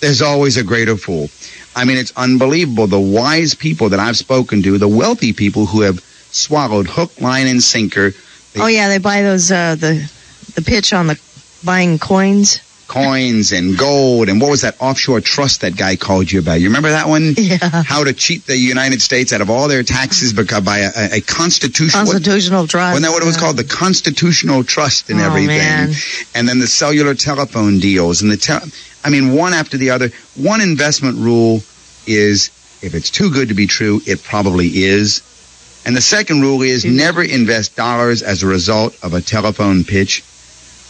There's 0.00 0.22
always 0.22 0.56
a 0.56 0.64
greater 0.64 0.96
fool. 0.96 1.28
I 1.74 1.84
mean, 1.84 1.96
it's 1.96 2.12
unbelievable. 2.16 2.86
The 2.86 3.00
wise 3.00 3.54
people 3.54 3.88
that 3.90 4.00
I've 4.00 4.16
spoken 4.16 4.62
to, 4.62 4.78
the 4.78 4.88
wealthy 4.88 5.32
people 5.32 5.66
who 5.66 5.80
have 5.82 6.00
swallowed 6.32 6.86
hook, 6.88 7.20
line, 7.20 7.46
and 7.46 7.62
sinker. 7.62 8.10
They 8.52 8.60
Oh 8.60 8.66
yeah, 8.66 8.88
they 8.88 8.98
buy 8.98 9.22
those 9.22 9.50
uh, 9.50 9.76
the 9.76 10.10
the 10.54 10.62
pitch 10.62 10.92
on 10.92 11.06
the 11.06 11.18
buying 11.64 11.98
coins. 11.98 12.60
coins 12.88 13.52
and 13.52 13.78
gold 13.78 14.28
and 14.28 14.38
what 14.38 14.50
was 14.50 14.60
that 14.60 14.76
offshore 14.78 15.18
trust 15.22 15.62
that 15.62 15.74
guy 15.76 15.96
called 15.96 16.30
you 16.30 16.40
about? 16.40 16.60
You 16.60 16.66
remember 16.68 16.90
that 16.90 17.08
one? 17.08 17.34
Yeah. 17.38 17.56
How 17.82 18.04
to 18.04 18.12
cheat 18.12 18.44
the 18.46 18.56
United 18.56 19.00
States 19.00 19.32
out 19.32 19.40
of 19.40 19.48
all 19.48 19.66
their 19.68 19.82
taxes 19.82 20.34
because 20.34 20.62
by 20.62 20.78
a, 20.80 20.90
a, 21.14 21.20
constitutional 21.22 22.04
Constitutional 22.04 22.66
trust. 22.66 22.92
Wasn't 22.94 23.06
that 23.06 23.12
what 23.12 23.22
it 23.22 23.26
was 23.26 23.38
called? 23.38 23.56
The 23.56 23.64
constitutional 23.64 24.62
trust 24.64 25.08
and 25.08 25.20
Oh, 25.20 25.24
everything. 25.24 25.56
man. 25.56 25.92
And 26.34 26.46
then 26.46 26.58
the 26.58 26.66
cellular 26.66 27.14
telephone 27.14 27.78
deals 27.78 28.20
and 28.20 28.30
the 28.30 28.36
tel- 28.36 28.60
I 29.04 29.08
mean, 29.08 29.32
one 29.32 29.54
after 29.54 29.78
the 29.78 29.90
other. 29.90 30.10
One 30.36 30.60
investment 30.60 31.16
rule 31.16 31.62
is 32.06 32.50
if 32.82 32.94
it's 32.94 33.08
too 33.10 33.30
good 33.30 33.48
to 33.48 33.54
be 33.54 33.66
true, 33.66 34.02
it 34.06 34.22
probably 34.22 34.68
is. 34.68 35.22
And 35.84 35.96
the 35.96 36.00
second 36.00 36.42
rule 36.42 36.62
is 36.62 36.84
never 36.84 37.22
invest 37.22 37.74
dollars 37.74 38.22
as 38.22 38.42
a 38.42 38.46
result 38.46 38.96
of 39.02 39.14
a 39.14 39.20
telephone 39.20 39.82
pitch. 39.82 40.22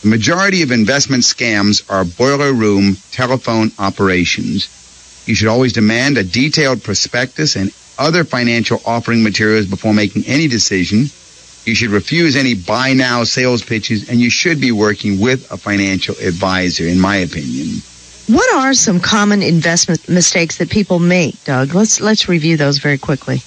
The 0.02 0.08
majority 0.08 0.62
of 0.62 0.70
investment 0.70 1.22
scams 1.22 1.88
are 1.90 2.04
boiler 2.04 2.52
room 2.52 2.96
telephone 3.10 3.70
operations. 3.78 4.68
You 5.26 5.34
should 5.34 5.48
always 5.48 5.72
demand 5.72 6.18
a 6.18 6.24
detailed 6.24 6.82
prospectus 6.82 7.56
and 7.56 7.72
other 7.98 8.24
financial 8.24 8.82
offering 8.84 9.22
materials 9.22 9.66
before 9.66 9.94
making 9.94 10.24
any 10.26 10.48
decision. 10.48 11.08
You 11.64 11.74
should 11.74 11.90
refuse 11.90 12.34
any 12.34 12.54
buy 12.54 12.92
now 12.92 13.22
sales 13.24 13.62
pitches 13.62 14.10
and 14.10 14.20
you 14.20 14.28
should 14.28 14.60
be 14.60 14.72
working 14.72 15.20
with 15.20 15.50
a 15.52 15.56
financial 15.56 16.16
advisor, 16.16 16.84
in 16.84 17.00
my 17.00 17.16
opinion. 17.18 17.80
What 18.26 18.52
are 18.54 18.74
some 18.74 19.00
common 19.00 19.42
investment 19.42 20.08
mistakes 20.08 20.58
that 20.58 20.70
people 20.70 20.98
make, 20.98 21.42
Doug? 21.44 21.74
Let's 21.74 22.00
let's 22.00 22.28
review 22.28 22.56
those 22.56 22.78
very 22.78 22.98
quickly. 22.98 23.42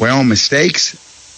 Well, 0.00 0.24
mistakes. 0.24 0.96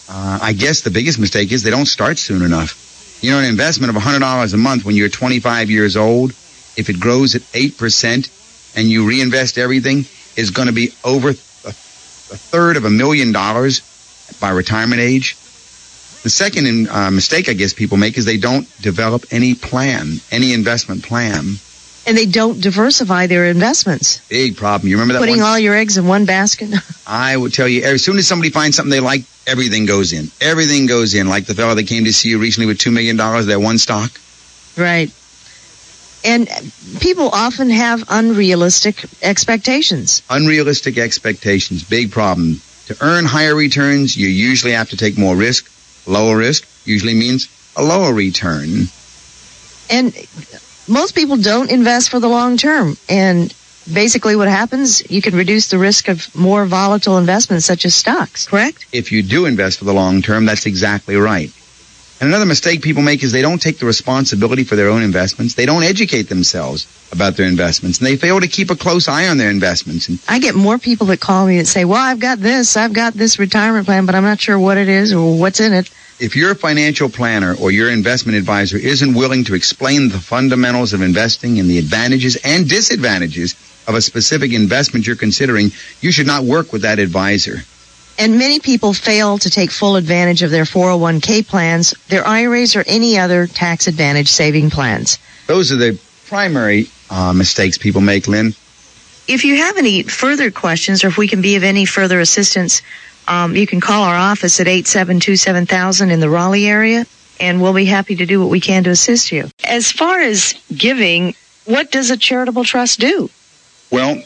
Uh, 0.08 0.38
I 0.40 0.52
guess 0.52 0.82
the 0.82 0.90
biggest 0.90 1.18
mistake 1.18 1.50
is 1.50 1.64
they 1.64 1.70
don't 1.72 1.86
start 1.86 2.16
soon 2.16 2.42
enough. 2.42 3.18
You 3.20 3.32
know, 3.32 3.40
an 3.40 3.44
investment 3.44 3.94
of 3.94 4.00
$100 4.00 4.54
a 4.54 4.56
month 4.56 4.84
when 4.84 4.94
you're 4.94 5.08
25 5.08 5.68
years 5.68 5.96
old, 5.96 6.30
if 6.76 6.88
it 6.88 7.00
grows 7.00 7.34
at 7.34 7.42
8% 7.42 8.76
and 8.76 8.88
you 8.88 9.08
reinvest 9.08 9.58
everything, 9.58 10.04
is 10.36 10.50
going 10.50 10.68
to 10.68 10.72
be 10.72 10.92
over 11.02 11.30
a, 11.30 11.32
a 11.32 11.34
third 11.72 12.76
of 12.76 12.84
a 12.84 12.90
million 12.90 13.32
dollars 13.32 13.80
by 14.40 14.50
retirement 14.50 15.00
age. 15.00 15.34
The 16.22 16.30
second 16.30 16.88
uh, 16.88 17.10
mistake 17.10 17.48
I 17.48 17.54
guess 17.54 17.72
people 17.72 17.96
make 17.96 18.16
is 18.16 18.24
they 18.24 18.36
don't 18.36 18.68
develop 18.80 19.24
any 19.32 19.54
plan, 19.54 20.20
any 20.30 20.52
investment 20.52 21.02
plan. 21.02 21.56
And 22.05 22.16
they 22.16 22.26
don't 22.26 22.61
diversify 22.61 23.28
their 23.28 23.46
investments. 23.46 24.18
Big 24.28 24.57
problem. 24.57 24.88
You 24.88 24.96
remember 24.96 25.14
that 25.14 25.20
Putting 25.20 25.36
one? 25.38 25.46
all 25.50 25.59
your 25.59 25.76
eggs 25.76 25.96
in 25.98 26.07
one 26.07 26.24
basket. 26.24 26.70
I 27.07 27.36
would 27.36 27.53
tell 27.55 27.68
you, 27.68 27.84
as 27.84 28.03
soon 28.05 28.18
as 28.18 28.26
somebody 28.26 28.50
finds 28.50 28.76
something 28.76 28.90
they 28.90 28.98
like, 29.00 29.22
everything 29.46 29.86
goes 29.86 30.12
in. 30.12 30.26
Everything 30.40 30.86
goes 30.86 31.14
in. 31.14 31.28
Like 31.28 31.46
the 31.46 31.55
fellow 31.55 31.74
that 31.76 31.86
came 31.86 32.05
to 32.05 32.12
see 32.12 32.30
you 32.30 32.38
recently 32.40 32.66
with 32.66 32.78
$2 32.78 32.92
million, 32.92 33.16
that 33.16 33.61
one 33.61 33.78
stock. 33.78 34.11
right. 34.76 35.11
And 36.24 36.48
people 37.00 37.28
often 37.30 37.68
have 37.70 38.05
unrealistic 38.09 39.05
expectations. 39.22 40.22
Unrealistic 40.30 40.96
expectations, 40.96 41.82
big 41.82 42.12
problem. 42.12 42.61
To 42.86 42.96
earn 43.00 43.24
higher 43.24 43.57
returns, 43.57 44.16
you 44.16 44.28
usually 44.28 44.72
have 44.72 44.90
to 44.90 44.96
take 44.96 45.18
more 45.18 45.34
risk. 45.34 45.68
Lower 46.07 46.36
risk 46.36 46.64
usually 46.84 47.14
means 47.14 47.48
a 47.76 47.82
lower 47.82 48.12
return. 48.14 48.86
And 49.90 50.14
most 50.89 51.14
people 51.14 51.37
don't 51.37 51.70
invest 51.70 52.11
for 52.11 52.20
the 52.20 52.28
long 52.28 52.57
term. 52.57 52.97
And 53.09 53.55
basically 53.93 54.37
what 54.37 54.49
happens, 54.49 55.11
you 55.11 55.22
can 55.22 55.35
reduce 55.35 55.68
the 55.68 55.78
risk 55.78 56.09
of 56.09 56.35
more 56.35 56.66
volatile 56.66 57.18
investments 57.18 57.66
such 57.66 57.85
as 57.85 57.95
stocks, 57.95 58.47
correct? 58.47 58.87
If 58.93 59.12
you 59.12 59.22
do 59.22 59.47
invest 59.47 59.78
for 59.78 59.85
the 59.85 59.95
long 59.95 60.22
term, 60.22 60.47
that's 60.47 60.66
exactly 60.66 61.16
right. 61.16 61.51
And 62.23 62.29
another 62.29 62.47
mistake 62.47 62.83
people 62.83 63.03
make 63.03 63.25
is 63.25 63.33
they 63.33 63.43
don't 63.43 63.61
take 63.61 63.81
the 63.81 63.87
responsibility 63.87 64.62
for 64.62 64.77
their 64.77 64.89
own 64.89 65.03
investments. 65.03 65.55
They 65.55 65.66
don't 65.66 65.83
educate 65.83 66.29
themselves 66.29 66.87
about 67.11 67.37
their 67.37 67.47
investments, 67.49 67.99
and 67.99 68.07
they 68.07 68.14
fail 68.14 68.39
to 68.39 68.47
keep 68.47 68.70
a 68.70 68.77
close 68.77 69.09
eye 69.09 69.27
on 69.27 69.39
their 69.39 69.51
investments. 69.51 70.09
And 70.09 70.20
I 70.29 70.39
get 70.39 70.55
more 70.55 70.79
people 70.79 71.09
that 71.09 71.18
call 71.18 71.49
me 71.49 71.59
that 71.59 71.66
say, 71.66 71.85
well, 71.85 72.01
I've 72.01 72.20
got 72.20 72.39
this, 72.39 72.77
I've 72.77 72.93
got 72.93 73.14
this 73.14 73.41
retirement 73.41 73.87
plan, 73.87 74.07
but 74.07 74.14
I'm 74.14 74.23
not 74.23 74.41
sure 74.41 74.57
what 74.57 74.79
it 74.79 74.89
is 74.89 75.12
or 75.12 75.37
what's 75.37 75.59
in 75.59 75.73
it. 75.73 75.91
if 76.20 76.37
your 76.37 76.55
financial 76.55 77.09
planner 77.09 77.57
or 77.57 77.73
your 77.73 77.91
investment 77.91 78.39
advisor 78.39 78.77
isn't 78.77 79.14
willing 79.14 79.43
to 79.43 79.57
explain 79.57 80.09
the 80.09 80.20
fundamentals 80.20 80.93
of 80.93 81.03
investing 81.03 81.59
and 81.59 81.68
the 81.68 81.79
advantages 81.79 82.37
and 82.45 82.68
disadvantages 82.68 83.57
of 83.89 83.97
a 83.97 84.01
specific 84.01 84.53
investment 84.53 85.09
you're 85.09 85.16
considering, 85.16 85.73
you 86.01 86.12
should 86.12 86.29
not 86.29 86.45
work 86.45 86.73
with 86.73 86.83
that 86.83 87.01
advisor. 87.01 87.64
And 88.18 88.38
many 88.38 88.60
people 88.60 88.92
fail 88.92 89.38
to 89.38 89.50
take 89.50 89.70
full 89.70 89.96
advantage 89.96 90.42
of 90.42 90.50
their 90.50 90.64
401k 90.64 91.46
plans, 91.46 91.92
their 92.08 92.26
IRAs, 92.26 92.76
or 92.76 92.84
any 92.86 93.18
other 93.18 93.46
tax 93.46 93.86
advantage 93.86 94.28
saving 94.28 94.70
plans. 94.70 95.18
Those 95.46 95.72
are 95.72 95.76
the 95.76 95.98
primary 96.26 96.88
uh, 97.10 97.32
mistakes 97.32 97.78
people 97.78 98.00
make, 98.00 98.28
Lynn. 98.28 98.54
If 99.28 99.44
you 99.44 99.56
have 99.56 99.76
any 99.76 100.02
further 100.02 100.50
questions 100.50 101.04
or 101.04 101.08
if 101.08 101.16
we 101.16 101.28
can 101.28 101.42
be 101.42 101.56
of 101.56 101.62
any 101.62 101.84
further 101.84 102.20
assistance, 102.20 102.82
um, 103.28 103.54
you 103.56 103.66
can 103.66 103.80
call 103.80 104.02
our 104.02 104.16
office 104.16 104.60
at 104.60 104.66
872-7000 104.66 106.10
in 106.10 106.20
the 106.20 106.28
Raleigh 106.28 106.66
area, 106.66 107.06
and 107.38 107.62
we'll 107.62 107.72
be 107.72 107.84
happy 107.84 108.16
to 108.16 108.26
do 108.26 108.40
what 108.40 108.50
we 108.50 108.60
can 108.60 108.84
to 108.84 108.90
assist 108.90 109.30
you. 109.30 109.48
As 109.64 109.92
far 109.92 110.20
as 110.20 110.54
giving, 110.74 111.34
what 111.64 111.90
does 111.90 112.10
a 112.10 112.16
charitable 112.16 112.64
trust 112.64 112.98
do? 112.98 113.30
Well, 113.90 114.22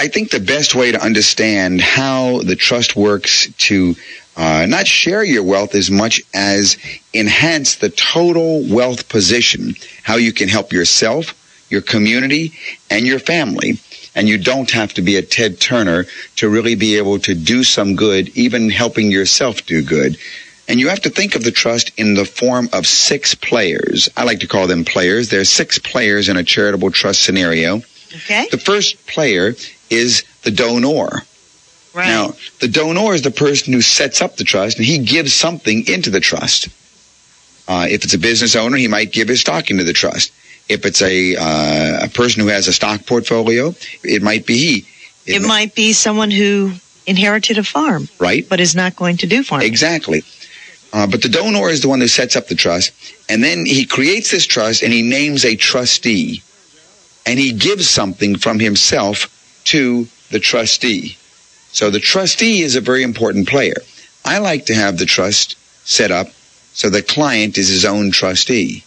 I 0.00 0.08
think 0.08 0.30
the 0.30 0.40
best 0.40 0.74
way 0.74 0.92
to 0.92 1.04
understand 1.04 1.82
how 1.82 2.40
the 2.40 2.56
trust 2.56 2.96
works 2.96 3.52
to 3.68 3.94
uh, 4.34 4.64
not 4.66 4.86
share 4.86 5.22
your 5.22 5.42
wealth 5.42 5.74
as 5.74 5.90
much 5.90 6.22
as 6.32 6.78
enhance 7.12 7.76
the 7.76 7.90
total 7.90 8.64
wealth 8.66 9.10
position, 9.10 9.74
how 10.02 10.16
you 10.16 10.32
can 10.32 10.48
help 10.48 10.72
yourself, 10.72 11.34
your 11.68 11.82
community, 11.82 12.54
and 12.88 13.06
your 13.06 13.18
family. 13.18 13.78
And 14.14 14.26
you 14.26 14.38
don't 14.38 14.70
have 14.70 14.94
to 14.94 15.02
be 15.02 15.16
a 15.16 15.22
Ted 15.22 15.60
Turner 15.60 16.06
to 16.36 16.48
really 16.48 16.76
be 16.76 16.96
able 16.96 17.18
to 17.18 17.34
do 17.34 17.62
some 17.62 17.94
good, 17.94 18.30
even 18.30 18.70
helping 18.70 19.10
yourself 19.10 19.66
do 19.66 19.82
good. 19.82 20.16
And 20.66 20.80
you 20.80 20.88
have 20.88 21.02
to 21.02 21.10
think 21.10 21.34
of 21.34 21.44
the 21.44 21.52
trust 21.52 21.92
in 21.98 22.14
the 22.14 22.24
form 22.24 22.70
of 22.72 22.86
six 22.86 23.34
players. 23.34 24.08
I 24.16 24.24
like 24.24 24.40
to 24.40 24.48
call 24.48 24.66
them 24.66 24.86
players. 24.86 25.28
There 25.28 25.42
are 25.42 25.44
six 25.44 25.78
players 25.78 26.30
in 26.30 26.38
a 26.38 26.42
charitable 26.42 26.90
trust 26.90 27.22
scenario. 27.22 27.82
Okay. 28.14 28.48
The 28.50 28.58
first 28.58 29.06
player 29.06 29.54
is 29.90 30.24
the 30.42 30.50
donor. 30.50 31.24
Right. 31.92 32.08
Now, 32.08 32.34
the 32.60 32.68
donor 32.68 33.14
is 33.14 33.22
the 33.22 33.32
person 33.32 33.72
who 33.72 33.82
sets 33.82 34.22
up 34.22 34.36
the 34.36 34.44
trust 34.44 34.78
and 34.78 34.86
he 34.86 34.98
gives 34.98 35.32
something 35.32 35.86
into 35.88 36.10
the 36.10 36.20
trust. 36.20 36.68
Uh, 37.66 37.86
if 37.88 38.04
it's 38.04 38.14
a 38.14 38.18
business 38.18 38.56
owner, 38.56 38.76
he 38.76 38.88
might 38.88 39.12
give 39.12 39.28
his 39.28 39.40
stock 39.40 39.70
into 39.70 39.84
the 39.84 39.92
trust. 39.92 40.32
If 40.68 40.86
it's 40.86 41.02
a 41.02 41.36
uh, 41.36 42.04
a 42.04 42.08
person 42.08 42.42
who 42.42 42.48
has 42.48 42.68
a 42.68 42.72
stock 42.72 43.06
portfolio, 43.06 43.74
it 44.04 44.22
might 44.22 44.46
be 44.46 44.56
he. 44.56 44.86
It 45.26 45.42
might 45.42 45.74
be 45.74 45.92
someone 45.92 46.30
who 46.30 46.72
inherited 47.06 47.58
a 47.58 47.64
farm, 47.64 48.08
right? 48.18 48.48
but 48.48 48.60
is 48.60 48.74
not 48.74 48.96
going 48.96 49.16
to 49.18 49.26
do 49.26 49.42
farming. 49.42 49.66
Exactly. 49.66 50.22
Uh, 50.92 51.06
but 51.06 51.22
the 51.22 51.28
donor 51.28 51.68
is 51.68 51.82
the 51.82 51.88
one 51.88 52.00
who 52.00 52.08
sets 52.08 52.36
up 52.36 52.48
the 52.48 52.54
trust, 52.54 52.92
and 53.28 53.42
then 53.42 53.64
he 53.64 53.84
creates 53.84 54.30
this 54.30 54.46
trust 54.46 54.82
and 54.82 54.92
he 54.92 55.02
names 55.02 55.44
a 55.44 55.54
trustee, 55.54 56.42
and 57.26 57.38
he 57.38 57.52
gives 57.52 57.88
something 57.88 58.36
from 58.36 58.58
himself 58.58 59.28
to 59.70 60.08
the 60.30 60.40
trustee. 60.40 61.16
So 61.72 61.90
the 61.90 62.00
trustee 62.00 62.62
is 62.62 62.74
a 62.74 62.80
very 62.80 63.02
important 63.04 63.48
player. 63.48 63.76
I 64.24 64.38
like 64.38 64.66
to 64.66 64.74
have 64.74 64.98
the 64.98 65.06
trust 65.06 65.56
set 65.84 66.10
up 66.10 66.28
so 66.72 66.90
the 66.90 67.02
client 67.02 67.56
is 67.58 67.68
his 67.68 67.84
own 67.84 68.10
trustee. 68.10 68.82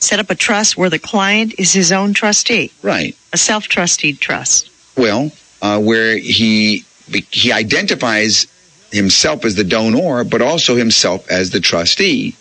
Set 0.00 0.20
up 0.20 0.30
a 0.30 0.34
trust 0.34 0.76
where 0.76 0.90
the 0.90 0.98
client 0.98 1.54
is 1.58 1.72
his 1.72 1.90
own 1.90 2.12
trustee, 2.14 2.70
Right. 2.82 3.16
a 3.32 3.38
self-trusted 3.38 4.20
trust. 4.20 4.68
Well, 4.96 5.32
uh, 5.62 5.80
where 5.80 6.16
he 6.16 6.84
he 7.30 7.52
identifies 7.52 8.46
himself 8.92 9.44
as 9.44 9.54
the 9.56 9.64
donor, 9.64 10.24
but 10.24 10.40
also 10.42 10.76
himself 10.76 11.28
as 11.30 11.50
the 11.50 11.60
trustee. 11.60 12.34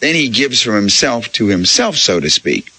Then 0.00 0.14
he 0.14 0.28
gives 0.28 0.60
from 0.62 0.74
himself 0.74 1.32
to 1.32 1.46
himself, 1.46 1.96
so 1.96 2.20
to 2.20 2.30
speak. 2.30 2.70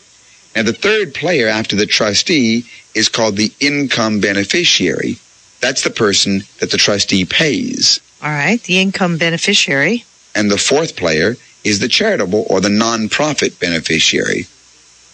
And 0.55 0.67
the 0.67 0.73
third 0.73 1.13
player 1.13 1.47
after 1.47 1.75
the 1.75 1.85
trustee 1.85 2.65
is 2.95 3.09
called 3.09 3.37
the 3.37 3.53
income 3.59 4.19
beneficiary. 4.19 5.17
That's 5.61 5.83
the 5.83 5.89
person 5.89 6.43
that 6.59 6.71
the 6.71 6.77
trustee 6.77 7.25
pays. 7.25 7.99
All 8.21 8.29
right, 8.29 8.61
the 8.63 8.79
income 8.79 9.17
beneficiary. 9.17 10.05
And 10.35 10.49
the 10.49 10.57
fourth 10.57 10.95
player 10.95 11.37
is 11.63 11.79
the 11.79 11.87
charitable 11.87 12.45
or 12.49 12.61
the 12.61 12.69
nonprofit 12.69 13.59
beneficiary. 13.59 14.47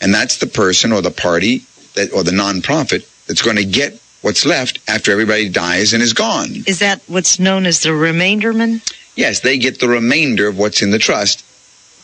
And 0.01 0.13
that's 0.13 0.38
the 0.38 0.47
person 0.47 0.91
or 0.91 1.01
the 1.01 1.11
party 1.11 1.63
that 1.95 2.11
or 2.13 2.23
the 2.23 2.31
nonprofit 2.31 3.07
that's 3.27 3.41
going 3.41 3.57
to 3.57 3.65
get 3.65 3.99
what's 4.21 4.45
left 4.45 4.79
after 4.88 5.11
everybody 5.11 5.49
dies 5.49 5.93
and 5.93 6.01
is 6.01 6.13
gone. 6.13 6.63
Is 6.65 6.79
that 6.79 7.01
what's 7.07 7.39
known 7.39 7.65
as 7.65 7.81
the 7.81 7.89
remainderman? 7.89 8.81
Yes, 9.15 9.39
they 9.39 9.57
get 9.57 9.79
the 9.79 9.88
remainder 9.88 10.47
of 10.47 10.57
what's 10.57 10.81
in 10.81 10.91
the 10.91 10.99
trust 10.99 11.45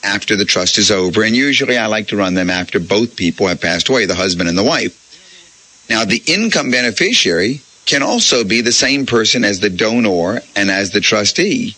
after 0.04 0.36
the 0.36 0.45
trust 0.45 0.78
is 0.78 0.91
over. 0.91 1.24
And 1.24 1.36
usually 1.36 1.78
I 1.78 1.88
like 1.88 2.08
to 2.08 2.18
run 2.18 2.34
them 2.34 2.49
after 2.49 2.80
both 2.80 3.16
people 3.16 3.47
have 3.47 3.62
passed 3.62 3.89
away, 3.89 4.06
the 4.06 4.16
husband 4.16 4.49
and 4.49 4.58
the 4.58 4.64
wife. 4.64 4.97
Now, 5.89 6.06
the 6.06 6.22
income 6.26 6.72
beneficiary 6.72 7.62
can 7.86 8.04
also 8.04 8.43
be 8.43 8.62
the 8.62 8.72
same 8.72 9.06
person 9.06 9.43
as 9.43 9.60
the 9.60 9.70
donor 9.70 10.41
and 10.56 10.72
as 10.72 10.91
the 10.91 11.02
trustee. 11.02 11.76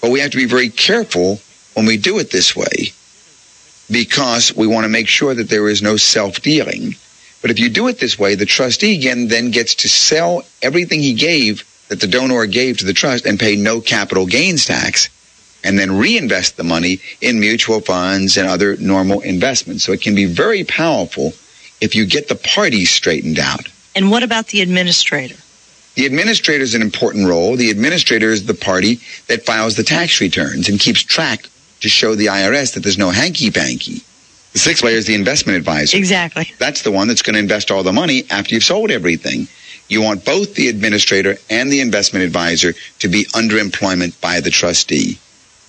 But 0.00 0.10
we 0.10 0.20
have 0.20 0.30
to 0.30 0.36
be 0.36 0.46
very 0.46 0.68
careful 0.68 1.40
when 1.74 1.86
we 1.86 1.96
do 1.96 2.18
it 2.18 2.30
this 2.30 2.54
way 2.54 2.92
because 3.90 4.54
we 4.54 4.66
want 4.66 4.84
to 4.84 4.88
make 4.88 5.08
sure 5.08 5.34
that 5.34 5.48
there 5.48 5.68
is 5.68 5.82
no 5.82 5.96
self 5.96 6.40
dealing. 6.40 6.94
But 7.42 7.50
if 7.50 7.58
you 7.58 7.68
do 7.68 7.88
it 7.88 7.98
this 7.98 8.18
way, 8.18 8.34
the 8.34 8.46
trustee 8.46 8.96
again 8.96 9.28
then 9.28 9.50
gets 9.50 9.74
to 9.76 9.88
sell 9.88 10.42
everything 10.62 11.00
he 11.00 11.12
gave 11.12 11.64
that 11.88 12.00
the 12.00 12.06
donor 12.06 12.46
gave 12.46 12.78
to 12.78 12.86
the 12.86 12.94
trust 12.94 13.26
and 13.26 13.38
pay 13.38 13.56
no 13.56 13.80
capital 13.80 14.26
gains 14.26 14.64
tax 14.64 15.10
and 15.64 15.78
then 15.78 15.96
reinvest 15.96 16.56
the 16.56 16.62
money 16.62 17.00
in 17.20 17.40
mutual 17.40 17.80
funds 17.80 18.36
and 18.36 18.46
other 18.46 18.76
normal 18.76 19.20
investments. 19.22 19.82
So 19.82 19.92
it 19.92 20.02
can 20.02 20.14
be 20.14 20.26
very 20.26 20.62
powerful 20.62 21.32
if 21.80 21.94
you 21.94 22.06
get 22.06 22.28
the 22.28 22.36
parties 22.36 22.90
straightened 22.90 23.38
out. 23.38 23.68
And 23.96 24.10
what 24.10 24.22
about 24.22 24.48
the 24.48 24.60
administrator? 24.60 25.36
The 25.94 26.06
administrator 26.06 26.62
is 26.62 26.74
an 26.74 26.82
important 26.82 27.28
role. 27.28 27.56
The 27.56 27.70
administrator 27.70 28.30
is 28.30 28.46
the 28.46 28.54
party 28.54 29.00
that 29.28 29.46
files 29.46 29.76
the 29.76 29.84
tax 29.84 30.20
returns 30.20 30.68
and 30.68 30.78
keeps 30.78 31.02
track 31.02 31.48
to 31.80 31.88
show 31.88 32.14
the 32.14 32.26
IRS 32.26 32.74
that 32.74 32.82
there's 32.82 32.98
no 32.98 33.10
hanky 33.10 33.50
panky. 33.50 34.02
The 34.52 34.58
sixth 34.58 34.84
layer 34.84 34.96
is 34.96 35.06
the 35.06 35.14
investment 35.14 35.56
advisor. 35.58 35.96
Exactly. 35.96 36.52
That's 36.58 36.82
the 36.82 36.90
one 36.90 37.08
that's 37.08 37.22
going 37.22 37.34
to 37.34 37.40
invest 37.40 37.70
all 37.70 37.82
the 37.82 37.92
money 37.92 38.24
after 38.30 38.54
you've 38.54 38.64
sold 38.64 38.90
everything. 38.90 39.48
You 39.88 40.02
want 40.02 40.24
both 40.24 40.54
the 40.54 40.68
administrator 40.68 41.36
and 41.50 41.70
the 41.70 41.80
investment 41.80 42.24
advisor 42.24 42.74
to 43.00 43.08
be 43.08 43.26
under 43.34 43.58
employment 43.58 44.20
by 44.20 44.40
the 44.40 44.50
trustee. 44.50 45.18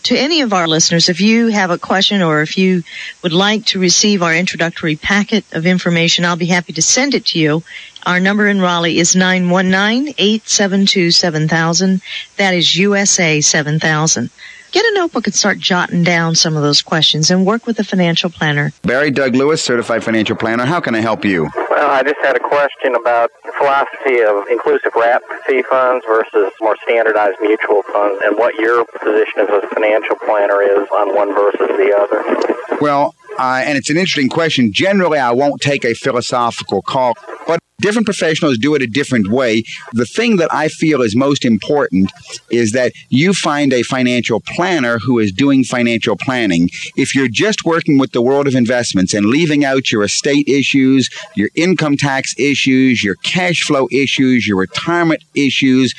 To 0.06 0.16
any 0.16 0.40
of 0.42 0.54
our 0.54 0.68
listeners, 0.68 1.10
if 1.10 1.20
you 1.20 1.48
have 1.48 1.72
a 1.72 1.80
question 1.80 2.22
or 2.22 2.44
if 2.44 2.60
you 2.60 2.84
would 3.24 3.34
like 3.34 3.66
to 3.66 3.80
receive 3.80 4.22
our 4.22 4.36
introductory 4.36 4.96
packet 4.96 5.44
of 5.52 5.66
information, 5.66 6.26
I'll 6.26 6.36
be 6.36 6.46
happy 6.46 6.74
to 6.74 6.82
send 6.84 7.16
it 7.16 7.26
to 7.28 7.40
you. 7.40 7.64
Our 8.06 8.20
number 8.20 8.48
in 8.48 8.62
Raleigh 8.62 9.00
is 9.00 9.16
919-872-7000. 9.16 12.02
That 12.38 12.54
is 12.54 12.76
USA 12.76 13.42
7000. 13.42 14.30
Get 14.76 14.84
a 14.88 14.94
notebook 14.94 15.26
and 15.26 15.34
start 15.34 15.58
jotting 15.58 16.04
down 16.04 16.36
some 16.36 16.58
of 16.58 16.62
those 16.62 16.82
questions 16.82 17.32
and 17.32 17.46
work 17.46 17.66
with 17.66 17.80
a 17.80 17.84
financial 17.86 18.30
planner. 18.30 18.74
Barry 18.82 19.10
Doug 19.10 19.34
Lewis, 19.34 19.64
certified 19.64 20.04
financial 20.04 20.36
planner. 20.36 20.66
How 20.66 20.82
can 20.82 20.94
I 20.94 21.00
help 21.00 21.24
you? 21.24 21.50
Well, 21.70 21.90
I 21.90 22.04
just 22.04 22.20
had 22.22 22.36
a 22.36 22.42
question 22.42 22.94
about 22.94 23.32
the 23.46 23.54
philosophy 23.58 24.20
of 24.20 24.46
inclusive 24.52 24.92
wrap 24.94 25.22
fee 25.48 25.64
funds 25.70 26.04
versus 26.06 26.52
more 26.60 26.76
standardized 26.84 27.38
mutual 27.40 27.84
funds 27.84 28.22
and 28.26 28.38
what 28.38 28.56
your 28.56 28.84
position 28.84 29.48
as 29.48 29.64
a 29.64 29.66
financial 29.74 30.18
planner 30.18 30.62
is 30.62 30.86
on 30.92 31.16
one 31.16 31.34
versus 31.34 31.70
the 31.70 31.96
other. 31.96 32.78
Well, 32.82 33.16
uh, 33.40 33.64
and 33.66 33.78
it's 33.78 33.90
an 33.90 33.96
interesting 33.96 34.28
question. 34.28 34.74
Generally, 34.74 35.20
I 35.20 35.32
won't 35.32 35.62
take 35.62 35.86
a 35.86 35.94
philosophical 35.94 36.82
call, 36.82 37.14
but 37.16 37.35
different 37.80 38.06
professionals 38.06 38.58
do 38.58 38.74
it 38.76 38.82
a 38.82 38.88
different 38.88 39.30
way. 39.30 39.64
The 39.94 40.06
thing 40.06 40.38
that 40.38 40.54
I 40.54 40.70
feel 40.70 41.02
is 41.02 41.16
most 41.16 41.46
important 41.46 42.12
is 42.50 42.72
that 42.72 42.94
you 43.10 43.34
find 43.34 43.74
a 43.74 43.84
financial 43.84 44.42
planner 44.56 44.98
who 45.00 45.20
is 45.20 45.32
doing 45.32 45.64
financial 45.64 46.16
planning. 46.18 46.70
If 46.96 47.14
you're 47.14 47.28
just 47.28 47.66
working 47.66 47.98
with 47.98 48.12
the 48.12 48.22
world 48.22 48.48
of 48.48 48.56
investments 48.56 49.14
and 49.14 49.26
leaving 49.26 49.66
out 49.66 49.92
your 49.92 50.04
estate 50.04 50.48
issues, 50.48 51.10
your 51.36 51.50
income 51.56 51.98
tax 51.98 52.34
issues, 52.38 53.04
your 53.04 53.16
cash 53.16 53.62
flow 53.68 53.88
issues, 53.92 54.48
your 54.48 54.58
retirement 54.58 55.24
issues, 55.36 55.94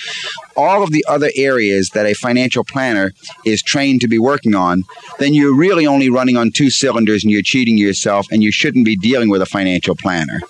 all 0.57 0.83
of 0.83 0.91
the 0.91 1.05
other 1.09 1.31
areas 1.37 1.91
that 1.91 2.07
a 2.07 2.15
financial 2.15 2.65
planner 2.65 3.13
is 3.45 3.63
trained 3.63 4.01
to 4.01 4.09
be 4.09 4.19
working 4.19 4.55
on, 4.55 4.83
then 5.19 5.35
you're 5.35 5.55
really 5.55 5.87
only 5.87 6.09
running 6.09 6.37
on 6.37 6.51
two 6.51 6.71
cylinders 6.71 7.23
and 7.23 7.31
you're 7.31 7.43
cheating 7.43 7.77
yourself 7.77 8.27
and 8.31 8.43
you 8.43 8.51
shouldn't 8.51 8.87
be 8.87 8.97
dealing 8.97 9.29
with 9.29 9.43
a 9.43 9.47
financial 9.47 9.95
planner. 9.95 10.41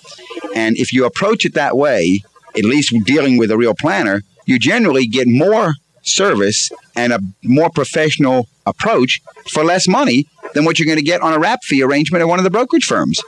And 0.55 0.77
if 0.77 0.93
you 0.93 1.05
approach 1.05 1.45
it 1.45 1.53
that 1.53 1.77
way, 1.77 2.21
at 2.55 2.63
least 2.63 2.93
dealing 3.05 3.37
with 3.37 3.51
a 3.51 3.57
real 3.57 3.73
planner, 3.73 4.21
you 4.45 4.57
generally 4.57 5.07
get 5.07 5.27
more 5.27 5.73
service 6.03 6.69
and 6.95 7.13
a 7.13 7.19
more 7.43 7.69
professional 7.69 8.47
approach 8.65 9.21
for 9.51 9.63
less 9.63 9.87
money 9.87 10.25
than 10.53 10.65
what 10.65 10.79
you're 10.79 10.85
going 10.85 10.97
to 10.97 11.03
get 11.03 11.21
on 11.21 11.33
a 11.33 11.39
wrap 11.39 11.63
fee 11.63 11.83
arrangement 11.83 12.21
at 12.21 12.27
one 12.27 12.39
of 12.39 12.43
the 12.43 12.49
brokerage 12.49 12.85
firms. 12.85 13.21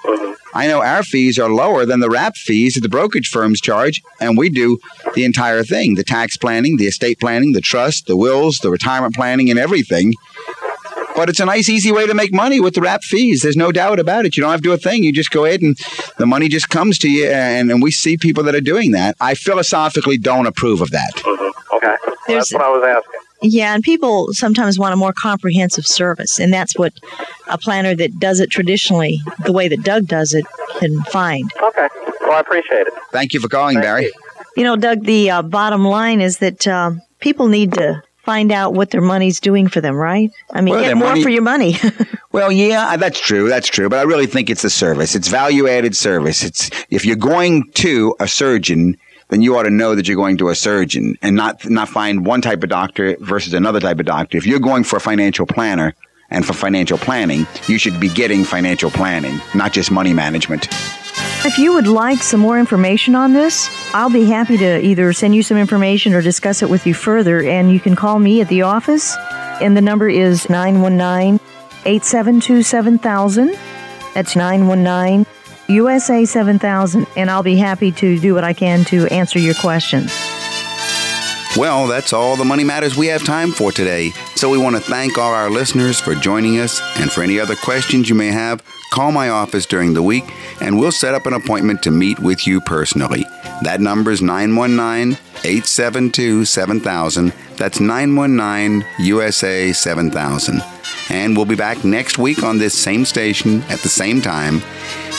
I 0.53 0.67
know 0.67 0.81
our 0.81 1.03
fees 1.03 1.37
are 1.37 1.49
lower 1.49 1.85
than 1.85 1.99
the 1.99 2.09
wrap 2.09 2.35
fees 2.35 2.73
that 2.73 2.81
the 2.81 2.89
brokerage 2.89 3.29
firms 3.29 3.61
charge, 3.61 4.01
and 4.19 4.37
we 4.37 4.49
do 4.49 4.79
the 5.13 5.23
entire 5.23 5.63
thing 5.63 5.95
the 5.95 6.03
tax 6.03 6.37
planning, 6.37 6.77
the 6.77 6.87
estate 6.87 7.19
planning, 7.19 7.51
the 7.53 7.61
trust, 7.61 8.07
the 8.07 8.17
wills, 8.17 8.57
the 8.63 8.71
retirement 8.71 9.13
planning, 9.13 9.49
and 9.49 9.59
everything. 9.59 10.13
But 11.19 11.27
it's 11.27 11.41
a 11.41 11.45
nice, 11.45 11.67
easy 11.67 11.91
way 11.91 12.07
to 12.07 12.13
make 12.13 12.33
money 12.33 12.61
with 12.61 12.75
the 12.75 12.81
wrap 12.81 13.03
fees. 13.03 13.41
There's 13.41 13.57
no 13.57 13.73
doubt 13.73 13.99
about 13.99 14.25
it. 14.25 14.37
You 14.37 14.41
don't 14.41 14.51
have 14.51 14.61
to 14.61 14.69
do 14.69 14.71
a 14.71 14.77
thing. 14.77 15.03
You 15.03 15.11
just 15.11 15.31
go 15.31 15.43
ahead 15.43 15.61
and 15.61 15.77
the 16.17 16.25
money 16.25 16.47
just 16.47 16.69
comes 16.69 16.97
to 16.99 17.09
you. 17.09 17.25
And, 17.27 17.69
and 17.69 17.83
we 17.83 17.91
see 17.91 18.15
people 18.15 18.41
that 18.43 18.55
are 18.55 18.61
doing 18.61 18.91
that. 18.91 19.17
I 19.19 19.33
philosophically 19.35 20.17
don't 20.17 20.45
approve 20.47 20.79
of 20.79 20.91
that. 20.91 21.11
Mm-hmm. 21.17 21.75
Okay. 21.75 21.95
There's- 22.27 22.49
that's 22.49 22.53
what 22.53 22.61
I 22.63 22.69
was 22.69 22.83
asking. 22.85 23.19
Yeah, 23.41 23.73
and 23.75 23.83
people 23.83 24.29
sometimes 24.31 24.79
want 24.79 24.93
a 24.93 24.95
more 24.95 25.11
comprehensive 25.13 25.85
service, 25.85 26.39
and 26.39 26.53
that's 26.53 26.77
what 26.77 26.93
a 27.47 27.57
planner 27.57 27.95
that 27.95 28.17
does 28.17 28.39
it 28.39 28.49
traditionally, 28.49 29.19
the 29.45 29.51
way 29.51 29.67
that 29.67 29.83
Doug 29.83 30.07
does 30.07 30.33
it, 30.33 30.45
can 30.79 31.01
find. 31.03 31.51
Okay. 31.63 31.87
Well, 32.21 32.31
I 32.33 32.39
appreciate 32.39 32.87
it. 32.87 32.93
Thank 33.11 33.33
you 33.33 33.41
for 33.41 33.49
calling, 33.49 33.75
Thank 33.75 33.83
Barry. 33.85 34.03
you. 34.05 34.13
You 34.55 34.63
know, 34.63 34.77
Doug, 34.77 35.03
the 35.03 35.31
uh, 35.31 35.41
bottom 35.41 35.83
line 35.85 36.21
is 36.21 36.37
that 36.39 36.65
uh, 36.65 36.91
people 37.19 37.47
need 37.49 37.73
to 37.73 38.01
find 38.29 38.51
out 38.51 38.75
what 38.75 38.91
their 38.91 39.01
money's 39.01 39.39
doing 39.39 39.67
for 39.67 39.81
them, 39.81 39.95
right? 39.95 40.29
I 40.51 40.61
mean, 40.61 40.75
Well, 40.75 40.83
get 40.83 40.95
more 40.97 41.09
money- 41.09 41.23
for 41.23 41.29
your 41.29 41.41
money. 41.41 41.77
Well, 42.31 42.51
yeah, 42.51 42.89
uh, 42.89 42.97
that's 42.97 43.19
true. 43.19 43.49
That's 43.49 43.67
true. 43.67 43.89
But 43.89 43.97
I 43.97 44.03
really 44.03 44.27
think 44.27 44.51
it's 44.51 44.61
the 44.61 44.69
service. 44.69 45.15
It's 45.15 45.29
value 45.29 45.67
added 45.67 45.95
service. 45.97 46.43
It's 46.43 46.69
if 46.91 47.03
you're 47.03 47.15
going 47.15 47.71
to 47.85 48.15
a 48.19 48.27
surgeon, 48.27 48.97
then 49.29 49.41
you 49.41 49.57
ought 49.57 49.63
to 49.63 49.71
know 49.71 49.95
that 49.95 50.07
you're 50.07 50.15
going 50.15 50.37
to 50.37 50.49
a 50.49 50.55
surgeon 50.55 51.15
and 51.23 51.35
not 51.35 51.67
not 51.67 51.89
find 51.89 52.27
one 52.27 52.41
type 52.41 52.61
of 52.61 52.69
doctor 52.69 53.17
versus 53.19 53.55
another 53.55 53.79
type 53.79 53.99
of 53.99 54.05
doctor. 54.05 54.37
If 54.37 54.45
you're 54.45 54.59
going 54.59 54.83
for 54.83 54.97
a 54.97 55.01
financial 55.01 55.47
planner 55.47 55.95
and 56.29 56.45
for 56.45 56.53
financial 56.53 56.99
planning, 56.99 57.47
you 57.67 57.79
should 57.79 57.99
be 57.99 58.09
getting 58.09 58.43
financial 58.43 58.91
planning, 58.91 59.41
not 59.55 59.73
just 59.73 59.89
money 59.89 60.13
management. 60.13 60.67
If 61.45 61.57
you 61.57 61.71
would 61.73 61.87
like 61.87 62.21
some 62.21 62.41
more 62.41 62.59
information 62.59 63.15
on 63.15 63.31
this, 63.31 63.69
I'll 63.93 64.09
be 64.09 64.25
happy 64.25 64.57
to 64.57 64.85
either 64.85 65.13
send 65.13 65.33
you 65.33 65.41
some 65.41 65.55
information 65.55 66.13
or 66.13 66.21
discuss 66.21 66.61
it 66.61 66.69
with 66.69 66.85
you 66.85 66.93
further. 66.93 67.41
And 67.41 67.71
you 67.71 67.79
can 67.79 67.95
call 67.95 68.19
me 68.19 68.41
at 68.41 68.49
the 68.49 68.63
office, 68.63 69.15
and 69.61 69.75
the 69.75 69.81
number 69.81 70.09
is 70.09 70.49
919 70.49 71.39
872 71.85 72.61
7000. 72.61 73.55
That's 74.13 74.35
919 74.35 75.25
USA 75.69 76.25
7000. 76.25 77.07
And 77.15 77.31
I'll 77.31 77.41
be 77.41 77.55
happy 77.55 77.93
to 77.93 78.19
do 78.19 78.33
what 78.33 78.43
I 78.43 78.51
can 78.51 78.83
to 78.85 79.07
answer 79.07 79.39
your 79.39 79.55
questions. 79.55 80.11
Well, 81.55 81.87
that's 81.87 82.11
all 82.11 82.35
the 82.35 82.45
money 82.45 82.65
matters 82.65 82.97
we 82.97 83.07
have 83.07 83.23
time 83.23 83.53
for 83.53 83.71
today. 83.71 84.11
So 84.35 84.49
we 84.49 84.57
want 84.57 84.75
to 84.75 84.81
thank 84.81 85.17
all 85.17 85.33
our 85.33 85.49
listeners 85.49 86.01
for 86.01 86.15
joining 86.15 86.59
us, 86.59 86.81
and 86.97 87.09
for 87.09 87.23
any 87.23 87.39
other 87.39 87.55
questions 87.55 88.09
you 88.09 88.15
may 88.15 88.27
have, 88.27 88.61
call 88.91 89.11
my 89.11 89.29
office 89.29 89.65
during 89.65 89.93
the 89.93 90.03
week, 90.03 90.23
and 90.61 90.79
we'll 90.79 90.91
set 90.91 91.13
up 91.13 91.25
an 91.25 91.33
appointment 91.33 91.83
to 91.83 91.91
meet 91.91 92.19
with 92.19 92.47
you 92.47 92.61
personally. 92.61 93.25
That 93.61 93.81
number 93.81 94.11
is 94.11 94.21
919 94.21 95.17
872 95.43 96.45
7000. 96.45 97.33
That's 97.57 97.79
919 97.79 98.85
USA 98.99 99.71
7000. 99.71 100.61
And 101.09 101.35
we'll 101.35 101.45
be 101.45 101.55
back 101.55 101.83
next 101.83 102.17
week 102.17 102.43
on 102.43 102.57
this 102.57 102.77
same 102.77 103.05
station 103.05 103.61
at 103.63 103.79
the 103.79 103.89
same 103.89 104.21
time. 104.21 104.61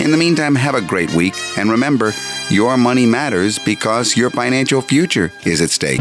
In 0.01 0.11
the 0.11 0.17
meantime, 0.17 0.55
have 0.55 0.75
a 0.75 0.81
great 0.81 1.13
week, 1.15 1.35
and 1.59 1.71
remember, 1.71 2.13
your 2.49 2.77
money 2.77 3.07
matters 3.07 3.59
because 3.59 4.17
your 4.17 4.31
financial 4.31 4.81
future 4.81 5.33
is 5.45 5.61
at 5.61 5.71
stake. 5.71 6.01